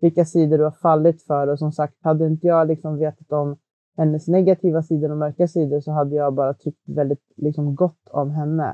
vilka 0.00 0.24
sidor 0.24 0.58
du 0.58 0.64
har 0.64 0.70
fallit 0.70 1.22
för. 1.22 1.46
Och 1.46 1.58
som 1.58 1.72
sagt, 1.72 1.94
hade 2.02 2.26
inte 2.26 2.46
jag 2.46 2.68
liksom 2.68 2.98
vetat 2.98 3.32
om 3.32 3.56
hennes 3.96 4.28
negativa 4.28 4.82
sidor 4.82 5.10
och 5.10 5.16
mörka 5.16 5.48
sidor 5.48 5.80
så 5.80 5.92
hade 5.92 6.16
jag 6.16 6.34
bara 6.34 6.54
tyckt 6.54 6.82
väldigt 6.86 7.22
liksom, 7.36 7.74
gott 7.74 8.08
om 8.10 8.30
henne. 8.30 8.68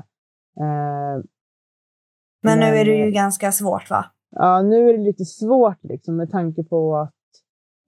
Eh, 0.59 1.23
Men, 2.43 2.59
nu 2.59 2.65
är 2.65 2.85
det 2.85 2.95
ju 2.97 3.03
Men- 3.03 3.13
ganska 3.13 3.51
svårt 3.51 3.89
va? 3.89 4.05
Ja, 4.35 4.61
nu 4.61 4.89
är 4.89 4.97
det 4.97 5.03
lite 5.03 5.25
svårt 5.25 5.83
liksom, 5.83 6.15
med 6.15 6.31
tanke 6.31 6.63
på 6.63 6.97
att 6.97 7.11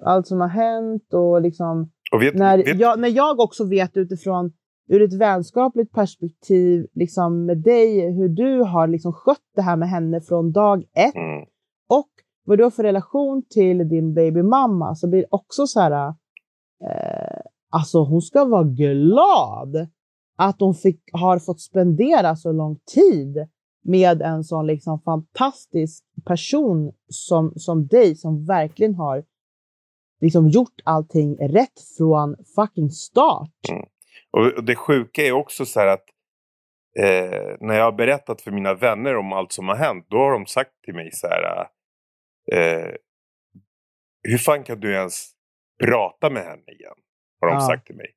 allt 0.03 0.27
som 0.27 0.41
har 0.41 0.47
hänt 0.47 1.13
och 1.13 1.41
liksom 1.41 1.91
och 2.11 2.21
vet, 2.21 2.35
när, 2.35 2.57
vet, 2.57 2.79
jag, 2.79 2.99
när 2.99 3.09
jag 3.09 3.39
också 3.39 3.65
vet 3.65 3.97
utifrån 3.97 4.53
ur 4.89 5.01
ett 5.01 5.13
vänskapligt 5.13 5.93
perspektiv 5.93 6.87
liksom 6.93 7.45
med 7.45 7.57
dig 7.57 8.11
hur 8.11 8.29
du 8.29 8.63
har 8.63 8.87
liksom 8.87 9.13
skött 9.13 9.51
det 9.55 9.61
här 9.61 9.75
med 9.75 9.89
henne 9.89 10.21
från 10.21 10.51
dag 10.51 10.83
ett 10.93 11.15
mm, 11.15 11.45
och 11.89 12.09
vad 12.45 12.57
du 12.57 12.63
har 12.63 12.71
för 12.71 12.83
relation 12.83 13.43
till 13.49 13.89
din 13.89 14.13
babymamma 14.13 14.95
så 14.95 15.07
blir 15.07 15.19
det 15.19 15.27
också 15.29 15.67
så 15.67 15.79
här. 15.79 16.07
Eh, 16.83 17.41
alltså 17.71 18.03
hon 18.03 18.21
ska 18.21 18.45
vara 18.45 18.63
glad 18.63 19.87
att 20.37 20.59
hon 20.59 20.73
fick, 20.73 21.01
har 21.13 21.39
fått 21.39 21.61
spendera 21.61 22.35
så 22.35 22.51
lång 22.51 22.79
tid 22.95 23.47
med 23.87 24.21
en 24.21 24.43
sån 24.43 24.67
liksom 24.67 25.01
fantastisk 25.01 26.03
person 26.25 26.93
som, 27.07 27.53
som 27.55 27.87
dig 27.87 28.15
som 28.15 28.45
verkligen 28.45 28.95
har 28.95 29.23
liksom 30.21 30.49
gjort 30.49 30.81
allting 30.83 31.35
rätt 31.37 31.79
från 31.97 32.35
fucking 32.55 32.89
start. 32.89 33.51
och, 34.31 34.45
och 34.57 34.63
det 34.63 34.75
sjuka 34.75 35.21
är 35.21 35.31
också 35.31 35.65
så 35.65 35.79
här 35.79 35.87
att 35.87 36.05
eh, 36.99 37.55
när 37.59 37.75
jag 37.75 37.83
har 37.83 37.91
berättat 37.91 38.41
för 38.41 38.51
mina 38.51 38.73
vänner 38.73 39.15
om 39.17 39.33
allt 39.33 39.51
som 39.51 39.67
har 39.67 39.75
hänt, 39.75 40.05
då 40.09 40.17
har 40.17 40.31
de 40.31 40.45
sagt 40.45 40.71
till 40.83 40.93
mig 40.93 41.09
så 41.13 41.27
här. 41.27 41.67
Eh, 42.51 42.91
hur 44.23 44.37
fan 44.37 44.63
kan 44.63 44.79
du 44.79 44.93
ens 44.93 45.29
prata 45.83 46.29
med 46.29 46.43
henne 46.43 46.71
igen? 46.71 46.93
Har 47.41 47.47
de 47.47 47.53
Ja. 47.53 47.67
sagt 47.67 47.85
till 47.87 47.95
mig. 47.95 48.09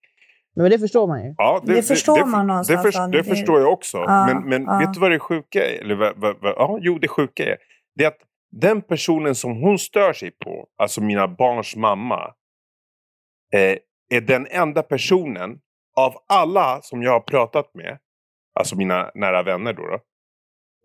Men 0.56 0.70
det 0.70 0.78
förstår 0.78 1.06
man 1.06 1.24
ju. 1.24 1.34
Ja, 1.36 1.62
Det 1.64 1.82
förstår 1.82 2.26
man 2.26 2.40
det, 2.40 2.46
någonstans, 2.46 2.82
Det, 2.82 2.90
Daniel. 2.98 3.22
det 3.24 3.30
förstår 3.30 3.60
jag 3.60 3.72
också. 3.72 3.96
Ja, 3.98 4.26
men 4.26 4.48
men 4.48 4.62
ja. 4.64 4.78
vet 4.78 4.94
du 4.94 5.00
vad 5.00 5.10
det 5.10 5.18
sjuka 5.18 5.66
är? 5.66 5.80
Eller 5.80 5.94
vad, 5.94 6.16
vad, 6.16 6.36
vad, 6.40 6.54
ja, 6.56 6.78
jo, 6.80 6.98
det 6.98 7.08
sjuka 7.08 7.44
är. 7.44 7.56
Det 7.94 8.04
är 8.04 8.08
att 8.08 8.18
den 8.52 8.82
personen 8.82 9.34
som 9.34 9.56
hon 9.62 9.78
stör 9.78 10.12
sig 10.12 10.30
på, 10.44 10.66
alltså 10.78 11.00
mina 11.00 11.28
barns 11.28 11.76
mamma, 11.76 12.34
eh, 13.54 13.76
är 14.14 14.20
den 14.20 14.46
enda 14.50 14.82
personen 14.82 15.58
av 15.96 16.14
alla 16.28 16.80
som 16.82 17.02
jag 17.02 17.12
har 17.12 17.20
pratat 17.20 17.74
med, 17.74 17.98
alltså 18.54 18.76
mina 18.76 19.10
nära 19.14 19.42
vänner 19.42 19.72
då, 19.72 19.82
då 19.82 20.00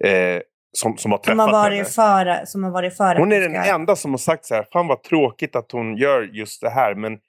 eh, 0.08 0.42
som, 0.72 0.98
som 0.98 1.12
har 1.12 1.18
Som 1.18 1.24
träffat 1.24 1.52
har 1.52 1.64
henne. 1.64 1.78
varit 1.78 1.90
före. 1.96 2.46
Som 2.46 2.64
har 2.64 2.72
varit 2.72 2.98
före. 2.98 3.20
Hon 3.20 3.32
är 3.32 3.40
den 3.42 3.56
enda 3.56 3.96
som 3.96 4.12
har 4.12 4.18
sagt 4.18 4.46
så 4.46 4.56
här, 4.56 4.68
fan 4.74 4.88
vad 4.88 5.04
tråkigt 5.04 5.56
att 5.56 5.72
hon 5.72 5.98
gör 5.98 6.22
just 6.22 6.62
det 6.62 6.70
här, 6.70 6.96
men 6.96 7.20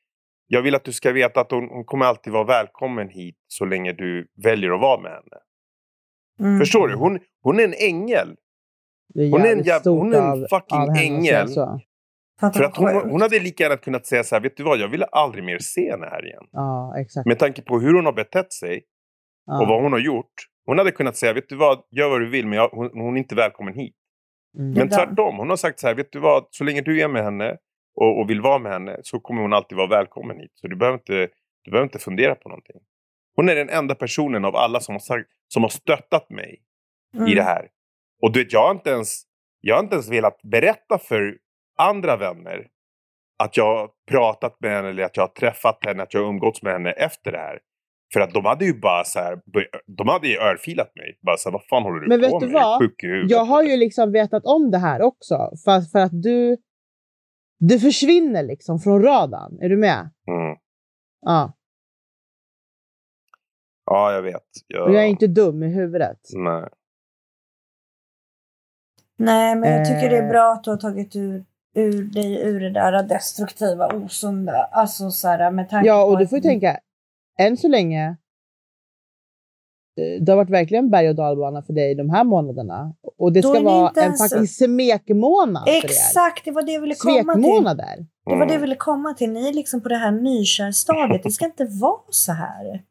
jag 0.46 0.62
vill 0.62 0.74
att 0.74 0.84
du 0.84 0.92
ska 0.92 1.12
veta 1.12 1.40
att 1.40 1.50
hon, 1.50 1.68
hon 1.70 1.84
kommer 1.84 2.06
alltid 2.06 2.32
vara 2.32 2.44
välkommen 2.44 3.08
hit 3.08 3.36
så 3.48 3.64
länge 3.64 3.92
du 3.92 4.28
väljer 4.42 4.70
att 4.70 4.80
vara 4.80 5.00
med 5.00 5.10
henne. 5.12 5.42
Mm. 6.40 6.58
Förstår 6.60 6.88
du? 6.88 6.94
Hon, 6.94 7.18
hon 7.42 7.60
är 7.60 7.64
en 7.64 7.74
ängel. 7.74 8.36
Är 9.14 9.30
Hon 9.30 9.40
är 9.40 9.52
en 9.52 9.62
jäv- 9.62 9.88
hon 9.88 10.14
är 10.14 10.18
en 10.18 10.24
av- 10.24 10.46
fucking 10.50 10.78
av 10.78 10.94
säga 10.94 11.02
ängel. 11.02 11.48
För 12.54 12.62
att 12.64 12.76
hon, 12.76 13.10
hon 13.10 13.20
hade 13.20 13.38
lika 13.40 13.62
gärna 13.62 13.76
kunnat 13.76 14.06
säga 14.06 14.24
så 14.24 14.34
här, 14.34 14.42
vet 14.42 14.56
du 14.56 14.62
vad, 14.62 14.78
jag 14.78 14.88
vill 14.88 15.04
aldrig 15.12 15.44
mer 15.44 15.58
se 15.58 15.90
henne 15.90 16.06
här 16.06 16.26
igen. 16.26 16.44
Ja, 16.52 16.94
exakt. 17.00 17.26
Med 17.26 17.38
tanke 17.38 17.62
på 17.62 17.78
hur 17.80 17.94
hon 17.94 18.04
har 18.06 18.12
betett 18.12 18.52
sig 18.52 18.82
ja. 19.46 19.60
och 19.62 19.68
vad 19.68 19.82
hon 19.82 19.92
har 19.92 19.98
gjort. 19.98 20.32
Hon 20.66 20.78
hade 20.78 20.90
kunnat 20.90 21.16
säga, 21.16 21.32
vet 21.32 21.48
du 21.48 21.56
vad, 21.56 21.82
gör 21.90 22.08
vad 22.08 22.20
du 22.20 22.28
vill 22.30 22.46
men 22.46 22.58
jag, 22.58 22.68
hon, 22.68 22.90
hon 22.92 23.14
är 23.14 23.18
inte 23.18 23.34
välkommen 23.34 23.74
hit. 23.74 23.96
Mm. 24.58 24.70
Men 24.72 24.88
tvärtom, 24.88 25.36
hon 25.36 25.50
har 25.50 25.56
sagt 25.56 25.80
så 25.80 25.86
här, 25.86 25.94
vet 25.94 26.12
du 26.12 26.18
vad, 26.18 26.46
så 26.50 26.64
länge 26.64 26.80
du 26.80 27.00
är 27.00 27.08
med 27.08 27.24
henne 27.24 27.56
och, 27.96 28.20
och 28.20 28.30
vill 28.30 28.40
vara 28.40 28.58
med 28.58 28.72
henne 28.72 28.96
så 29.02 29.20
kommer 29.20 29.42
hon 29.42 29.52
alltid 29.52 29.78
vara 29.78 29.88
välkommen 29.88 30.38
hit. 30.40 30.50
Så 30.54 30.68
du 30.68 30.76
behöver 30.76 30.98
inte, 30.98 31.28
du 31.64 31.70
behöver 31.70 31.86
inte 31.86 31.98
fundera 31.98 32.34
på 32.34 32.48
någonting. 32.48 32.80
Hon 33.36 33.48
är 33.48 33.54
den 33.54 33.68
enda 33.68 33.94
personen 33.94 34.44
av 34.44 34.56
alla 34.56 34.80
som 34.80 34.94
har, 34.94 35.00
sagt, 35.00 35.28
som 35.48 35.62
har 35.62 35.70
stöttat 35.70 36.30
mig 36.30 36.62
Mm. 37.14 37.28
i 37.28 37.34
det 37.34 37.42
här. 37.42 37.68
Och 38.22 38.32
du 38.32 38.42
vet, 38.44 38.52
jag 38.52 38.62
har 38.62 38.70
inte 38.70 38.90
ens, 38.90 39.22
jag 39.60 39.74
har 39.76 39.82
inte 39.82 39.94
ens 39.94 40.10
velat 40.10 40.42
berätta 40.42 40.98
för 40.98 41.36
andra 41.78 42.16
vänner 42.16 42.66
att 43.38 43.56
jag 43.56 43.64
har 43.76 43.90
pratat 44.10 44.56
med 44.60 44.70
henne 44.70 44.88
eller 44.88 45.02
att 45.02 45.16
jag 45.16 45.22
har 45.22 45.28
träffat 45.28 45.84
henne, 45.86 46.02
att 46.02 46.14
jag 46.14 46.20
har 46.22 46.28
umgåtts 46.28 46.62
med 46.62 46.72
henne 46.72 46.90
efter 46.90 47.32
det 47.32 47.38
här. 47.38 47.58
För 48.12 48.20
att 48.20 48.34
de 48.34 48.44
hade 48.44 48.64
ju 48.64 48.80
bara 48.80 49.04
så 49.04 49.18
här, 49.18 49.38
de 49.96 50.08
hade 50.08 50.28
ju 50.28 50.36
örfilat 50.38 50.96
mig. 50.96 51.18
Bara 51.26 51.36
så 51.36 51.48
här, 51.48 51.52
vad 51.52 51.64
fan 51.64 51.82
håller 51.82 52.00
du 52.00 52.08
Men 52.08 52.20
på 52.20 52.38
vet 52.38 52.40
du 52.40 52.52
med? 52.52 52.56
Är 52.56 52.64
vad? 52.64 52.78
Sjuk 52.78 53.02
i 53.04 53.06
huvudet, 53.06 53.30
Jag 53.30 53.44
har 53.44 53.60
eller?" 53.62 53.70
ju 53.70 53.76
liksom 53.76 54.12
vetat 54.12 54.44
om 54.44 54.70
det 54.70 54.78
här 54.78 55.02
också. 55.02 55.50
För, 55.64 55.80
för 55.92 55.98
att 55.98 56.22
du, 56.22 56.56
du 57.58 57.80
försvinner 57.80 58.42
liksom 58.42 58.78
från 58.78 59.02
radarn. 59.02 59.58
Är 59.60 59.68
du 59.68 59.76
med? 59.76 60.10
Mm. 60.28 60.56
Ja. 61.20 61.52
Ja, 63.84 64.12
jag 64.12 64.22
vet. 64.22 64.42
Jag... 64.66 64.88
Och 64.88 64.94
jag 64.94 65.02
är 65.02 65.06
inte 65.08 65.26
dum 65.26 65.62
i 65.62 65.68
huvudet. 65.68 66.20
Nej. 66.34 66.68
Nej, 69.18 69.56
men 69.56 69.72
jag 69.72 69.86
tycker 69.86 70.10
det 70.10 70.16
är 70.18 70.22
Eh. 70.22 70.28
bra 70.28 70.52
att 70.52 70.64
du 70.64 70.70
har 70.70 70.76
tagit 70.76 71.16
ur, 71.16 71.44
ur 71.74 72.02
dig 72.04 72.42
ur 72.42 72.60
det 72.60 72.70
där 72.70 73.02
destruktiva, 73.02 73.94
osunda. 73.94 74.52
Alltså 74.72 75.10
så 75.10 75.28
här 75.28 75.50
med 75.50 75.68
tanke 75.68 75.88
Ja, 75.88 76.02
på 76.04 76.08
och 76.10 76.18
du 76.18 76.24
att- 76.24 76.30
får 76.30 76.36
ju 76.38 76.42
tänka, 76.42 76.80
än 77.38 77.56
så 77.56 77.68
länge, 77.68 78.16
det 80.20 80.32
har 80.32 80.36
varit 80.36 80.50
verkligen 80.50 80.90
berg 80.90 81.08
och 81.08 81.14
dalbana 81.14 81.62
för 81.62 81.72
dig 81.72 81.94
de 81.94 82.10
här 82.10 82.24
månaderna. 82.24 82.94
Och 83.18 83.32
det 83.32 83.40
Då 83.40 83.54
ska 83.54 83.62
vara 83.62 83.88
en 83.96 84.02
ens- 84.02 84.30
fucking 84.32 84.46
smekmånad 84.46 85.64
för. 85.68 85.76
Exakt, 85.86 86.44
det 86.44 86.50
var 86.50 86.62
det 86.62 86.72
jag 86.72 86.80
ville 86.80 86.94
komma 86.94 87.14
till. 87.14 87.42
Svekmånader. 87.42 87.96
Det 88.26 88.30
var 88.30 88.36
det 88.36 88.42
jag 88.44 88.50
Mm. 88.50 88.60
ville 88.60 88.74
komma 88.76 89.14
till. 89.14 89.30
Ni 89.30 89.48
är 89.48 89.52
liksom 89.52 89.80
på 89.82 89.88
det 89.88 89.96
här 89.96 90.10
nykärstadiet. 90.12 91.22
Det 91.22 91.30
ska 91.30 91.44
inte 91.44 91.64
vara 91.80 92.00
så 92.10 92.32
här. 92.32 92.82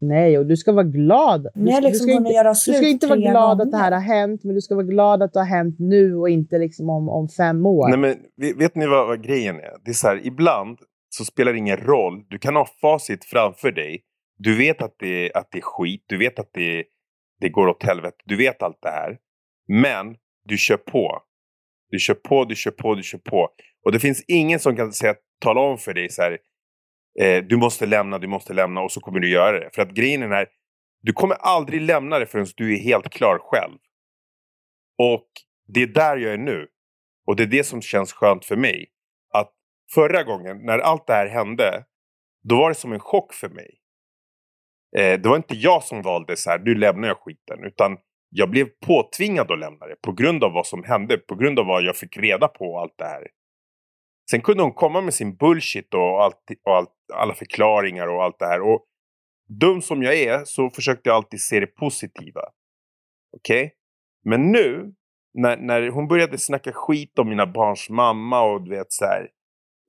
Nej, 0.00 0.38
och 0.38 0.46
du 0.46 0.56
ska 0.56 0.72
vara 0.72 0.84
glad. 0.84 1.46
Du, 1.54 1.60
har 1.60 1.70
ska- 1.72 1.80
du, 1.80 1.86
liksom 1.86 2.06
ska 2.08 2.16
inte, 2.16 2.30
göra 2.32 2.48
du 2.48 2.54
ska 2.54 2.88
inte 2.88 3.06
vara 3.06 3.18
glad 3.18 3.58
gånger. 3.58 3.62
att 3.64 3.70
det 3.70 3.76
här 3.78 3.92
har 3.92 4.00
hänt, 4.00 4.44
men 4.44 4.54
du 4.54 4.60
ska 4.60 4.74
vara 4.74 4.86
glad 4.86 5.22
att 5.22 5.32
det 5.32 5.38
har 5.38 5.46
hänt 5.46 5.76
nu 5.78 6.16
och 6.16 6.28
inte 6.30 6.58
liksom 6.58 6.90
om, 6.90 7.08
om 7.08 7.28
fem 7.28 7.66
år. 7.66 7.88
Nej, 7.88 7.98
men 7.98 8.16
vet, 8.36 8.56
vet 8.56 8.74
ni 8.74 8.86
vad, 8.86 9.06
vad 9.06 9.22
grejen 9.24 9.56
är? 9.56 9.70
Det 9.84 9.90
är 9.90 9.94
så 9.94 10.06
här, 10.06 10.26
ibland 10.26 10.78
så 11.10 11.24
spelar 11.24 11.52
det 11.52 11.58
ingen 11.58 11.76
roll. 11.76 12.24
Du 12.28 12.38
kan 12.38 12.56
ha 12.56 12.66
facit 12.80 13.24
framför 13.24 13.70
dig. 13.72 14.02
Du 14.38 14.58
vet 14.58 14.82
att 14.82 14.96
det, 14.98 15.32
att 15.32 15.48
det 15.50 15.58
är 15.58 15.62
skit. 15.62 16.04
Du 16.06 16.18
vet 16.18 16.38
att 16.38 16.50
det, 16.52 16.84
det 17.40 17.48
går 17.48 17.68
åt 17.68 17.82
helvete. 17.82 18.16
Du 18.24 18.36
vet 18.36 18.62
allt 18.62 18.78
det 18.82 18.90
här. 18.90 19.18
Men 19.68 20.16
du 20.44 20.58
kör 20.58 20.76
på. 20.76 21.22
Du 21.90 21.98
kör 21.98 22.14
på, 22.14 22.44
du 22.44 22.54
kör 22.54 22.70
på, 22.70 22.94
du 22.94 23.02
kör 23.02 23.18
på. 23.18 23.48
Och 23.84 23.92
det 23.92 24.00
finns 24.00 24.24
ingen 24.28 24.60
som 24.60 24.76
kan 24.76 24.92
säga, 24.92 25.14
tala 25.40 25.60
om 25.60 25.78
för 25.78 25.94
dig 25.94 26.10
så 26.10 26.22
här. 26.22 26.38
Eh, 27.20 27.44
du 27.44 27.56
måste 27.56 27.86
lämna, 27.86 28.18
du 28.18 28.26
måste 28.26 28.54
lämna 28.54 28.80
och 28.80 28.92
så 28.92 29.00
kommer 29.00 29.20
du 29.20 29.30
göra 29.30 29.60
det. 29.60 29.70
För 29.74 29.82
att 29.82 29.90
grejen 29.90 30.22
är 30.22 30.28
här. 30.28 30.48
Du 31.02 31.12
kommer 31.12 31.36
aldrig 31.36 31.80
lämna 31.80 32.18
det 32.18 32.26
förrän 32.26 32.46
du 32.56 32.74
är 32.74 32.78
helt 32.78 33.08
klar 33.08 33.38
själv. 33.42 33.78
Och 34.98 35.28
det 35.68 35.82
är 35.82 35.86
där 35.86 36.16
jag 36.16 36.32
är 36.32 36.38
nu. 36.38 36.68
Och 37.26 37.36
det 37.36 37.42
är 37.42 37.46
det 37.46 37.64
som 37.64 37.82
känns 37.82 38.12
skönt 38.12 38.44
för 38.44 38.56
mig. 38.56 38.86
Att 39.32 39.52
förra 39.94 40.22
gången 40.22 40.58
när 40.64 40.78
allt 40.78 41.06
det 41.06 41.12
här 41.12 41.26
hände. 41.26 41.84
Då 42.42 42.56
var 42.56 42.68
det 42.68 42.74
som 42.74 42.92
en 42.92 43.00
chock 43.00 43.34
för 43.34 43.48
mig. 43.48 43.78
Eh, 44.98 45.20
det 45.20 45.28
var 45.28 45.36
inte 45.36 45.54
jag 45.54 45.82
som 45.82 46.02
valde 46.02 46.36
så 46.36 46.50
här, 46.50 46.58
nu 46.58 46.74
lämnar 46.74 47.08
jag 47.08 47.18
skiten. 47.18 47.64
Utan 47.64 47.98
jag 48.30 48.50
blev 48.50 48.68
påtvingad 48.86 49.50
att 49.50 49.58
lämna 49.58 49.86
det. 49.86 49.96
På 50.02 50.12
grund 50.12 50.44
av 50.44 50.52
vad 50.52 50.66
som 50.66 50.84
hände. 50.84 51.18
På 51.18 51.34
grund 51.34 51.58
av 51.58 51.66
vad 51.66 51.82
jag 51.82 51.96
fick 51.96 52.16
reda 52.16 52.48
på 52.48 52.64
och 52.64 52.80
allt 52.80 52.94
det 52.98 53.04
här. 53.04 53.26
Sen 54.30 54.40
kunde 54.40 54.62
hon 54.62 54.72
komma 54.72 55.00
med 55.00 55.14
sin 55.14 55.36
bullshit 55.36 55.94
och, 55.94 56.22
allt, 56.22 56.42
och 56.64 56.76
allt, 56.76 56.90
alla 57.14 57.34
förklaringar 57.34 58.06
och 58.06 58.24
allt 58.24 58.38
det 58.38 58.46
här. 58.46 58.60
Och 58.60 58.84
dum 59.60 59.82
som 59.82 60.02
jag 60.02 60.14
är 60.14 60.44
så 60.44 60.70
försökte 60.70 61.08
jag 61.08 61.16
alltid 61.16 61.40
se 61.40 61.60
det 61.60 61.66
positiva. 61.66 62.40
Okej? 63.36 63.74
Men 64.24 64.52
nu 64.52 64.94
när, 65.34 65.56
när 65.56 65.88
hon 65.88 66.08
började 66.08 66.38
snacka 66.38 66.72
skit 66.72 67.18
om 67.18 67.28
mina 67.28 67.46
barns 67.46 67.90
mamma 67.90 68.42
och 68.42 68.62
du 68.62 68.70
vet 68.70 68.92
så 68.92 69.04
här, 69.04 69.28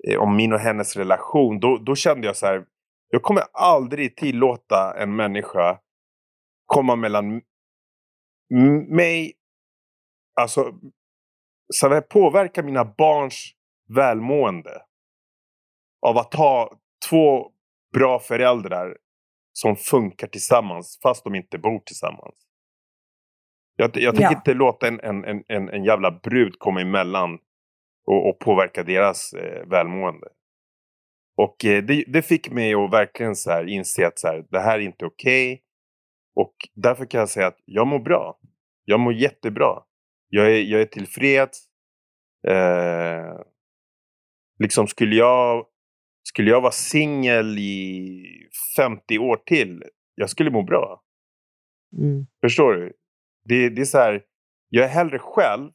eh, 0.08 0.20
om 0.20 0.36
min 0.36 0.54
och 0.54 0.60
hennes 0.60 0.96
relation, 0.96 1.60
då, 1.60 1.78
då 1.78 1.96
kände 1.96 2.28
jag 2.28 2.36
så 2.36 2.46
här, 2.46 2.66
jag 3.10 3.22
kommer 3.22 3.44
aldrig 3.54 4.18
tillåta 4.18 4.94
en 4.98 5.16
människa 5.16 5.80
komma 6.66 6.96
mellan 6.96 7.42
mig, 8.88 9.34
alltså 10.42 10.74
så 11.74 11.90
här, 11.90 12.02
påverka 12.02 12.64
mina 12.64 12.86
barns 12.86 13.52
välmående 13.96 14.82
av 16.02 16.18
att 16.18 16.34
ha 16.34 16.72
två 17.10 17.52
bra 17.94 18.20
föräldrar 18.20 18.98
som 19.54 19.76
funkar 19.76 20.28
tillsammans 20.28 21.00
fast 21.04 21.24
de 21.24 21.36
inte 21.36 21.58
bor 21.58 21.80
tillsammans. 21.80 22.36
Jag, 23.76 23.98
jag 23.98 24.16
tänker 24.16 24.32
Ja. 24.32 24.38
inte 24.38 24.54
låta 24.54 24.88
en, 24.88 25.00
en, 25.00 25.24
en, 25.26 25.44
en, 25.48 25.70
en 25.70 25.84
jävla 25.84 26.12
brud 26.12 26.60
komma 26.60 26.82
emellan 26.82 27.40
och, 28.06 28.30
och 28.30 28.40
påverka 28.40 28.84
deras 28.84 29.34
eh, 29.34 29.68
välmående. 29.68 30.28
Och 31.38 31.66
eh, 31.66 31.84
det, 31.84 32.04
det 32.08 32.22
fick 32.22 32.52
mig 32.52 32.74
att 32.74 32.92
verkligen 32.92 33.36
så 33.36 33.52
här 33.52 33.66
inse 33.66 34.08
att 34.08 34.20
så 34.20 34.28
här, 34.28 34.46
det 34.50 34.60
här 34.60 34.80
är 34.80 34.84
inte 34.84 35.06
okej. 35.06 35.64
Och 36.36 36.54
därför 36.76 37.06
kan 37.06 37.20
jag 37.20 37.30
säga 37.30 37.48
att 37.48 37.60
jag 37.66 37.88
mår 37.88 38.00
bra. 38.00 38.40
Jag 38.86 39.00
mår 39.00 39.14
jättebra. 39.14 39.84
Jag 40.30 40.52
är, 40.52 40.62
jag 40.62 40.82
är 40.82 40.86
tillfreds. 40.86 41.60
Eh, 42.48 43.40
liksom 44.60 44.88
skulle 44.88 45.16
jag, 45.16 45.66
skulle 46.24 46.52
jag 46.52 46.62
vara 46.62 46.72
singel 46.72 47.58
i 47.60 48.24
50 48.78 49.20
år 49.20 49.38
till, 49.46 49.84
jag 50.16 50.30
skulle 50.30 50.52
må 50.52 50.64
bra. 50.64 51.04
Mm. 51.98 52.28
Förstår 52.42 52.74
du? 52.74 52.94
Det, 53.46 53.70
det 53.70 53.82
är 53.82 53.86
så 53.86 53.98
här, 53.98 54.24
jag 54.70 54.86
är 54.86 54.90
hellre 54.90 55.20
själv 55.20 55.72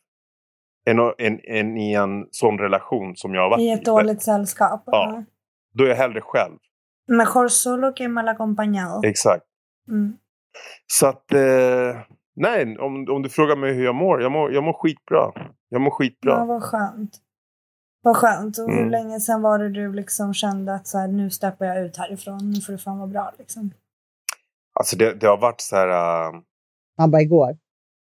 än, 0.87 0.99
än, 1.19 1.41
än 1.45 1.77
i 1.77 1.93
en 1.93 2.27
sån 2.31 2.59
relation 2.59 3.17
som 3.17 3.35
jag 3.35 3.43
har 3.43 3.51
varit 3.51 3.61
I 3.61 3.71
ett 3.71 3.85
dåligt 3.85 4.23
sällskap. 4.23 4.83
Ja. 4.87 5.25
Då 5.73 5.85
är 5.85 5.89
jag 5.89 5.97
hellre 5.97 6.21
själv. 6.21 6.59
Mejor 7.09 7.49
solo 7.49 7.93
que 7.93 8.09
mal 8.09 8.29
acompañado. 8.29 9.01
Exakt. 9.07 9.45
Mm. 9.89 10.17
Så 10.87 11.07
att, 11.07 11.33
eh, 11.33 12.01
nej, 12.37 12.79
om, 12.79 13.07
om 13.11 13.23
du 13.23 13.29
frågar 13.29 13.57
mig 13.57 13.73
hur 13.73 13.85
jag 13.85 13.95
mår, 13.95 14.23
jag 14.23 14.33
mår, 14.33 14.53
jag 14.53 14.65
mår 14.65 14.73
skitbra. 14.73 15.33
Jag 15.69 15.81
mår 15.81 15.91
skitbra. 15.91 16.33
Ja, 16.33 16.45
vad 16.45 16.63
skönt. 16.63 17.11
Vad 18.03 18.17
skönt. 18.17 18.59
Och 18.59 18.71
hur 18.71 18.79
Mm. 18.79 18.91
länge 18.91 19.21
sedan 19.21 19.43
var 19.43 19.59
det 19.59 19.69
du 19.69 19.93
liksom 19.93 20.35
kände 20.35 20.75
att 20.75 20.87
så 20.87 20.99
här, 20.99 21.09
nu 21.09 21.31
steppar 21.31 21.67
jag 21.67 21.85
ut 21.85 21.97
härifrån. 21.97 22.51
Nu 22.51 22.61
får 22.61 22.73
det 22.73 22.79
fan 22.79 22.99
vara 22.99 23.09
bra 23.09 23.33
liksom. 23.39 23.71
Alltså 24.75 24.97
det, 24.97 25.15
det 25.15 25.27
har 25.27 25.39
varit 25.39 25.61
så 25.61 25.77
här... 25.77 25.89
Uh, 25.89 26.41
Han 26.97 27.11
bara 27.11 27.23
igår. 27.23 27.57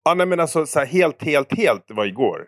ja, 0.04 0.14
nej, 0.14 0.26
men 0.26 0.40
alltså 0.40 0.66
så 0.66 0.78
här, 0.78 0.86
helt, 0.86 1.22
helt, 1.22 1.56
helt 1.56 1.84
var 1.90 2.04
igår. 2.06 2.46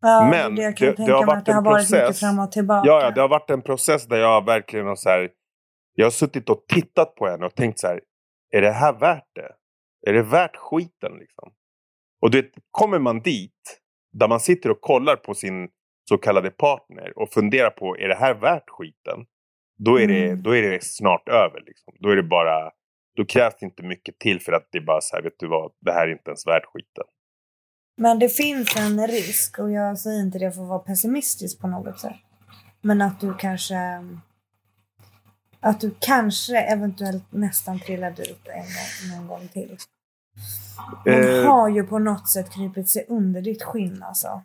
Ja, 0.00 0.28
Men 0.30 0.54
det, 0.54 0.62
jag 0.62 0.76
kan 0.76 0.86
det- 0.86 0.96
tänka 0.96 1.12
det 1.12 1.18
har 1.18 1.26
varit 1.26 1.38
att 1.38 1.44
det 1.46 1.52
har 1.52 1.58
en 1.58 1.64
varit 1.64 1.90
mycket 1.90 2.06
process. 2.06 2.20
fram 2.20 2.38
och 2.38 2.52
tillbaka. 2.52 2.86
Ja, 2.88 3.02
ja, 3.02 3.10
det 3.10 3.20
har 3.20 3.28
varit 3.28 3.50
en 3.50 3.62
process 3.62 4.06
där 4.06 4.16
jag 4.16 4.44
verkligen 4.46 4.86
har 4.86 4.96
så 4.96 5.08
här, 5.08 5.30
Jag 5.94 6.06
har 6.06 6.10
suttit 6.10 6.50
och 6.50 6.64
tittat 6.68 7.14
på 7.14 7.26
henne 7.28 7.46
och 7.46 7.54
tänkt 7.54 7.78
så 7.78 7.86
här. 7.86 8.00
Är 8.50 8.62
det 8.62 8.70
här 8.70 8.92
värt 8.92 9.28
det? 9.34 9.52
Är 10.10 10.12
det 10.12 10.22
värt 10.22 10.56
skiten 10.56 11.12
liksom? 11.18 11.52
Och 12.22 12.30
du 12.30 12.42
vet, 12.42 12.50
kommer 12.70 12.98
man 12.98 13.20
dit. 13.20 13.80
Där 14.12 14.28
man 14.28 14.40
sitter 14.40 14.70
och 14.70 14.80
kollar 14.80 15.16
på 15.16 15.34
sin 15.34 15.68
så 16.08 16.18
kallade 16.18 16.50
partner. 16.50 17.12
Och 17.18 17.32
funderar 17.32 17.70
på, 17.70 17.96
är 17.98 18.08
det 18.08 18.14
här 18.14 18.34
värt 18.34 18.64
skiten? 18.70 19.26
Då 19.78 20.00
är, 20.00 20.06
det, 20.06 20.24
Mm. 20.26 20.42
då 20.42 20.56
är 20.56 20.62
det 20.62 20.84
snart 20.84 21.28
över 21.28 21.60
liksom. 21.66 21.94
Då 22.00 22.08
är 22.08 22.16
det 22.16 22.22
bara. 22.22 22.70
Då 23.16 23.24
krävs 23.24 23.54
det 23.60 23.66
inte 23.66 23.82
mycket 23.82 24.18
till 24.18 24.40
för 24.40 24.52
att 24.52 24.68
det 24.72 24.78
är 24.78 24.82
bara 24.82 25.00
så 25.00 25.16
här, 25.16 25.22
vet 25.22 25.38
du 25.38 25.48
vad, 25.48 25.72
det 25.80 25.92
här 25.92 26.08
är 26.08 26.12
inte 26.12 26.30
ens 26.30 26.46
värt 26.46 26.64
skiten. 26.66 27.04
Men 28.00 28.18
det 28.18 28.28
finns 28.28 28.76
en 28.76 29.06
risk 29.06 29.58
och 29.58 29.70
jag 29.72 29.98
säger 29.98 30.20
inte 30.20 30.38
det 30.38 30.52
för 30.52 30.62
att 30.62 30.68
vara 30.68 30.78
pessimistisk 30.78 31.60
på 31.60 31.66
något 31.66 32.00
sätt. 32.00 32.16
Men 32.80 33.02
att 33.02 33.20
du 33.20 33.34
kanske 33.34 33.76
att 35.60 35.80
du 35.80 35.94
kanske 36.00 36.58
eventuellt 36.58 37.24
nästan 37.30 37.80
trillade 37.80 38.22
ut 38.22 38.48
en 38.48 38.62
gång, 38.62 39.18
någon 39.18 39.28
gång 39.28 39.48
till. 39.48 39.76
Hon 41.04 41.12
Eh. 41.12 41.44
har 41.44 41.68
ju 41.68 41.82
på 41.84 41.98
något 41.98 42.28
sätt 42.28 42.50
krypit 42.50 42.88
sig 42.88 43.04
under 43.08 43.42
ditt 43.42 43.62
skinn 43.62 44.02
alltså. 44.02 44.42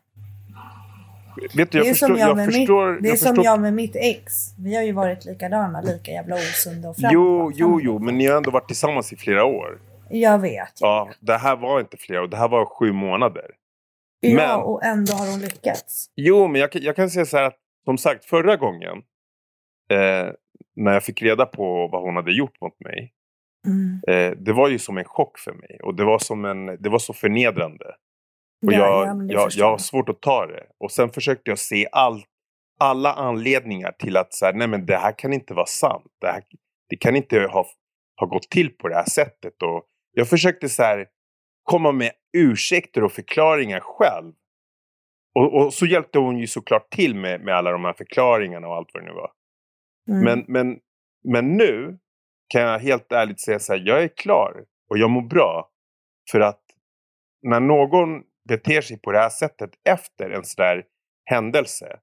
vet 1.54 1.72
du, 1.72 1.78
jag 1.78 1.86
det 1.86 1.89
är 1.89 1.93
förstår, 1.93 2.08
som 2.08 2.18
jag, 2.18 2.30
jag 2.30 2.36
med 2.36 2.45
förstår, 2.45 2.91
mitt, 2.91 3.04
det 3.04 3.08
är 3.08 3.12
jag 3.12 3.20
som 3.20 3.28
förstår 3.36 3.45
jag 3.45 3.62
med 3.62 3.74
mitt 3.74 3.95
ex. 3.95 4.54
Vi 4.58 4.76
har 4.76 4.84
ju 4.84 4.91
varit 4.91 5.26
likadana, 5.26 5.82
lika 5.82 6.12
jävla 6.12 6.36
osunda 6.36 6.89
och 6.89 6.95
framåt. 6.95 7.14
Jo, 7.14 7.51
jo, 7.56 7.80
jo, 7.82 7.99
men 7.99 8.18
ni 8.18 8.28
har 8.28 8.38
ändå 8.38 8.51
varit 8.51 8.68
tillsammans 8.68 9.14
i 9.14 9.16
flera 9.16 9.45
år. 9.45 9.80
Jag 10.16 10.39
vet. 10.39 10.74
Ja, 10.80 11.09
det 11.20 11.38
här 11.38 11.55
var 11.55 11.80
inte 11.80 11.97
flera 11.97 12.24
år, 12.24 12.28
det 12.28 12.38
här 12.38 12.49
var 12.49 12.66
sju 12.66 12.91
månader. 12.91 13.51
Ja, 14.20 14.36
men- 14.36 14.59
och 14.59 14.84
ändå 14.84 15.14
har 15.14 15.32
hon 15.32 15.39
lyckats. 15.39 16.05
Jo, 16.16 16.47
men 16.47 16.61
jag, 16.61 16.72
kan- 16.72 16.82
jag 16.82 16.95
kan 16.95 17.09
säga 17.09 17.26
så 17.26 17.38
här 17.38 17.43
att 17.43 17.57
som 17.86 17.97
sagt 17.97 18.26
förra 18.26 18.55
gången 18.55 18.97
eh, 19.91 20.32
när 20.76 20.93
jag 20.93 21.03
fick 21.03 21.22
reda 21.22 21.45
på 21.45 21.88
vad 21.91 22.01
hon 22.01 22.16
hade 22.16 22.32
gjort 22.34 22.61
mot 22.61 22.80
mig. 22.80 23.14
Mm. 23.68 24.01
Eh, 24.07 24.38
det 24.38 24.53
var 24.53 24.70
ju 24.70 24.80
som 24.80 24.97
en 24.97 25.05
chock 25.05 25.39
för 25.39 25.53
mig 25.53 25.80
och 25.84 25.95
det 25.95 26.03
var, 26.03 26.20
som 26.20 26.45
en, 26.45 26.66
det 26.66 26.89
var 26.89 26.99
så 26.99 27.14
förnedrande. 27.14 27.86
Och 28.66 28.74
Ja, 28.74 29.05
jag, 29.05 29.18
ja, 29.32 29.34
jag, 29.34 29.51
jag 29.55 29.70
har 29.72 29.78
svårt 29.78 30.09
att 30.09 30.22
ta 30.22 30.45
det. 30.45 30.64
Och 30.80 30.91
sen 30.91 31.09
försökte 31.09 31.51
jag 31.51 31.59
se 31.59 31.88
all, 31.91 32.24
alla 32.80 33.14
anledningar 33.14 33.91
till 33.91 34.18
att 34.18 34.34
så 34.34 34.45
här, 34.45 34.53
nej 34.53 34.68
men 34.68 34.86
det 34.86 34.97
här 34.97 35.11
kan 35.18 35.34
inte 35.34 35.53
vara 35.53 35.66
sant. 35.66 36.05
Det, 36.22 36.28
här, 36.28 36.43
det 36.89 36.95
kan 36.95 37.16
inte 37.16 37.39
ha, 37.39 37.66
ha 38.20 38.28
gått 38.28 38.49
till 38.49 38.70
på 38.70 38.88
det 38.88 38.95
här 38.95 39.09
sättet. 39.09 39.61
Och 39.64 39.84
jag 40.14 40.30
försökte 40.30 40.70
så 40.70 40.84
här, 40.84 41.07
komma 41.64 41.91
med 41.91 42.11
ursäkter 42.38 43.03
och 43.03 43.11
förklaringar 43.11 43.80
själv. 43.80 44.34
Och, 45.36 45.53
och 45.53 45.74
så 45.74 45.86
hjälpte 45.86 46.20
hon 46.20 46.38
ju 46.38 46.47
såklart 46.47 46.89
till 46.89 47.16
med, 47.16 47.41
med 47.41 47.55
alla 47.55 47.72
de 47.72 47.86
här 47.86 47.93
förklaringarna 47.93 48.68
och 48.68 48.76
allt 48.76 48.89
vad 48.93 49.03
det 49.03 49.07
nu 49.07 49.14
var. 49.14 49.32
Mm. 50.09 50.24
Men, 50.24 50.45
men, 50.47 50.80
men 51.24 51.57
nu 51.57 51.99
kan 52.47 52.61
jag 52.61 52.80
helt 52.80 53.11
ärligt 53.11 53.41
säga 53.41 53.59
så 53.59 53.74
här, 53.74 53.80
jag 53.86 54.03
är 54.03 54.07
klar 54.07 54.66
och 54.89 54.97
jag 54.97 55.09
mår 55.09 55.22
bra. 55.22 55.70
För 56.32 56.39
att 56.39 56.61
när 57.41 57.59
någon 57.59 58.24
beter 58.49 58.82
sig 58.82 58.99
på 58.99 59.11
det 59.11 59.20
här 59.20 59.30
sättet 59.30 59.72
efter 59.89 60.30
en 60.30 60.43
sån 60.43 60.64
där 60.64 60.84
händelse. 61.26 61.99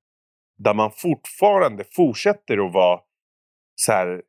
Där 0.58 0.74
man 0.74 0.90
fortfarande 0.90 1.84
fortsätter 1.96 2.66
att 2.66 2.72
vara 2.72 3.00
så 3.74 3.92
här, 3.92 4.22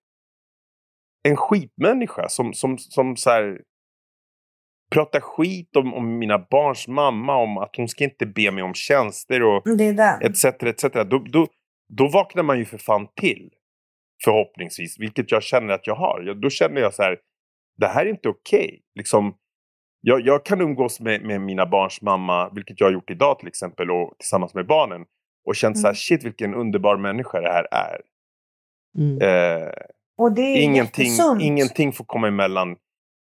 en 1.23 1.37
skitmänniska 1.37 2.29
som, 2.29 2.53
som, 2.53 2.77
som 2.77 3.15
så 3.15 3.29
här, 3.29 3.61
pratar 4.91 5.19
skit 5.19 5.75
om, 5.75 5.93
om 5.93 6.17
mina 6.19 6.39
barns 6.39 6.87
mamma, 6.87 7.35
om 7.35 7.57
att 7.57 7.75
hon 7.77 7.87
ska 7.87 8.03
inte 8.03 8.25
be 8.25 8.51
mig 8.51 8.63
om 8.63 8.73
tjänster 8.73 9.43
och 9.43 9.67
etc. 10.21 10.45
etc. 10.45 10.83
Då, 11.09 11.17
då, 11.19 11.47
då 11.89 12.07
vaknar 12.07 12.43
man 12.43 12.57
ju 12.59 12.65
för 12.65 12.77
fan 12.77 13.07
till. 13.15 13.49
Förhoppningsvis, 14.23 14.99
vilket 14.99 15.31
jag 15.31 15.43
känner 15.43 15.73
att 15.73 15.87
jag 15.87 15.95
har. 15.95 16.23
Jag, 16.25 16.41
då 16.41 16.49
känner 16.49 16.81
jag 16.81 16.93
så 16.93 17.03
här, 17.03 17.17
det 17.77 17.87
här 17.87 18.05
är 18.05 18.09
inte 18.09 18.29
okej. 18.29 18.81
Liksom, 18.95 19.35
jag, 20.01 20.21
jag 20.21 20.45
kan 20.45 20.61
umgås 20.61 20.99
med, 20.99 21.21
med 21.21 21.41
mina 21.41 21.65
barns 21.65 22.01
mamma, 22.01 22.49
vilket 22.49 22.79
jag 22.79 22.87
har 22.87 22.93
gjort 22.93 23.09
idag 23.09 23.39
till 23.39 23.47
exempel, 23.47 23.91
och 23.91 24.15
tillsammans 24.19 24.53
med 24.53 24.67
barnen. 24.67 25.05
Och 25.45 25.55
känt 25.55 25.77
så 25.77 25.87
här, 25.87 25.89
Mm. 25.89 25.95
shit 25.95 26.23
vilken 26.23 26.53
underbar 26.53 26.97
människa 26.97 27.41
det 27.41 27.51
här 27.51 27.67
är. 27.71 28.01
Mm. 28.97 29.21
Eh, 29.21 29.69
och 30.17 30.31
det 30.31 30.41
är 30.41 30.61
ingenting, 30.61 31.11
ingenting 31.41 31.93
får 31.93 32.05
komma 32.05 32.27
emellan 32.27 32.75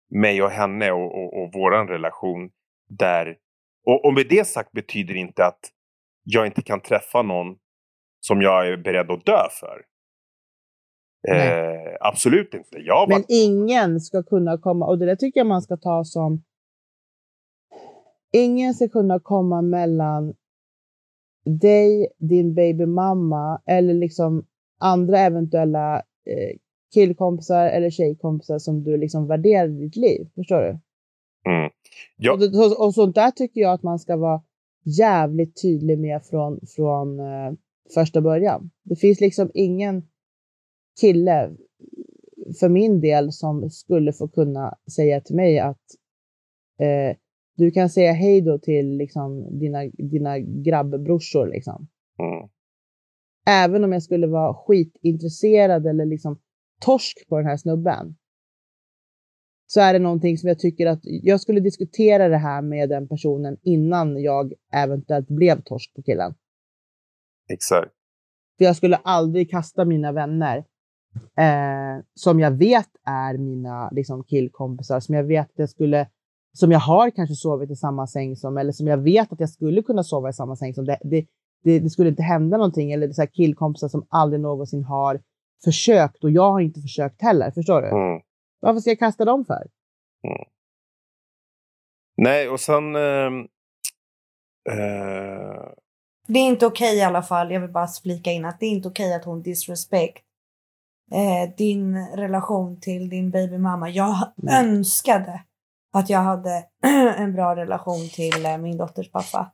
mig 0.10 0.44
och 0.44 0.50
henne 0.50 0.92
och, 0.92 1.24
och, 1.24 1.44
och 1.44 1.54
våran 1.54 1.88
relation. 1.88 2.50
Där, 2.90 3.38
och, 3.86 4.06
och 4.06 4.14
med 4.14 4.26
det 4.30 4.48
sagt 4.48 4.72
betyder 4.72 5.14
det 5.14 5.20
inte 5.20 5.46
att 5.46 5.60
jag 6.24 6.46
inte 6.48 6.62
kan 6.62 6.82
träffa 6.82 7.22
någon 7.22 7.58
som 8.20 8.42
jag 8.42 8.68
är 8.68 8.78
beredd 8.78 9.12
att 9.12 9.26
dö 9.26 9.48
för. 9.60 9.86
Eh, 11.28 11.98
absolut 12.00 12.54
inte. 12.54 12.78
Jag 12.80 13.10
Men 13.10 13.18
varit, 13.18 13.26
ingen 13.30 14.00
ska 14.00 14.24
kunna 14.24 14.58
komma, 14.58 14.86
och 14.86 15.00
det 15.00 15.06
där 15.06 15.16
tycker 15.16 15.40
jag 15.40 15.48
man 15.48 15.62
ska 15.62 15.78
ta 15.78 16.04
som... 16.04 16.44
Ingen 18.34 18.74
ska 18.74 18.90
kunna 18.90 19.20
komma 19.20 19.62
mellan 19.62 20.34
dig, 21.46 22.08
din 22.18 22.56
babymamma 22.56 23.62
eller 23.66 23.94
liksom 23.94 24.46
andra 24.80 25.20
eventuella 25.20 25.96
eh, 26.26 26.58
killkompisar 26.94 27.66
eller 27.68 27.90
tjejkompisar 27.90 28.60
som 28.60 28.84
du 28.84 28.98
liksom 28.98 29.28
värderar 29.28 29.68
i 29.70 29.80
ditt 29.80 29.96
liv. 29.96 30.28
Förstår 30.36 30.62
du? 30.62 30.70
mm. 31.52 31.72
Ja. 32.18 32.34
Och, 32.34 32.40
det- 32.40 32.76
och 32.76 32.94
sånt 32.94 33.16
där 33.16 33.32
tycker 33.32 33.62
jag 33.62 33.74
att 33.74 33.84
man 33.84 34.00
ska 34.00 34.18
vara 34.18 34.42
jävligt 34.84 35.62
tydlig 35.62 36.00
med 36.00 36.24
från, 36.26 36.60
från 36.76 37.20
eh, 37.20 37.54
första 37.94 38.22
början. 38.22 38.70
Det 38.84 38.96
finns 38.96 39.22
liksom 39.22 39.52
ingen 39.54 40.08
kille 41.02 41.52
för 42.60 42.70
min 42.70 43.02
del 43.02 43.32
som 43.32 43.70
skulle 43.70 44.14
få 44.14 44.28
kunna 44.28 44.78
säga 44.96 45.22
till 45.22 45.36
mig 45.36 45.60
att 45.60 45.82
eh, 46.80 47.18
du 47.58 47.72
kan 47.72 47.90
säga 47.90 48.12
hej 48.14 48.42
då 48.42 48.58
till 48.60 48.98
liksom, 48.98 49.60
dina, 49.60 49.80
dina 49.88 50.40
grabbbrorsor. 50.40 51.48
Liksom. 51.48 51.88
Mm. 52.20 52.50
Även 53.50 53.84
om 53.84 53.92
jag 53.94 54.04
skulle 54.04 54.28
vara 54.28 54.54
skitintresserad 54.54 55.88
eller 55.88 56.06
liksom 56.06 56.40
torsk 56.80 57.30
på 57.30 57.38
den 57.38 57.46
här 57.46 57.58
snubben. 57.58 58.16
Så 59.68 59.82
är 59.82 59.94
det 59.94 60.00
någonting 60.00 60.38
som 60.38 60.48
jag 60.50 60.60
tycker 60.60 60.88
att 60.88 61.00
jag 61.04 61.42
skulle 61.42 61.60
diskutera 61.60 62.28
det 62.28 62.38
här 62.38 62.62
med 62.62 62.90
den 62.90 63.08
personen 63.08 63.58
innan 63.64 64.22
jag 64.22 64.54
eventuellt 64.74 65.28
blev 65.28 65.62
torsk 65.62 65.94
på 65.96 66.02
killen. 66.02 66.34
Exakt. 67.50 67.92
För 68.58 68.66
jag 68.66 68.76
skulle 68.76 68.96
aldrig 68.96 69.52
kasta 69.52 69.86
mina 69.86 70.12
vänner 70.12 70.58
eh, 71.38 72.04
som 72.14 72.40
jag 72.40 72.52
vet 72.52 72.90
är 73.06 73.38
mina 73.38 73.90
liksom, 73.90 74.24
killkompisar, 74.24 75.00
som 75.00 75.16
jag 75.16 75.24
vet 75.24 75.46
att 75.46 75.60
jag 75.60 75.70
skulle, 75.70 76.08
som 76.54 76.72
jag 76.72 76.80
har 76.80 77.10
kanske 77.10 77.36
sovit 77.36 77.72
i 77.72 77.76
samma 77.76 78.08
säng 78.08 78.36
som, 78.36 78.58
eller 78.58 78.72
som 78.72 78.88
jag 78.88 78.98
vet 78.98 79.34
att 79.34 79.40
jag 79.40 79.50
skulle 79.50 79.82
kunna 79.82 80.04
sova 80.04 80.30
i 80.30 80.34
samma 80.34 80.56
säng 80.56 80.74
som. 80.74 80.86
Det, 80.86 81.00
det, 81.04 81.26
det, 81.64 81.80
det 81.80 81.90
skulle 81.90 82.10
inte 82.10 82.24
hända 82.24 82.58
någonting, 82.58 82.92
eller 82.92 83.12
så 83.12 83.28
killkompisar 83.28 83.88
som 83.88 84.06
aldrig 84.10 84.42
någonsin 84.42 84.84
har 84.84 85.22
försökt 85.64 86.24
och 86.24 86.32
jag 86.32 86.52
har 86.52 86.60
inte 86.60 86.82
försökt 86.82 87.22
heller. 87.22 87.52
Förstår 87.52 87.82
du? 87.82 87.88
Mm. 87.88 88.22
Varför 88.60 88.80
ska 88.80 88.90
jag 88.90 89.00
kasta 89.00 89.26
dem 89.26 89.46
för? 89.46 89.68
Nej, 92.18 92.50
och 92.50 92.60
sen... 92.60 92.96
ehm, 92.96 93.40
eh, 94.70 95.72
Det 96.28 96.40
är 96.40 96.48
inte 96.48 96.66
okej 96.66 96.98
i 96.98 97.02
alla 97.02 97.22
fall. 97.24 97.52
Jag 97.52 97.60
vill 97.62 97.72
bara 97.72 97.88
flika 97.88 98.32
in 98.32 98.46
att 98.46 98.60
det 98.60 98.66
är 98.66 98.70
inte 98.70 98.88
okej 98.88 99.14
att 99.14 99.26
hon 99.26 99.42
disrespect 99.42 100.26
eh, 101.12 101.56
din 101.58 102.08
relation 102.08 102.80
till 102.80 103.10
din 103.10 103.32
babymamma. 103.32 103.90
Jag 103.90 104.34
Nej. 104.36 104.66
önskade 104.66 105.44
att 105.94 106.10
jag 106.10 106.20
hade 106.20 106.66
en 107.18 107.34
bra 107.34 107.56
relation 107.56 108.10
till 108.10 108.46
eh, 108.46 108.58
min 108.58 108.78
dotters 108.78 109.12
pappa. 109.12 109.52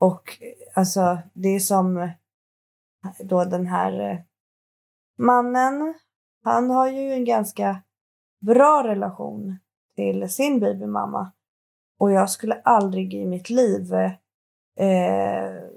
Och 0.00 0.38
eh, 0.40 0.78
alltså 0.80 1.18
det 1.34 1.48
är 1.48 1.60
som 1.60 1.96
eh, 1.98 2.10
då 3.24 3.44
den 3.44 3.66
här 3.66 4.10
eh, 4.10 4.18
mannen. 5.20 5.94
Han 6.44 6.70
har 6.70 6.88
ju 6.88 7.12
en 7.12 7.24
ganska 7.24 7.82
bra 8.40 8.82
relation 8.84 9.58
till 9.96 10.30
sin 10.30 10.60
babymamma. 10.60 11.32
Och 11.98 12.12
jag 12.12 12.30
skulle 12.30 12.54
aldrig 12.54 13.14
i 13.14 13.26
mitt 13.26 13.50
liv 13.50 13.94
eh, 14.76 15.70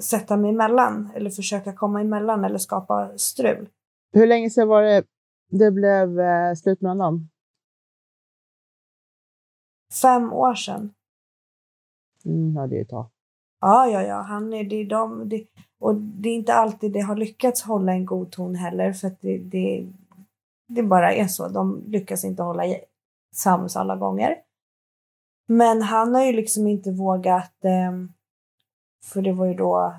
sätta 0.00 0.36
mig 0.36 0.50
emellan 0.50 1.10
eller 1.14 1.30
försöka 1.30 1.72
komma 1.72 2.00
emellan 2.00 2.44
eller 2.44 2.58
skapa 2.58 3.18
strul. 3.18 3.68
Hur 4.12 4.26
länge 4.26 4.50
sedan 4.50 4.68
var 4.68 4.82
det 4.82 5.04
det 5.50 5.70
blev 5.70 6.20
eh, 6.20 6.54
slut 6.54 6.80
mellan 6.80 6.98
dem? 6.98 7.28
Fem 10.02 10.32
år 10.32 10.54
sedan. 10.54 10.94
Mm, 12.24 12.54
ja, 12.56 12.66
det 12.66 12.78
är 12.78 12.82
ett 12.82 12.88
tag. 12.88 13.10
Ja, 13.60 13.86
ja, 13.86 14.02
ja. 14.02 14.20
Han 14.20 14.52
är, 14.52 14.64
det 14.64 14.76
är 14.76 14.84
de, 14.84 15.28
det, 15.28 15.46
och 15.78 15.94
det 15.94 16.28
är 16.28 16.34
inte 16.34 16.54
alltid 16.54 16.92
det 16.92 17.00
har 17.00 17.16
lyckats 17.16 17.62
hålla 17.62 17.92
en 17.92 18.06
god 18.06 18.30
ton 18.30 18.54
heller. 18.54 18.92
För 18.92 19.08
att 19.08 19.20
det, 19.20 19.38
det, 19.38 19.86
det 20.68 20.82
bara 20.82 21.12
är 21.12 21.28
så. 21.28 21.48
De 21.48 21.84
lyckas 21.86 22.24
inte 22.24 22.42
hålla 22.42 22.62
sams 23.34 23.76
alla 23.76 23.96
gånger. 23.96 24.36
Men 25.46 25.82
han 25.82 26.14
har 26.14 26.24
ju 26.24 26.32
liksom 26.32 26.66
inte 26.66 26.90
vågat. 26.90 27.64
Ehm, 27.64 28.12
för 29.04 29.22
det 29.22 29.32
var 29.32 29.46
ju 29.46 29.54
då. 29.54 29.94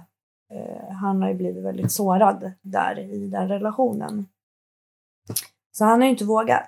Eh, 0.52 0.92
han 0.92 1.22
har 1.22 1.30
ju 1.30 1.36
blivit 1.36 1.64
väldigt 1.64 1.92
sårad 1.92 2.52
där 2.62 3.00
i 3.00 3.28
den 3.28 3.48
relationen. 3.48 4.28
Så 5.72 5.86
han 5.86 6.00
har 6.00 6.06
ju 6.06 6.12
inte 6.12 6.26
vågat. 6.26 6.64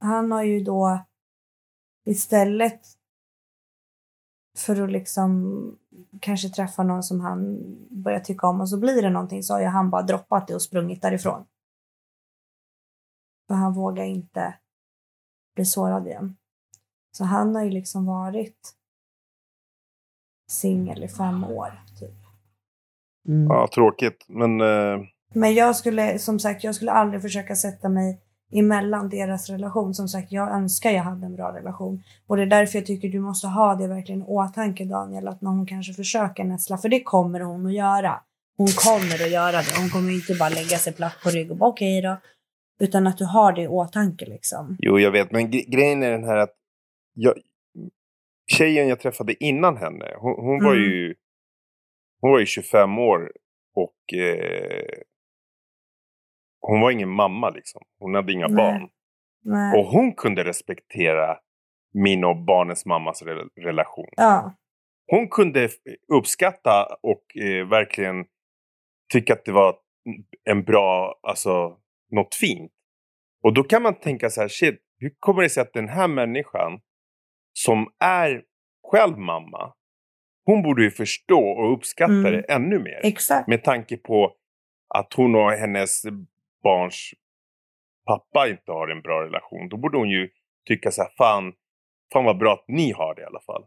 Han 0.00 0.32
har 0.32 0.42
ju 0.42 0.60
då 0.64 0.98
istället 2.04 2.80
för 4.58 4.82
att 4.82 4.90
liksom 4.90 5.78
kanske 6.20 6.48
träffa 6.48 6.82
någon 6.82 7.02
som 7.02 7.20
han 7.20 7.58
börjar 7.90 8.20
tycka 8.20 8.46
om 8.46 8.60
och 8.60 8.68
så 8.68 8.78
blir 8.78 9.02
det 9.02 9.10
någonting 9.10 9.42
så 9.42 9.54
har 9.54 9.60
ju 9.60 9.66
han 9.66 9.90
bara 9.90 10.02
droppat 10.02 10.48
det 10.48 10.54
och 10.54 10.62
sprungit 10.62 11.02
därifrån. 11.02 11.44
För 13.48 13.54
han 13.54 13.74
vågar 13.74 14.04
inte 14.04 14.54
bli 15.54 15.64
sårad 15.64 16.06
igen. 16.06 16.36
Så 17.16 17.24
han 17.24 17.54
har 17.54 17.64
ju 17.64 17.70
liksom 17.70 18.06
varit 18.06 18.74
singel 20.50 21.04
i 21.04 21.08
fem 21.08 21.44
år. 21.44 21.82
Typ. 22.00 22.14
Mm. 23.28 23.46
ja, 23.46 23.68
tråkigt. 23.74 24.24
Men... 24.28 24.60
Eh, 24.60 25.00
Men 25.34 25.54
jag 25.54 25.76
skulle, 25.76 26.18
som 26.18 26.38
sagt, 26.38 26.64
jag 26.64 26.74
skulle 26.74 26.92
aldrig 26.92 27.22
försöka 27.22 27.56
sätta 27.56 27.88
mig 27.88 28.20
emellan 28.58 29.08
deras 29.08 29.50
relation. 29.50 29.94
Som 29.94 30.08
sagt, 30.08 30.32
jag 30.32 30.50
önskar 30.50 30.90
jag 30.90 31.02
hade 31.02 31.26
en 31.26 31.36
bra 31.36 31.52
relation. 31.52 32.02
Och 32.26 32.36
det 32.36 32.42
är 32.42 32.46
därför 32.46 32.78
jag 32.78 32.86
tycker 32.86 33.08
du 33.08 33.20
måste 33.20 33.46
ha 33.46 33.74
det 33.74 33.86
verkligen 33.86 34.22
i 34.22 34.24
åtanke 34.24 34.84
Daniel. 34.84 35.28
Att 35.28 35.40
när 35.40 35.50
hon 35.50 35.66
kanske 35.66 35.92
försöker 35.92 36.44
näsla, 36.44 36.78
för 36.78 36.88
det 36.88 37.02
kommer 37.02 37.40
hon 37.40 37.66
att 37.66 37.74
göra. 37.74 38.20
Hon 38.56 38.66
kommer 38.66 39.24
att 39.24 39.30
göra 39.30 39.56
det. 39.56 39.80
Hon 39.80 39.88
kommer 39.88 40.12
inte 40.12 40.34
bara 40.34 40.48
lägga 40.48 40.76
sig 40.78 40.92
platt 40.92 41.16
på 41.22 41.30
rygg 41.30 41.50
och 41.50 41.56
bara 41.56 41.70
okej 41.70 41.98
okay 41.98 42.10
då. 42.10 42.16
Utan 42.84 43.06
att 43.06 43.18
du 43.18 43.24
har 43.24 43.52
det 43.52 43.62
i 43.62 43.68
åtanke 43.68 44.24
liksom. 44.24 44.76
Jo, 44.78 44.98
jag 44.98 45.10
vet. 45.10 45.32
Men 45.32 45.50
grejen 45.50 46.02
är 46.02 46.10
den 46.10 46.24
här 46.24 46.36
att 46.36 46.54
jag, 47.14 47.34
tjejen 48.46 48.88
jag 48.88 49.00
träffade 49.00 49.44
innan 49.44 49.76
henne, 49.76 50.04
hon, 50.18 50.34
hon 50.36 50.54
mm. 50.54 50.64
var 50.64 50.74
ju 50.74 51.14
hon 52.20 52.30
var 52.30 52.38
ju 52.38 52.46
25 52.46 52.98
år 52.98 53.32
och 53.74 54.18
eh, 54.18 55.02
hon 56.66 56.80
var 56.80 56.90
ingen 56.90 57.08
mamma 57.08 57.50
liksom. 57.50 57.82
Hon 57.98 58.14
hade 58.14 58.32
inga 58.32 58.48
Nej. 58.48 58.56
barn. 58.56 58.88
Nej. 59.42 59.80
Och 59.80 59.86
hon 59.86 60.14
kunde 60.14 60.44
respektera 60.44 61.38
min 61.94 62.24
och 62.24 62.36
barnens 62.36 62.86
mammas 62.86 63.22
re 63.22 63.34
relation. 63.60 64.08
Ja. 64.16 64.54
Hon 65.06 65.28
kunde 65.28 65.68
uppskatta 66.08 66.86
och 67.02 67.36
eh, 67.36 67.68
verkligen 67.68 68.24
tycka 69.12 69.32
att 69.32 69.44
det 69.44 69.52
var 69.52 69.76
en 70.50 70.64
bra, 70.64 71.20
alltså 71.22 71.76
något 72.10 72.34
fint. 72.34 72.72
Och 73.42 73.54
då 73.54 73.62
kan 73.62 73.82
man 73.82 73.94
tänka 73.94 74.30
så 74.30 74.40
här, 74.40 74.48
shit, 74.48 74.80
hur 74.98 75.14
kommer 75.18 75.42
det 75.42 75.48
sig 75.48 75.60
att 75.60 75.72
den 75.72 75.88
här 75.88 76.08
människan 76.08 76.80
som 77.52 77.86
är 78.04 78.42
själv 78.90 79.18
mamma, 79.18 79.72
hon 80.44 80.62
borde 80.62 80.82
ju 80.82 80.90
förstå 80.90 81.40
och 81.40 81.72
uppskatta 81.72 82.12
mm. 82.12 82.32
det 82.32 82.40
ännu 82.40 82.78
mer. 82.78 83.00
Exakt. 83.02 83.48
Med 83.48 83.64
tanke 83.64 83.96
på 83.96 84.36
att 84.94 85.12
hon 85.12 85.34
och 85.34 85.50
hennes 85.50 86.02
barns 86.68 86.96
pappa 88.10 88.48
inte 88.48 88.72
har 88.78 88.88
en 88.88 89.02
bra 89.02 89.16
relation. 89.26 89.68
Då 89.70 89.76
borde 89.76 89.98
hon 89.98 90.10
ju 90.10 90.28
tycka 90.68 90.90
så 90.90 91.02
här, 91.02 91.10
fan, 91.18 91.44
fan 92.12 92.24
vad 92.24 92.38
bra 92.38 92.52
att 92.52 92.64
ni 92.68 92.92
har 92.92 93.14
det 93.14 93.22
i 93.22 93.24
alla 93.24 93.40
fall. 93.46 93.64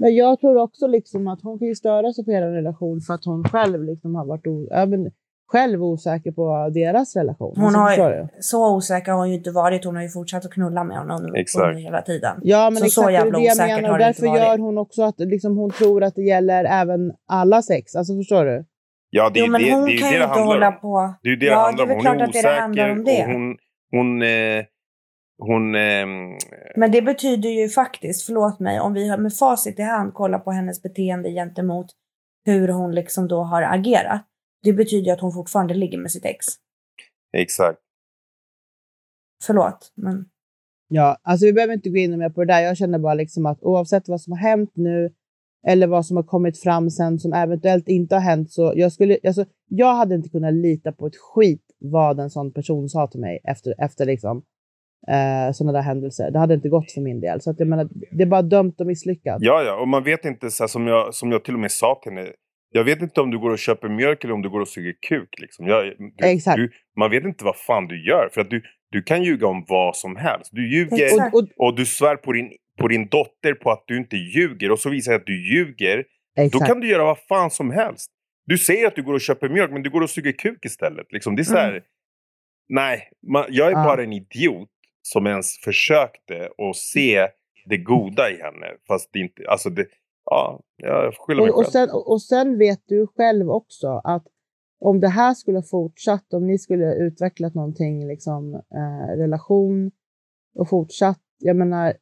Men 0.00 0.14
jag 0.14 0.40
tror 0.40 0.56
också 0.56 0.86
liksom 0.86 1.28
att 1.28 1.42
hon 1.42 1.58
kan 1.58 1.68
ju 1.68 1.74
störa 1.74 2.12
sig 2.12 2.24
på 2.24 2.30
hela 2.30 2.46
relation 2.46 3.00
för 3.00 3.14
att 3.14 3.24
hon 3.24 3.44
själv 3.44 3.84
liksom 3.84 4.14
har 4.14 4.26
varit 4.26 4.46
o- 4.46 4.68
ja, 4.70 4.86
men 4.86 5.10
själv 5.46 5.84
osäker 5.84 6.32
på 6.32 6.70
deras 6.74 7.16
relation. 7.16 7.54
Hon 7.56 7.74
alltså, 7.74 8.02
har, 8.02 8.28
så 8.40 8.76
osäker 8.76 9.12
har 9.12 9.18
hon 9.18 9.28
ju 9.30 9.34
inte 9.34 9.50
varit. 9.50 9.84
Hon 9.84 9.96
har 9.96 10.02
ju 10.02 10.08
fortsatt 10.08 10.44
att 10.44 10.52
knulla 10.52 10.84
med 10.84 10.98
honom 10.98 11.34
exakt. 11.34 11.78
hela 11.78 12.02
tiden. 12.02 12.40
Ja, 12.42 12.70
men 12.70 12.76
så, 12.76 12.84
exakt, 12.84 13.04
så 13.04 13.10
jävla 13.10 13.38
det 13.38 13.44
jag 13.44 13.58
menar. 13.58 13.92
Och 13.92 13.98
därför 13.98 14.26
gör 14.26 14.58
hon 14.58 14.78
också 14.78 15.02
att 15.02 15.20
liksom, 15.20 15.56
hon 15.56 15.70
tror 15.70 16.04
att 16.04 16.14
det 16.14 16.22
gäller 16.22 16.64
även 16.64 17.12
alla 17.26 17.62
sex. 17.62 17.96
Alltså 17.96 18.16
förstår 18.16 18.44
du? 18.44 18.64
Ja, 19.10 19.30
det, 19.30 19.40
jo, 19.40 19.46
men 19.46 19.62
det, 19.62 19.74
hon 19.74 19.84
det, 19.84 19.98
kan 19.98 20.12
ju 20.12 20.22
inte 20.22 20.40
hålla 20.40 20.72
på. 20.72 21.14
Det 21.22 21.28
är 21.28 21.36
det 21.36 21.46
ja, 21.46 21.52
det 21.52 21.60
handlar 21.60 21.84
om. 21.84 21.90
Hon 21.90 22.06
är 22.06 22.28
osäker 22.28 22.90
om 22.90 23.04
det. 23.04 23.24
och 23.24 23.32
hon, 23.32 23.56
hon, 23.90 24.22
eh, 24.22 24.64
hon 25.38 25.74
eh, 25.74 26.06
Men 26.76 26.90
det 26.92 27.02
betyder 27.02 27.50
ju 27.50 27.68
faktiskt, 27.68 28.26
förlåt 28.26 28.60
mig, 28.60 28.80
om 28.80 28.92
vi 28.92 29.16
med 29.16 29.34
facit 29.34 29.78
i 29.78 29.82
hand 29.82 30.14
kollar 30.14 30.38
på 30.38 30.50
hennes 30.50 30.82
beteende 30.82 31.30
gentemot 31.30 31.86
hur 32.44 32.68
hon 32.68 32.94
liksom 32.94 33.28
då 33.28 33.42
har 33.42 33.62
agerat. 33.62 34.22
Det 34.62 34.72
betyder 34.72 35.06
ju 35.06 35.12
att 35.12 35.20
hon 35.20 35.32
fortfarande 35.32 35.74
ligger 35.74 35.98
med 35.98 36.10
sitt 36.10 36.24
ex. 36.24 36.46
Exakt. 37.32 37.78
Förlåt, 39.44 39.92
men... 39.94 40.24
Ja, 40.88 41.16
alltså 41.22 41.46
vi 41.46 41.52
behöver 41.52 41.74
inte 41.74 41.90
gå 41.90 41.96
in 41.96 42.18
mer 42.18 42.30
på 42.30 42.44
det 42.44 42.52
där. 42.52 42.60
Jag 42.60 42.76
känner 42.76 42.98
bara 42.98 43.14
liksom 43.14 43.46
att 43.46 43.62
oavsett 43.62 44.08
vad 44.08 44.20
som 44.20 44.32
har 44.32 44.40
hänt 44.40 44.70
nu 44.74 45.12
eller 45.66 45.86
vad 45.86 46.06
som 46.06 46.16
har 46.16 46.24
kommit 46.24 46.58
fram 46.58 46.90
sen 46.90 47.18
som 47.18 47.32
eventuellt 47.32 47.88
inte 47.88 48.14
har 48.14 48.22
hänt 48.22 48.50
så 48.50 48.72
jag 48.76 48.92
skulle, 48.92 49.18
alltså, 49.26 49.44
jag 49.68 49.94
hade 49.94 50.14
inte 50.14 50.28
kunnat 50.28 50.54
lita 50.54 50.92
på 50.92 51.06
ett 51.06 51.16
skit 51.16 51.62
vad 51.78 52.20
en 52.20 52.30
sån 52.30 52.52
person 52.52 52.88
sa 52.88 53.06
till 53.06 53.20
mig 53.20 53.40
efter, 53.44 53.74
efter 53.78 54.06
liksom, 54.06 54.42
eh, 55.08 55.52
sådana 55.52 55.72
där 55.72 55.82
händelser. 55.82 56.30
Det 56.30 56.38
hade 56.38 56.54
inte 56.54 56.68
gått 56.68 56.92
för 56.92 57.00
min 57.00 57.20
del. 57.20 57.40
Så 57.40 57.50
att 57.50 57.58
jag 57.58 57.68
menar, 57.68 57.88
det 58.12 58.22
är 58.22 58.26
bara 58.26 58.42
dömt 58.42 58.80
och 58.80 58.86
misslyckat. 58.86 59.38
Ja, 59.40 59.62
ja, 59.62 59.80
och 59.80 59.88
man 59.88 60.04
vet 60.04 60.24
inte, 60.24 60.50
så 60.50 60.62
här, 60.62 60.68
som, 60.68 60.86
jag, 60.86 61.14
som 61.14 61.32
jag 61.32 61.44
till 61.44 61.54
och 61.54 61.60
med 61.60 61.70
sa 61.70 62.00
till 62.02 62.12
henne, 62.12 62.28
jag 62.70 62.84
vet 62.84 63.02
inte 63.02 63.20
om 63.20 63.30
du 63.30 63.38
går 63.38 63.50
och 63.50 63.58
köper 63.58 63.88
mjölk 63.88 64.24
eller 64.24 64.34
om 64.34 64.42
du 64.42 64.50
går 64.50 64.60
och 64.60 64.68
suger 64.68 64.94
kuk. 65.08 65.40
Liksom. 65.40 65.66
Jag, 65.66 65.84
du, 65.98 66.26
Exakt. 66.26 66.56
Du, 66.56 66.70
man 66.96 67.10
vet 67.10 67.24
inte 67.24 67.44
vad 67.44 67.56
fan 67.56 67.86
du 67.86 68.06
gör. 68.08 68.28
För 68.32 68.40
att 68.40 68.50
du, 68.50 68.62
du 68.90 69.02
kan 69.02 69.22
ljuga 69.22 69.46
om 69.46 69.64
vad 69.68 69.96
som 69.96 70.16
helst. 70.16 70.50
Du 70.52 70.72
ljuger 70.72 71.14
och, 71.14 71.34
och, 71.34 71.48
och, 71.56 71.76
du 71.76 71.86
svär 71.86 72.16
på 72.16 72.32
din, 72.32 72.50
på 72.78 72.88
din 72.88 73.08
dotter 73.08 73.54
på 73.54 73.70
att 73.70 73.84
du 73.86 73.96
inte 73.96 74.16
ljuger. 74.16 74.70
Och 74.70 74.78
så 74.78 74.90
visar 74.90 75.12
det 75.12 75.16
att 75.16 75.26
du 75.26 75.54
ljuger. 75.54 76.04
Exakt. 76.36 76.52
Då 76.52 76.66
kan 76.66 76.80
du 76.80 76.88
göra 76.88 77.04
vad 77.04 77.18
fan 77.18 77.50
som 77.50 77.70
helst. 77.70 78.10
Du 78.46 78.58
säger 78.58 78.86
att 78.86 78.96
du 78.96 79.02
går 79.02 79.14
och 79.14 79.20
köper 79.20 79.48
mjölk 79.48 79.72
men 79.72 79.82
du 79.82 79.90
går 79.90 80.00
och 80.00 80.10
suger 80.10 80.32
kuk 80.32 80.64
istället. 80.64 81.12
Liksom. 81.12 81.36
Det 81.36 81.42
är 81.42 81.44
så 81.44 81.56
här, 81.56 81.70
mm. 81.70 81.82
Nej, 82.68 83.10
man, 83.32 83.44
jag 83.48 83.66
är 83.66 83.72
ja. 83.72 83.84
bara 83.84 84.02
en 84.02 84.12
idiot 84.12 84.68
som 85.02 85.26
ens 85.26 85.58
försökte 85.58 86.48
att 86.58 86.76
se 86.76 87.28
det 87.66 87.76
goda 87.76 88.30
i 88.30 88.36
henne. 88.42 88.66
Fast 88.88 89.10
det 89.12 89.18
inte, 89.18 89.42
alltså 89.48 89.70
det, 89.70 89.86
ja, 90.24 90.60
jag 90.76 91.14
skyller 91.14 91.42
mig 91.42 91.50
och, 91.50 91.58
och, 91.58 91.66
sen, 91.66 91.88
och 91.90 92.22
sen 92.22 92.58
vet 92.58 92.82
du 92.86 93.06
själv 93.06 93.50
också 93.50 94.00
att 94.04 94.26
om 94.80 95.00
det 95.00 95.08
här 95.08 95.34
skulle 95.34 95.62
fortsatt, 95.62 96.34
om 96.34 96.46
ni 96.46 96.58
skulle 96.58 96.94
utvecklat 96.94 97.54
någonting, 97.54 98.06
liksom 98.06 98.54
eh, 98.54 99.16
relation 99.16 99.90
och 100.54 100.68
fortsatt, 100.68 101.20
jag 101.38 101.56
menar, 101.56 101.94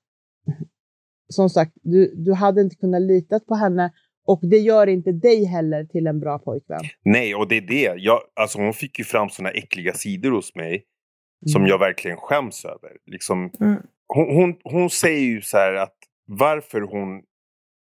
som 1.29 1.51
sagt, 1.51 1.73
du, 1.83 2.15
du 2.17 2.33
hade 2.33 2.61
inte 2.61 2.77
kunnat 2.77 3.03
lita 3.03 3.41
på 3.41 3.55
henne 3.55 3.93
och 4.27 4.41
det 4.43 4.59
gör 4.59 4.87
inte 4.87 5.13
dig 5.13 5.45
heller 5.45 5.85
till 5.85 6.07
en 6.07 6.21
bra 6.21 6.39
pojkvän. 6.39 6.81
Nej, 7.05 7.35
och 7.35 7.49
det 7.49 7.57
är 7.57 7.61
det. 7.61 7.95
Jag, 7.97 8.21
alltså 8.35 8.59
hon 8.59 8.73
fick 8.73 8.99
ju 8.99 9.05
fram 9.05 9.29
såna 9.29 9.51
äckliga 9.51 9.95
sidor 9.95 10.31
hos 10.31 10.55
mig 10.55 10.71
mm. 10.73 11.53
som 11.53 11.67
jag 11.67 11.79
verkligen 11.79 12.17
skäms 12.17 12.65
över. 12.65 12.97
Liksom, 13.07 13.51
mm. 13.61 13.77
hon, 14.07 14.37
hon, 14.37 14.57
hon, 14.65 14.91
säger 14.91 15.27
ju 15.27 15.41
så 15.43 15.57
här 15.57 15.75
att 15.75 15.97
varför 16.27 16.81
hon 16.81 17.23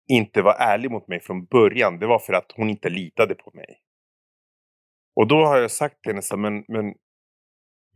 inte 0.08 0.42
var 0.42 0.54
ärlig 0.54 0.92
mot 0.92 1.08
mig 1.08 1.20
från 1.20 1.46
början, 1.46 2.00
det 2.00 2.08
var 2.08 2.20
för 2.20 2.34
att 2.34 2.52
hon 2.56 2.70
inte 2.70 2.90
litade 2.90 3.36
på 3.36 3.52
mig. 3.54 3.80
Och 5.16 5.28
då 5.28 5.46
har 5.46 5.58
jag 5.58 5.72
sagt 5.72 6.02
till 6.02 6.12
henne 6.12 6.22
så 6.22 6.38
men, 6.38 6.64
men 6.68 6.94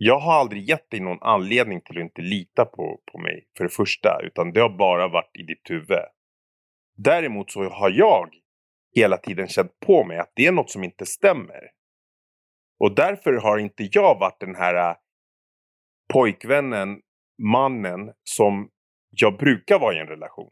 jag 0.01 0.19
har 0.19 0.33
aldrig 0.33 0.69
gett 0.69 0.89
dig 0.89 0.99
någon 0.99 1.17
anledning 1.21 1.81
till 1.81 1.97
att 1.97 2.03
inte 2.03 2.21
lita 2.21 2.65
på, 2.65 3.01
på 3.11 3.17
mig 3.17 3.47
för 3.57 3.63
det 3.63 3.69
första, 3.69 4.19
utan 4.23 4.51
det 4.53 4.59
har 4.59 4.77
bara 4.77 5.07
varit 5.07 5.37
i 5.39 5.43
ditt 5.43 5.69
huvud. 5.69 6.05
Däremot 6.97 7.51
så 7.51 7.69
har 7.69 7.89
jag 7.89 8.29
hela 8.95 9.17
tiden 9.17 9.47
känt 9.47 9.79
på 9.85 10.03
mig 10.03 10.17
att 10.17 10.31
det 10.35 10.45
är 10.45 10.51
något 10.51 10.69
som 10.69 10.83
inte 10.83 11.05
stämmer. 11.05 11.61
Och 12.79 12.95
därför 12.95 13.33
har 13.33 13.57
inte 13.57 13.89
jag 13.91 14.19
varit 14.19 14.39
den 14.39 14.55
här 14.55 14.89
äh, 14.89 14.95
pojkvännen, 16.13 16.99
mannen 17.51 18.11
som 18.23 18.69
jag 19.09 19.37
brukar 19.37 19.79
vara 19.79 19.95
i 19.95 19.99
en 19.99 20.07
relation. 20.07 20.51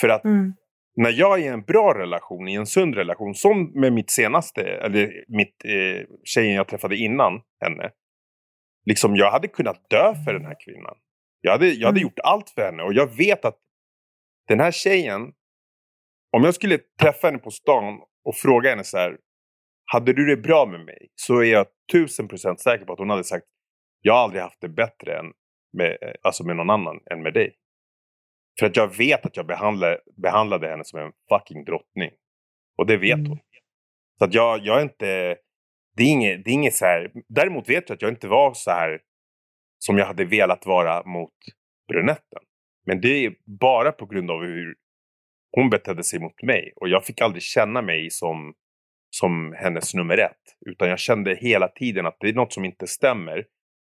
För 0.00 0.08
att 0.08 0.24
mm. 0.24 0.54
när 0.96 1.10
jag 1.10 1.38
är 1.38 1.44
i 1.44 1.46
en 1.46 1.62
bra 1.62 1.98
relation, 1.98 2.48
i 2.48 2.54
en 2.54 2.66
sund 2.66 2.94
relation, 2.94 3.34
som 3.34 3.80
med 3.80 3.92
mitt 3.92 4.10
senaste, 4.10 4.62
eller 4.62 5.24
mitt, 5.28 5.64
eh, 5.64 6.06
tjejen 6.24 6.54
jag 6.54 6.68
träffade 6.68 6.96
innan 6.96 7.40
henne. 7.60 7.90
Liksom 8.88 9.16
jag 9.16 9.30
hade 9.30 9.48
kunnat 9.48 9.90
dö 9.90 10.14
för 10.24 10.32
den 10.32 10.44
här 10.44 10.56
kvinnan. 10.60 10.96
Jag 11.40 11.52
hade, 11.52 11.66
jag 11.66 11.86
hade 11.86 12.00
mm. 12.00 12.02
gjort 12.02 12.18
allt 12.24 12.50
för 12.50 12.62
henne 12.62 12.82
och 12.82 12.92
jag 12.92 13.16
vet 13.16 13.44
att 13.44 13.58
den 14.48 14.60
här 14.60 14.70
tjejen, 14.70 15.32
om 16.36 16.44
jag 16.44 16.54
skulle 16.54 16.78
träffa 17.00 17.26
henne 17.26 17.38
på 17.38 17.50
stan 17.50 18.00
och 18.24 18.36
fråga 18.36 18.70
henne 18.70 18.84
så 18.84 18.98
här, 18.98 19.18
hade 19.84 20.12
du 20.12 20.26
det 20.26 20.36
bra 20.36 20.66
med 20.66 20.80
mig? 20.80 21.08
Så 21.14 21.42
är 21.42 21.52
jag 21.52 21.66
tusen 21.92 22.28
procent 22.28 22.60
säker 22.60 22.84
på 22.84 22.92
att 22.92 22.98
hon 22.98 23.10
hade 23.10 23.24
sagt, 23.24 23.46
jag 24.00 24.14
har 24.14 24.20
aldrig 24.20 24.42
haft 24.42 24.60
det 24.60 24.68
bättre 24.68 25.18
än 25.18 25.32
med, 25.72 25.98
alltså 26.22 26.44
med 26.44 26.56
någon 26.56 26.70
annan 26.70 27.00
än 27.10 27.22
med 27.22 27.34
dig. 27.34 27.56
För 28.58 28.66
att 28.66 28.76
jag 28.76 28.96
vet 28.96 29.26
att 29.26 29.36
jag 29.36 29.46
behandlade, 29.46 30.00
behandlade 30.22 30.68
henne 30.68 30.84
som 30.84 31.00
en 31.00 31.12
fucking 31.28 31.64
drottning. 31.64 32.10
Och 32.78 32.86
det 32.86 32.96
vet 32.96 33.18
mm. 33.18 33.28
hon. 33.28 33.38
Så 34.18 34.24
att 34.24 34.34
jag, 34.34 34.60
jag 34.60 34.78
är 34.78 34.82
inte... 34.82 35.36
Det 35.98 36.04
är 36.04 36.12
inget, 36.12 36.44
det 36.44 36.50
är 36.50 36.54
inget 36.54 36.74
så 36.74 36.84
här... 36.84 37.12
Däremot 37.28 37.68
vet 37.68 37.88
jag 37.88 37.96
att 37.96 38.02
jag 38.02 38.10
inte 38.10 38.28
var 38.28 38.54
så 38.54 38.70
här 38.70 39.00
som 39.78 39.98
jag 39.98 40.06
hade 40.06 40.24
velat 40.24 40.66
vara 40.66 41.04
mot 41.04 41.34
brunetten. 41.88 42.42
Men 42.86 43.00
det 43.00 43.08
är 43.08 43.34
bara 43.60 43.92
på 43.92 44.06
grund 44.06 44.30
av 44.30 44.40
hur 44.42 44.74
hon 45.52 45.70
betedde 45.70 46.04
sig 46.04 46.20
mot 46.20 46.42
mig. 46.42 46.72
Och 46.76 46.88
jag 46.88 47.04
fick 47.04 47.20
aldrig 47.20 47.42
känna 47.42 47.82
mig 47.82 48.10
som, 48.10 48.54
som 49.10 49.54
hennes 49.58 49.94
nummer 49.94 50.18
ett. 50.18 50.56
Utan 50.66 50.88
jag 50.88 50.98
kände 50.98 51.34
hela 51.34 51.68
tiden 51.68 52.06
att 52.06 52.16
det 52.20 52.28
är 52.28 52.32
något 52.32 52.52
som 52.52 52.64
inte 52.64 52.86
stämmer. 52.86 53.46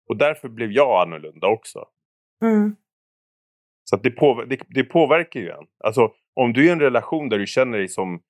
Och 0.10 0.18
därför 0.18 0.50
blev 0.50 0.72
jag 0.72 1.02
annorlunda 1.02 1.48
också. 1.48 1.86
Mm. 2.44 2.76
Så 3.84 3.98
det, 3.98 4.12
på, 4.12 4.44
det, 4.44 4.60
det, 4.68 4.84
påverkar 4.84 5.40
ju 5.40 5.50
en. 5.50 5.66
Alltså 5.84 6.14
om 6.34 6.54
du 6.54 6.62
är 6.62 6.68
i 6.68 6.70
en 6.70 6.80
relation 6.80 7.30
där 7.30 7.40
du 7.40 7.48
känner 7.48 7.78
dig 7.78 7.88
som, 7.88 8.22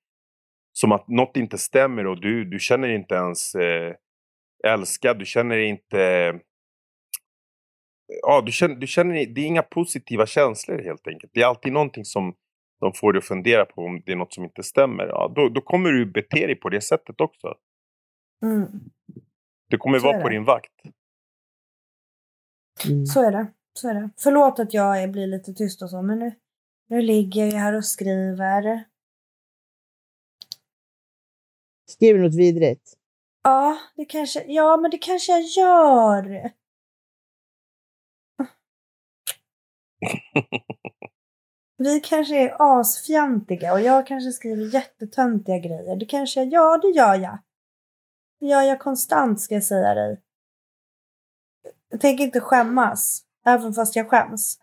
som 0.72 0.92
att 0.92 1.08
något 1.08 1.36
inte 1.36 1.58
stämmer 1.58 2.06
och 2.06 2.20
du, 2.20 2.44
du 2.44 2.58
känner 2.58 2.88
inte 2.88 3.14
ens 3.14 3.54
eh, 3.54 3.94
älskad, 4.64 5.18
du 5.18 5.24
känner 5.24 5.58
inte... 5.58 5.98
Ja, 8.22 8.42
du 8.46 8.52
känner, 8.52 8.74
du 8.74 8.86
känner 8.86 9.14
det 9.14 9.40
är 9.40 9.46
inga 9.46 9.62
positiva 9.62 10.26
känslor 10.26 10.78
helt 10.78 11.06
enkelt. 11.06 11.32
Det 11.34 11.42
är 11.42 11.46
alltid 11.46 11.72
någonting 11.72 12.04
som 12.04 12.34
de 12.80 12.92
får 12.92 13.12
dig 13.12 13.18
att 13.18 13.24
fundera 13.24 13.64
på 13.64 13.82
om 13.82 14.02
det 14.06 14.12
är 14.12 14.16
något 14.16 14.34
som 14.34 14.44
inte 14.44 14.62
stämmer. 14.62 15.06
Ja, 15.06 15.32
då, 15.36 15.48
då 15.48 15.60
kommer 15.60 15.90
du 15.90 16.06
bete 16.06 16.46
dig 16.46 16.54
på 16.54 16.68
det 16.68 16.80
sättet 16.80 17.20
också. 17.20 17.54
Mm. 18.44 18.66
Du 19.68 19.78
kommer 19.78 19.98
vara 19.98 20.20
på 20.20 20.28
din 20.28 20.44
vakt. 20.44 20.72
Mm. 22.88 23.06
Så 23.06 23.26
är 23.26 23.32
det. 23.32 23.46
Så 23.72 23.88
är 23.88 23.94
det. 23.94 24.10
Förlåt 24.22 24.58
att 24.58 24.74
jag 24.74 25.02
är- 25.02 25.08
blir 25.08 25.26
lite 25.26 25.52
tyst 25.52 25.82
och 25.82 25.90
så, 25.90 26.02
men 26.02 26.18
nu, 26.18 26.34
nu 26.88 27.02
ligger 27.02 27.44
jag 27.44 27.52
här 27.52 27.76
och 27.76 27.84
skriver. 27.84 28.84
Skriver 31.90 32.20
något 32.20 32.34
vidrigt? 32.34 32.96
Ja, 33.42 33.78
det 33.96 34.04
kanske, 34.04 34.44
ja, 34.46 34.76
men 34.76 34.90
det 34.90 34.98
kanske 34.98 35.32
jag 35.32 35.42
gör. 35.42 36.52
Vi 41.78 42.00
kanske 42.00 42.36
är 42.36 42.56
asfjantiga 42.58 43.72
och 43.72 43.80
jag 43.80 44.06
kanske 44.06 44.32
skriver 44.32 44.74
jättetöntiga 44.74 45.58
grejer. 45.58 45.96
Det 45.96 46.06
kanske 46.06 46.40
jag, 46.40 46.52
ja 46.52 46.78
det 46.82 46.88
gör 46.88 47.14
jag. 47.14 47.38
Det 48.40 48.46
gör 48.46 48.62
jag 48.62 48.80
konstant 48.80 49.40
ska 49.40 49.54
jag 49.54 49.64
säga 49.64 49.94
dig. 49.94 50.20
Jag 51.88 52.00
tänker 52.00 52.24
inte 52.24 52.40
skämmas, 52.40 53.24
även 53.46 53.74
fast 53.74 53.96
jag 53.96 54.10
skäms. 54.10 54.58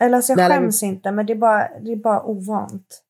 Eller 0.00 0.16
alltså 0.16 0.32
jag 0.32 0.36
Nej, 0.36 0.48
skäms 0.48 0.82
inte, 0.82 1.12
men 1.12 1.26
det 1.26 1.32
är 1.32 1.38
bara, 1.38 1.78
det 1.80 1.92
är 1.92 1.96
bara 1.96 2.22
ovant. 2.22 3.03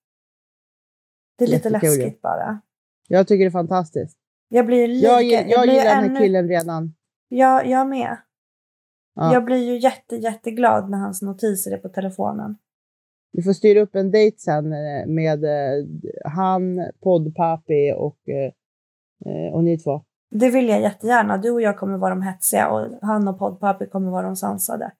Det 1.38 1.44
är 1.44 1.48
lite 1.48 1.68
Jättekul 1.68 1.98
läskigt 1.98 2.22
bara. 2.22 2.60
Jag 3.08 3.28
tycker 3.28 3.44
det 3.44 3.48
är 3.48 3.50
fantastiskt. 3.50 4.18
Jag 4.48 4.66
blir 4.66 4.88
lika, 4.88 5.06
Jag, 5.08 5.22
jag, 5.24 5.50
jag 5.50 5.62
blir 5.62 5.72
gillar 5.72 5.84
den 5.84 5.94
här 5.94 6.04
ännu- 6.04 6.20
killen 6.20 6.48
redan. 6.48 6.94
Jag, 7.28 7.66
jag 7.66 7.88
med. 7.88 8.16
Ja. 9.14 9.32
Jag 9.32 9.44
blir 9.44 9.72
ju 9.72 9.78
jätte, 9.78 10.16
jätteglad 10.16 10.90
när 10.90 10.98
hans 10.98 11.22
notiser 11.22 11.70
är 11.72 11.76
på 11.78 11.88
telefonen. 11.88 12.56
Vi 13.32 13.42
får 13.42 13.52
styra 13.52 13.80
upp 13.80 13.94
en 13.94 14.10
dejt 14.10 14.38
sen 14.38 14.72
eh, 14.72 15.06
med 15.06 15.44
eh, 15.44 15.84
han, 16.24 16.90
poddpapi 17.02 17.92
och, 17.96 18.28
eh, 18.28 19.52
och 19.54 19.64
ni 19.64 19.78
två. 19.78 20.02
Det 20.30 20.50
vill 20.50 20.68
jag 20.68 20.80
jättegärna. 20.80 21.36
Du 21.36 21.50
och 21.50 21.62
jag 21.62 21.78
kommer 21.78 21.98
vara 21.98 22.10
de 22.10 22.22
hetsiga 22.22 22.68
och 22.68 22.88
han 23.02 23.28
och 23.28 23.38
poddpapi 23.38 23.86
kommer 23.86 24.10
vara 24.10 24.26
de 24.26 24.36
sansade. 24.36 24.92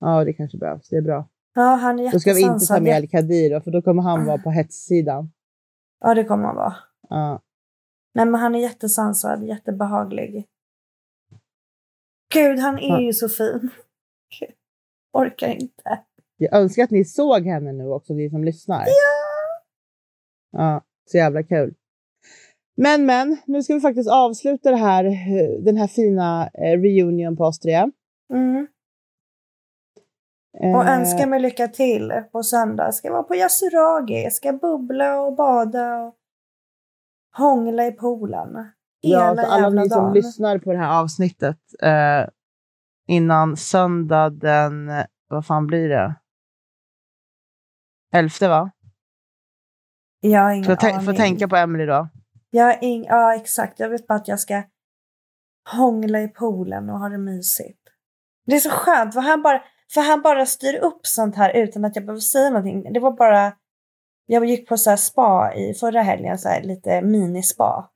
Ja, 0.00 0.24
det 0.24 0.32
kanske 0.32 0.58
behövs. 0.58 0.88
Det 0.88 0.96
är 0.96 1.02
bra. 1.02 1.28
Ja, 1.54 1.62
han 1.62 1.98
är 2.00 2.12
Då 2.12 2.20
ska 2.20 2.32
vi 2.32 2.40
inte 2.40 2.48
ta 2.48 2.54
jättesansad. 2.54 2.82
med 2.82 2.96
El-Kadir 2.96 3.50
då, 3.50 3.60
för 3.60 3.70
då 3.70 3.82
kommer 3.82 4.02
han 4.02 4.26
vara 4.26 4.38
på 4.38 4.50
hetssidan. 4.50 5.32
Ja, 6.00 6.14
det 6.14 6.24
kommer 6.24 6.44
han 6.44 6.56
vara. 6.56 6.76
Ja. 7.08 7.42
Nej, 8.14 8.26
men 8.26 8.40
han 8.40 8.54
är 8.54 8.58
jättesansad, 8.60 9.44
jättebehaglig. 9.44 10.46
Gud, 12.34 12.58
han 12.58 12.78
är 12.78 12.88
Ja. 12.88 13.00
ju 13.00 13.12
så 13.12 13.28
fin. 13.28 13.70
Gud, 14.40 14.50
Orkar 15.12 15.48
inte. 15.48 16.04
Jag 16.36 16.54
önskar 16.60 16.84
att 16.84 16.90
ni 16.90 17.04
såg 17.04 17.46
henne 17.46 17.72
nu 17.72 17.88
också, 17.88 18.14
ni 18.14 18.30
som 18.30 18.44
lyssnar. 18.44 18.84
Ja! 18.86 19.60
Ja, 20.52 20.84
så 21.10 21.16
jävla 21.16 21.42
kul. 21.42 21.74
Men, 22.76 23.06
men, 23.06 23.36
nu 23.46 23.62
ska 23.62 23.74
vi 23.74 23.80
faktiskt 23.80 24.10
avsluta 24.10 24.74
här, 24.74 25.04
eh, 25.04 25.62
den 25.64 25.76
här 25.76 25.86
fina 25.86 26.50
eh, 26.54 26.80
reunion 26.80 27.36
på 27.36 27.44
oss 27.44 27.58
tre. 27.58 27.90
Mm. 28.32 28.66
Eh, 30.58 30.76
Och 30.76 30.84
önskar 30.86 31.26
mig 31.26 31.40
lycka 31.40 31.68
till 31.68 32.12
på 32.32 32.42
söndag. 32.42 32.92
Ska 32.92 33.12
vara 33.12 33.22
på 33.22 33.34
Yasuragi, 33.34 34.30
ska 34.30 34.52
bubbla 34.52 35.20
och 35.20 35.34
bada 35.36 35.96
och 35.96 36.14
hångla 37.36 37.86
i 37.86 37.92
poolen. 37.92 38.72
Ja, 39.00 39.20
Hela 39.30 39.42
så 39.42 39.48
alla 39.50 39.62
jävla 39.62 39.82
ni 39.82 39.88
som 39.88 40.12
lyssnar 40.12 40.58
på 40.58 40.72
det 40.72 40.78
här 40.78 41.00
avsnittet 41.00 41.58
eh, 41.82 42.28
innan 43.08 43.56
söndag 43.56 44.30
den, 44.30 44.88
eh, 44.88 45.04
vad 45.28 45.46
fan 45.46 45.66
blir 45.66 45.88
det? 45.88 46.14
Elfte 48.12 48.48
va? 48.48 48.70
Jag 50.20 50.40
har 50.40 50.52
ingen 50.52 50.76
tän- 50.76 50.92
aning. 50.94 51.06
får 51.06 51.12
tänka 51.12 51.48
på 51.48 51.56
Emily 51.56 51.86
då. 51.86 52.08
Jag 52.50 52.82
ing- 52.82 53.06
ja, 53.08 53.34
exakt. 53.34 53.80
Jag 53.80 53.88
vet 53.88 54.06
bara 54.06 54.14
att 54.18 54.28
jag 54.28 54.40
ska 54.40 54.62
hångla 55.76 56.20
i 56.20 56.28
poolen 56.28 56.90
och 56.90 56.98
ha 56.98 57.08
det 57.08 57.18
mysigt. 57.18 57.80
Det 58.46 58.54
är 58.56 58.60
så 58.60 58.70
skönt, 58.70 59.14
för 59.14 59.20
han 59.20 59.42
bara, 59.42 59.62
för 59.94 60.00
han 60.00 60.22
bara 60.22 60.46
styr 60.46 60.74
upp 60.74 61.06
sånt 61.06 61.36
här 61.36 61.56
utan 61.56 61.84
att 61.84 61.96
jag 61.96 62.04
behöver 62.04 62.20
säga 62.20 62.50
någonting. 62.50 62.92
Det 62.92 63.00
var 63.00 63.12
bara... 63.12 63.52
Jag 64.26 64.44
gick 64.44 64.68
på 64.68 64.76
så 64.76 64.96
spa 64.96 65.54
i 65.54 65.74
förra 65.74 66.02
helgen, 66.02 66.38
så 66.38 66.48
här 66.48 66.62
lite 66.62 67.02
minispa. 67.02 67.90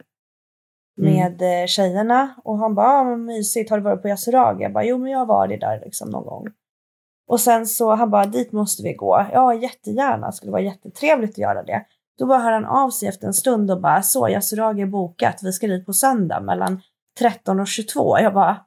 Mm. 0.98 1.12
Med 1.12 1.62
eh, 1.62 1.66
tjejerna. 1.66 2.34
Och 2.44 2.58
han 2.58 2.74
bara, 2.74 2.86
ah, 2.86 3.16
mysigt, 3.16 3.70
har 3.70 3.78
du 3.78 3.84
varit 3.84 4.02
på 4.02 4.08
Yasuragi? 4.08 4.62
Jag 4.62 4.72
bara, 4.72 4.84
jo 4.84 4.98
men 4.98 5.10
jag 5.10 5.18
har 5.18 5.26
varit 5.26 5.60
där 5.60 5.80
liksom 5.84 6.10
någon 6.10 6.24
gång. 6.24 6.46
Och 7.26 7.40
sen 7.40 7.66
så, 7.66 7.94
han 7.94 8.10
bara, 8.10 8.26
dit 8.26 8.52
måste 8.52 8.82
vi 8.82 8.92
gå. 8.92 9.26
Ja, 9.32 9.54
jättegärna, 9.54 10.32
skulle 10.32 10.52
vara 10.52 10.62
jättetrevligt 10.62 11.30
att 11.30 11.38
göra 11.38 11.62
det. 11.62 11.84
Då 12.18 12.26
bara 12.26 12.38
hör 12.38 12.52
han 12.52 12.64
av 12.64 12.90
sig 12.90 13.08
efter 13.08 13.26
en 13.26 13.34
stund 13.34 13.70
och 13.70 13.80
bara, 13.80 14.02
så 14.02 14.28
Yasuragi 14.28 14.82
är 14.82 14.86
bokat, 14.86 15.40
vi 15.42 15.52
ska 15.52 15.66
dit 15.66 15.86
på 15.86 15.92
söndag 15.92 16.40
mellan 16.40 16.80
13 17.18 17.60
och 17.60 17.66
22. 17.66 18.18
Jag 18.18 18.34
bara, 18.34 18.64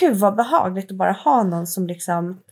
gud 0.00 0.16
vad 0.16 0.36
behagligt 0.36 0.90
att 0.90 0.96
bara 0.96 1.12
ha 1.12 1.42
någon 1.42 1.66
som 1.66 1.86
liksom 1.86 2.42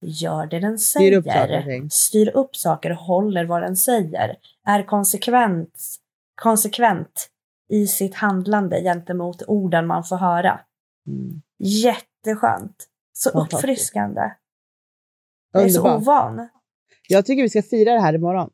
gör 0.00 0.46
det 0.46 0.60
den 0.60 0.78
Styr 0.78 1.12
upp 1.12 1.24
saker 1.24 1.58
och 1.58 1.64
säger. 1.64 1.88
Styr 1.90 2.28
upp 2.28 2.56
saker, 2.56 2.90
håller 2.90 3.44
vad 3.44 3.62
den 3.62 3.76
säger. 3.76 4.36
Är 4.66 4.82
konsekvent, 4.82 5.80
konsekvent 6.42 7.28
i 7.68 7.86
sitt 7.86 8.14
handlande 8.14 8.82
gentemot 8.82 9.42
orden 9.42 9.86
man 9.86 10.04
får 10.04 10.16
höra. 10.16 10.60
Mm. 11.06 11.42
Jätteskönt. 11.58 12.86
Så 13.12 13.30
uppfriskande. 13.30 14.20
Jag 15.52 15.62
är 15.62 15.68
så 15.68 15.96
ovan. 15.96 16.48
Jag 17.08 17.26
tycker 17.26 17.42
vi 17.42 17.48
ska 17.48 17.62
fira 17.62 17.92
det 17.92 18.00
här 18.00 18.14
imorgon. 18.14 18.50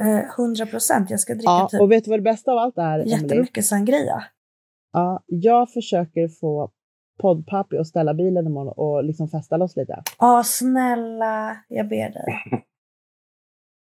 Eh, 0.00 0.34
100 0.38 0.66
procent. 0.66 1.10
Jag 1.10 1.20
ska 1.20 1.34
dricka 1.34 1.50
Ja, 1.50 1.68
typ 1.70 1.80
och 1.80 1.92
vet 1.92 2.04
du 2.04 2.10
vad 2.10 2.18
det 2.18 2.22
bästa 2.22 2.52
av 2.52 2.58
allt 2.58 2.78
är, 2.78 2.98
jättemycket 2.98 3.66
sangria. 3.66 4.24
Ja, 4.92 5.22
jag 5.26 5.72
försöker 5.72 6.28
få 6.28 6.70
poddpappi 7.20 7.78
att 7.78 7.86
ställa 7.86 8.14
bilen 8.14 8.46
imorgon 8.46 8.74
och 8.76 9.04
liksom 9.04 9.28
festa 9.28 9.56
loss 9.56 9.76
lite. 9.76 10.02
Ja, 10.18 10.42
snälla. 10.44 11.56
Jag 11.68 11.88
ber 11.88 12.10
dig. 12.10 12.42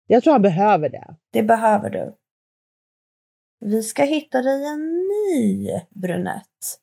Jag 0.08 0.24
tror 0.24 0.34
han 0.34 0.42
behöver 0.42 0.90
det. 0.90 1.16
Det 1.32 1.44
behöver 1.44 1.90
du. 1.90 2.16
Vi 3.60 3.84
ska 3.84 4.04
hitta 4.04 4.42
dig 4.42 4.66
en 4.66 5.08
ny 5.08 5.70
brunett. 5.90 6.80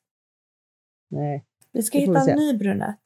Nej. 1.09 1.45
Vi 1.71 1.83
ska 1.83 1.97
hitta 1.97 2.23
vi 2.25 2.31
en 2.31 2.37
ny 2.37 2.57
brunett. 2.57 3.03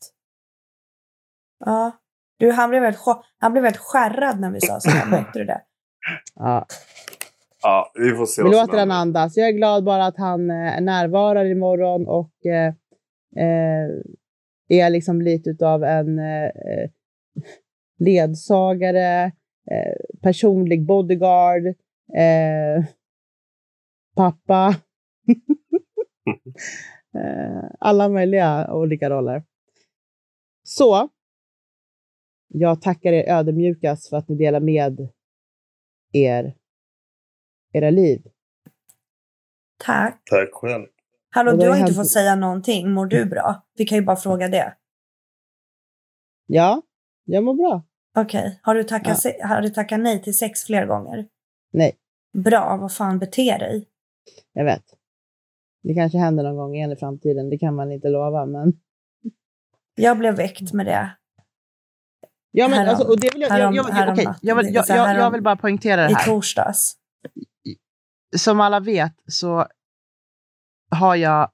Ja. 1.65 1.91
Du, 2.37 2.51
han 2.51 2.69
blev 2.69 2.81
väldigt, 2.81 3.01
han 3.37 3.51
blev 3.51 3.63
väldigt 3.63 3.81
skärrad 3.81 4.39
när 4.39 4.51
vi 4.51 4.61
sa 4.61 4.79
så. 4.79 4.89
Märkte 4.89 5.39
du 5.39 5.45
det? 5.45 5.61
Ja. 6.35 6.65
Ja, 7.67 7.91
vi 7.93 8.15
får 8.15 8.25
se 8.25 8.43
Vi 8.43 8.49
låter 8.49 8.77
han 8.77 8.91
andas. 8.91 9.37
Jag 9.37 9.47
är 9.47 9.51
glad 9.51 9.83
bara 9.83 10.05
att 10.05 10.17
han 10.17 10.49
eh, 10.49 10.81
närvarar 10.81 11.45
imorgon 11.45 12.07
och 12.07 12.45
eh, 12.45 12.73
eh, 13.37 13.89
är 14.67 14.89
liksom 14.89 15.21
lite 15.21 15.49
utav 15.49 15.83
en 15.83 16.19
eh, 16.19 16.43
eh, 16.45 16.89
ledsagare, 17.99 19.25
eh, 19.71 19.93
personlig 20.21 20.85
bodyguard, 20.85 21.65
eh, 22.15 22.85
pappa. 24.15 24.67
eh, 27.17 27.63
alla 27.79 28.09
möjliga 28.09 28.73
olika 28.73 29.09
roller. 29.09 29.43
Så. 30.63 31.09
Jag 32.47 32.81
tackar 32.81 33.13
er 33.13 33.29
ödmjukast 33.29 34.09
för 34.09 34.17
att 34.17 34.29
ni 34.29 34.35
delar 34.35 34.59
med 34.59 35.09
er 36.13 36.55
era 37.75 37.89
liv. 37.89 38.21
Tack. 39.83 40.21
Tack 40.25 40.49
själv. 40.53 40.85
Hallå, 41.29 41.51
du 41.51 41.57
har 41.69 41.75
inte 41.75 41.91
hänt- 41.91 41.95
fått 41.95 42.09
säga 42.11 42.35
någonting. 42.35 42.91
Mår 42.91 43.05
du 43.05 43.25
bra? 43.25 43.63
Vi 43.77 43.85
kan 43.85 43.97
ju 43.97 44.03
bara 44.03 44.15
fråga 44.15 44.47
det. 44.47 44.75
Ja, 46.45 46.81
jag 47.25 47.43
mår 47.43 47.53
bra. 47.53 47.83
Okej. 48.17 48.59
Har, 48.63 48.75
du 48.75 48.83
tackat 48.83 49.25
Ja. 49.25 49.47
har 49.47 49.61
du 49.61 49.69
tackat 49.69 49.99
nej 49.99 50.21
till 50.21 50.37
sex 50.37 50.63
fler 50.63 50.85
gånger? 50.85 51.27
Nej, 51.71 51.95
Bra. 52.33 52.77
Vad 52.77 52.93
fan, 52.93 53.19
bete 53.19 53.57
dig. 53.57 53.87
jag 54.53 54.65
vet. 54.65 54.83
Det 55.83 55.93
kanske 55.93 56.17
händer 56.17 56.43
någon 56.43 56.55
gång 56.55 56.75
igen 56.75 56.91
i 56.91 56.95
framtiden. 56.95 57.49
Det 57.49 57.57
kan 57.57 57.75
man 57.75 57.91
inte 57.91 58.09
lova, 58.09 58.45
men... 58.45 58.73
Jag 59.95 60.17
blev 60.17 60.35
väckt 60.35 60.73
med 60.73 60.85
det 60.85 61.15
Ja, 62.51 62.67
men 62.67 62.77
Härom- 62.79 62.89
alltså, 62.89 63.07
och 63.07 63.19
det 63.19 63.33
vill 63.33 63.41
jag, 63.41 63.49
jag, 63.51 63.55
härom- 63.55 63.75
jag, 63.75 63.85
jag, 63.85 63.85
okej, 63.85 63.95
härom 64.25 64.35
jag, 64.41 64.55
vill, 64.55 64.73
jag, 64.75 64.85
jag, 64.87 65.17
jag 65.33 65.43
bara 65.43 65.55
poängtera 65.55 66.03
det 66.03 66.11
i 66.11 66.13
här. 66.13 66.25
torsdags. 66.25 66.95
Som 68.37 68.59
alla 68.59 68.79
vet 68.79 69.13
så 69.27 69.67
har 70.91 71.15
jag 71.15 71.49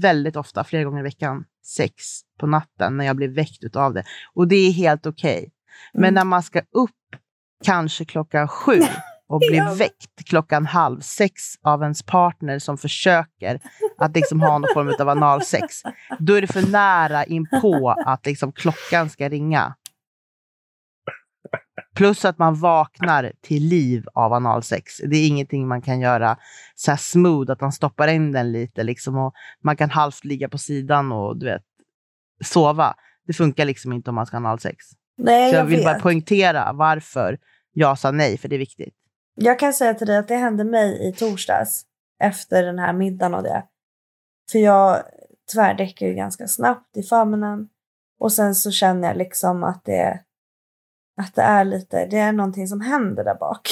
väldigt 0.00 0.36
ofta, 0.36 0.64
flera 0.64 0.84
gånger 0.84 1.00
i 1.00 1.02
veckan, 1.02 1.44
sex 1.64 2.04
på 2.38 2.46
natten 2.46 2.96
när 2.96 3.04
jag 3.04 3.16
blir 3.16 3.28
väckt 3.28 3.76
av 3.76 3.94
det. 3.94 4.04
Och 4.34 4.48
det 4.48 4.56
är 4.56 4.72
helt 4.72 5.06
okej. 5.06 5.52
Men 5.92 6.04
Mm. 6.04 6.14
när 6.14 6.24
man 6.24 6.42
ska 6.42 6.58
upp 6.58 6.90
kanske 7.64 8.04
klockan 8.04 8.48
sju 8.48 8.80
och 9.28 9.38
bli 9.40 9.56
Ja. 9.56 9.74
väckt 9.74 10.24
klockan 10.28 10.66
halv 10.66 11.00
sex 11.00 11.42
av 11.62 11.82
ens 11.82 12.02
partner 12.02 12.58
som 12.58 12.78
försöker 12.78 13.60
att 13.98 14.14
liksom 14.16 14.40
ha 14.40 14.58
någon 14.58 14.70
form 14.74 14.94
av 15.00 15.08
analsex, 15.08 15.82
då 16.18 16.34
är 16.34 16.40
det 16.40 16.46
för 16.46 16.70
nära 16.70 17.24
in 17.24 17.46
på 17.60 17.94
att 18.06 18.26
liksom 18.26 18.52
klockan 18.52 19.10
ska 19.10 19.28
ringa. 19.28 19.74
Plus 21.94 22.24
att 22.24 22.38
man 22.38 22.54
vaknar 22.54 23.32
till 23.40 23.62
liv 23.62 24.06
av 24.14 24.32
analsex. 24.32 24.96
Det 24.98 25.16
är 25.16 25.28
ingenting 25.28 25.68
man 25.68 25.82
kan 25.82 26.00
göra 26.00 26.36
så 26.74 26.90
här 26.90 26.98
smooth, 26.98 27.52
att 27.52 27.60
man 27.60 27.72
stoppar 27.72 28.08
in 28.08 28.32
den 28.32 28.52
lite 28.52 28.82
liksom 28.82 29.16
och 29.18 29.34
man 29.62 29.76
kan 29.76 29.90
halvt 29.90 30.24
ligga 30.24 30.48
på 30.48 30.58
sidan 30.58 31.12
och 31.12 31.36
du 31.36 31.46
vet, 31.46 31.62
sova. 32.44 32.94
Det 33.26 33.32
funkar 33.32 33.64
liksom 33.64 33.92
inte 33.92 34.10
om 34.10 34.14
man 34.14 34.26
ska 34.26 34.36
ha 34.36 34.46
analsex. 34.46 34.84
Nej, 35.18 35.50
Så 35.50 35.56
jag, 35.56 35.62
jag 35.62 35.66
vill 35.66 35.76
vet. 35.76 35.84
bara 35.84 35.98
poängtera 35.98 36.72
varför 36.72 37.38
jag 37.72 37.98
sa 37.98 38.10
nej, 38.10 38.38
för 38.38 38.48
det 38.48 38.56
är 38.56 38.58
viktigt. 38.58 38.94
Jag 39.34 39.58
kan 39.58 39.72
säga 39.72 39.94
till 39.94 40.06
dig 40.06 40.16
att 40.16 40.28
det 40.28 40.36
hände 40.36 40.64
mig 40.64 41.08
i 41.08 41.12
torsdags 41.12 41.84
efter 42.22 42.62
den 42.62 42.78
här 42.78 42.92
middagen 42.92 43.34
och 43.34 43.42
det. 43.42 43.64
För 44.52 44.58
jag 44.58 45.02
tvärdäcker 45.52 46.06
ju 46.06 46.14
ganska 46.14 46.48
snabbt 46.48 46.96
i 46.96 47.02
famnen 47.02 47.68
och 48.20 48.32
sen 48.32 48.54
så 48.54 48.70
känner 48.70 49.08
jag 49.08 49.16
liksom 49.16 49.64
att 49.64 49.84
det, 49.84 50.20
att 51.22 51.34
det 51.34 51.42
är 51.42 51.64
lite, 51.64 52.06
det 52.06 52.18
är 52.18 52.32
någonting 52.32 52.68
som 52.68 52.80
händer 52.80 53.24
där 53.24 53.34
bak. 53.34 53.68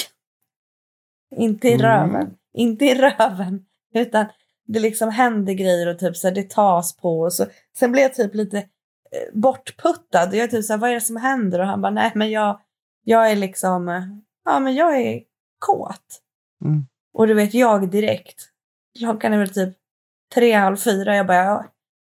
Inte 1.36 1.68
i 1.68 1.74
Mm. 1.74 1.82
röven, 1.86 2.34
inte 2.54 2.84
i 2.84 2.94
röven, 3.18 3.66
utan 3.94 4.26
det 4.66 4.80
liksom 4.80 5.10
händer 5.10 5.52
grejer 5.52 5.86
och 5.86 5.98
typ 5.98 6.16
så 6.16 6.28
här, 6.28 6.34
det 6.34 6.50
tas 6.50 6.96
på 6.96 7.20
och 7.20 7.32
så. 7.32 7.46
Sen 7.78 7.92
blir 7.92 8.02
jag 8.02 8.14
typ 8.14 8.34
lite 8.34 8.58
eh, 8.58 8.64
bortputtad 9.34 10.28
och 10.28 10.34
jag 10.34 10.50
typ 10.50 10.64
så 10.64 10.72
här, 10.72 10.80
vad 10.80 10.90
är 10.90 10.94
det 10.94 11.00
som 11.00 11.16
händer? 11.16 11.58
Och 11.58 11.66
han 11.66 11.80
bara, 11.80 11.90
nej 11.92 12.12
men 12.14 12.30
jag, 12.30 12.60
jag 13.04 13.30
är 13.30 13.36
liksom, 13.36 13.88
eh, 13.88 14.02
ja 14.44 14.60
men 14.60 14.74
jag 14.74 15.00
är 15.00 15.20
kåt. 15.58 16.20
Mm. 16.64 16.86
Och 17.12 17.26
du 17.26 17.34
vet 17.34 17.54
jag 17.54 17.90
direkt, 17.90 18.42
klockan 18.98 19.32
är 19.32 19.38
väl 19.38 19.48
typ 19.54 19.76
tre, 20.34 20.52
halv 20.52 20.76
fyra, 20.76 21.16
jag 21.16 21.26
bara, 21.26 21.44
jag 21.44 21.64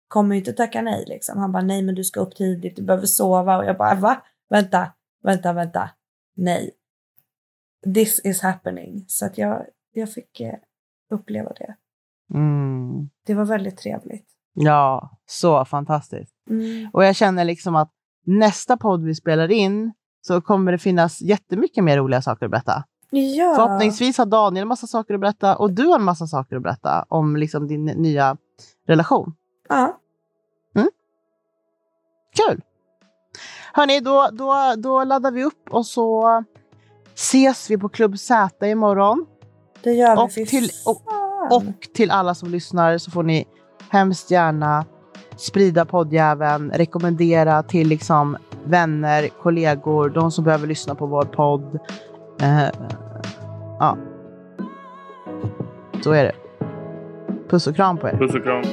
kommer 0.07 0.35
ju 0.35 0.39
inte 0.41 0.53
tacka 0.53 0.81
nej 0.81 1.05
liksom. 1.07 1.39
Han 1.39 1.51
bara, 1.51 1.63
nej 1.63 1.81
men 1.81 1.95
du 1.95 2.03
ska 2.03 2.19
upp 2.19 2.35
tidigt, 2.35 2.75
du 2.75 2.81
behöver 2.81 3.05
sova. 3.05 3.57
Och 3.57 3.65
jag 3.65 3.77
bara, 3.77 3.95
va? 3.95 4.21
Vänta, 4.49 4.93
vänta, 5.23 5.53
vänta, 5.53 5.89
nej. 6.35 6.71
This 7.93 8.21
is 8.23 8.41
happening. 8.41 9.05
Så 9.07 9.25
att 9.25 9.37
jag, 9.37 9.65
jag 9.93 10.13
fick 10.13 10.39
eh, 10.39 10.55
uppleva 11.11 11.53
det. 11.53 11.75
Mm. 12.33 13.09
Det 13.25 13.33
var 13.33 13.45
väldigt 13.45 13.77
trevligt. 13.77 14.27
Ja, 14.53 15.17
så 15.25 15.65
fantastiskt. 15.65 16.35
Mm. 16.49 16.89
Och 16.93 17.05
jag 17.05 17.15
känner 17.15 17.45
liksom 17.45 17.75
att 17.75 17.91
nästa 18.25 18.77
podd 18.77 19.03
vi 19.03 19.15
spelar 19.15 19.51
in 19.51 19.93
så 20.21 20.41
kommer 20.41 20.71
det 20.71 20.77
finnas 20.77 21.21
jättemycket 21.21 21.83
mer 21.83 21.97
roliga 21.97 22.21
saker 22.21 22.45
att 22.45 22.51
berätta. 22.51 22.83
Ja. 23.09 23.53
Förhoppningsvis 23.55 24.17
har 24.17 24.25
Daniel 24.25 24.61
en 24.61 24.67
massa 24.67 24.87
saker 24.87 25.13
att 25.13 25.19
berätta 25.19 25.55
och 25.55 25.73
du 25.73 25.85
har 25.85 25.95
en 25.95 26.03
massa 26.03 26.27
saker 26.27 26.55
att 26.55 26.63
berätta 26.63 27.05
om 27.09 27.35
liksom 27.35 27.67
din 27.67 27.85
nya 27.85 28.37
relation. 28.87 29.35
Ja. 29.69 29.99
Kul! 32.35 32.61
Hörni, 33.75 33.99
då, 33.99 34.29
då, 34.31 34.53
då 34.77 35.03
laddar 35.03 35.31
vi 35.31 35.43
upp 35.43 35.69
och 35.69 35.85
så 35.85 36.43
ses 37.15 37.69
vi 37.71 37.77
på 37.77 37.89
Klubb 37.89 38.19
Z 38.19 38.67
imorgon. 38.67 39.25
Det 39.83 39.91
gör 39.91 40.15
vi. 40.15 40.21
Och 40.21 40.33
Fy 40.33 40.45
till- 40.45 40.69
och-. 40.85 41.01
Och 41.51 41.63
till 41.95 42.11
alla 42.11 42.35
som 42.35 42.49
lyssnar 42.49 42.97
så 42.97 43.11
får 43.11 43.23
ni 43.23 43.45
hemskt 43.89 44.31
gärna 44.31 44.85
sprida 45.35 45.85
poddjäveln, 45.85 46.71
rekommendera 46.71 47.63
till 47.63 47.87
liksom 47.87 48.37
vänner, 48.65 49.27
kollegor, 49.27 50.09
de 50.09 50.31
som 50.31 50.43
behöver 50.43 50.67
lyssna 50.67 50.95
på 50.95 51.05
vår 51.05 51.23
podd. 51.23 51.79
Eh, 52.41 52.67
ja. 53.79 53.97
Så 56.03 56.11
är 56.11 56.23
det. 56.23 56.33
Puss 57.49 57.67
och 57.67 57.75
kram 57.75 57.97
på 57.97 58.07
er. 58.07 58.17
Puss 58.17 58.35
och 58.35 58.43
kram. 58.43 58.63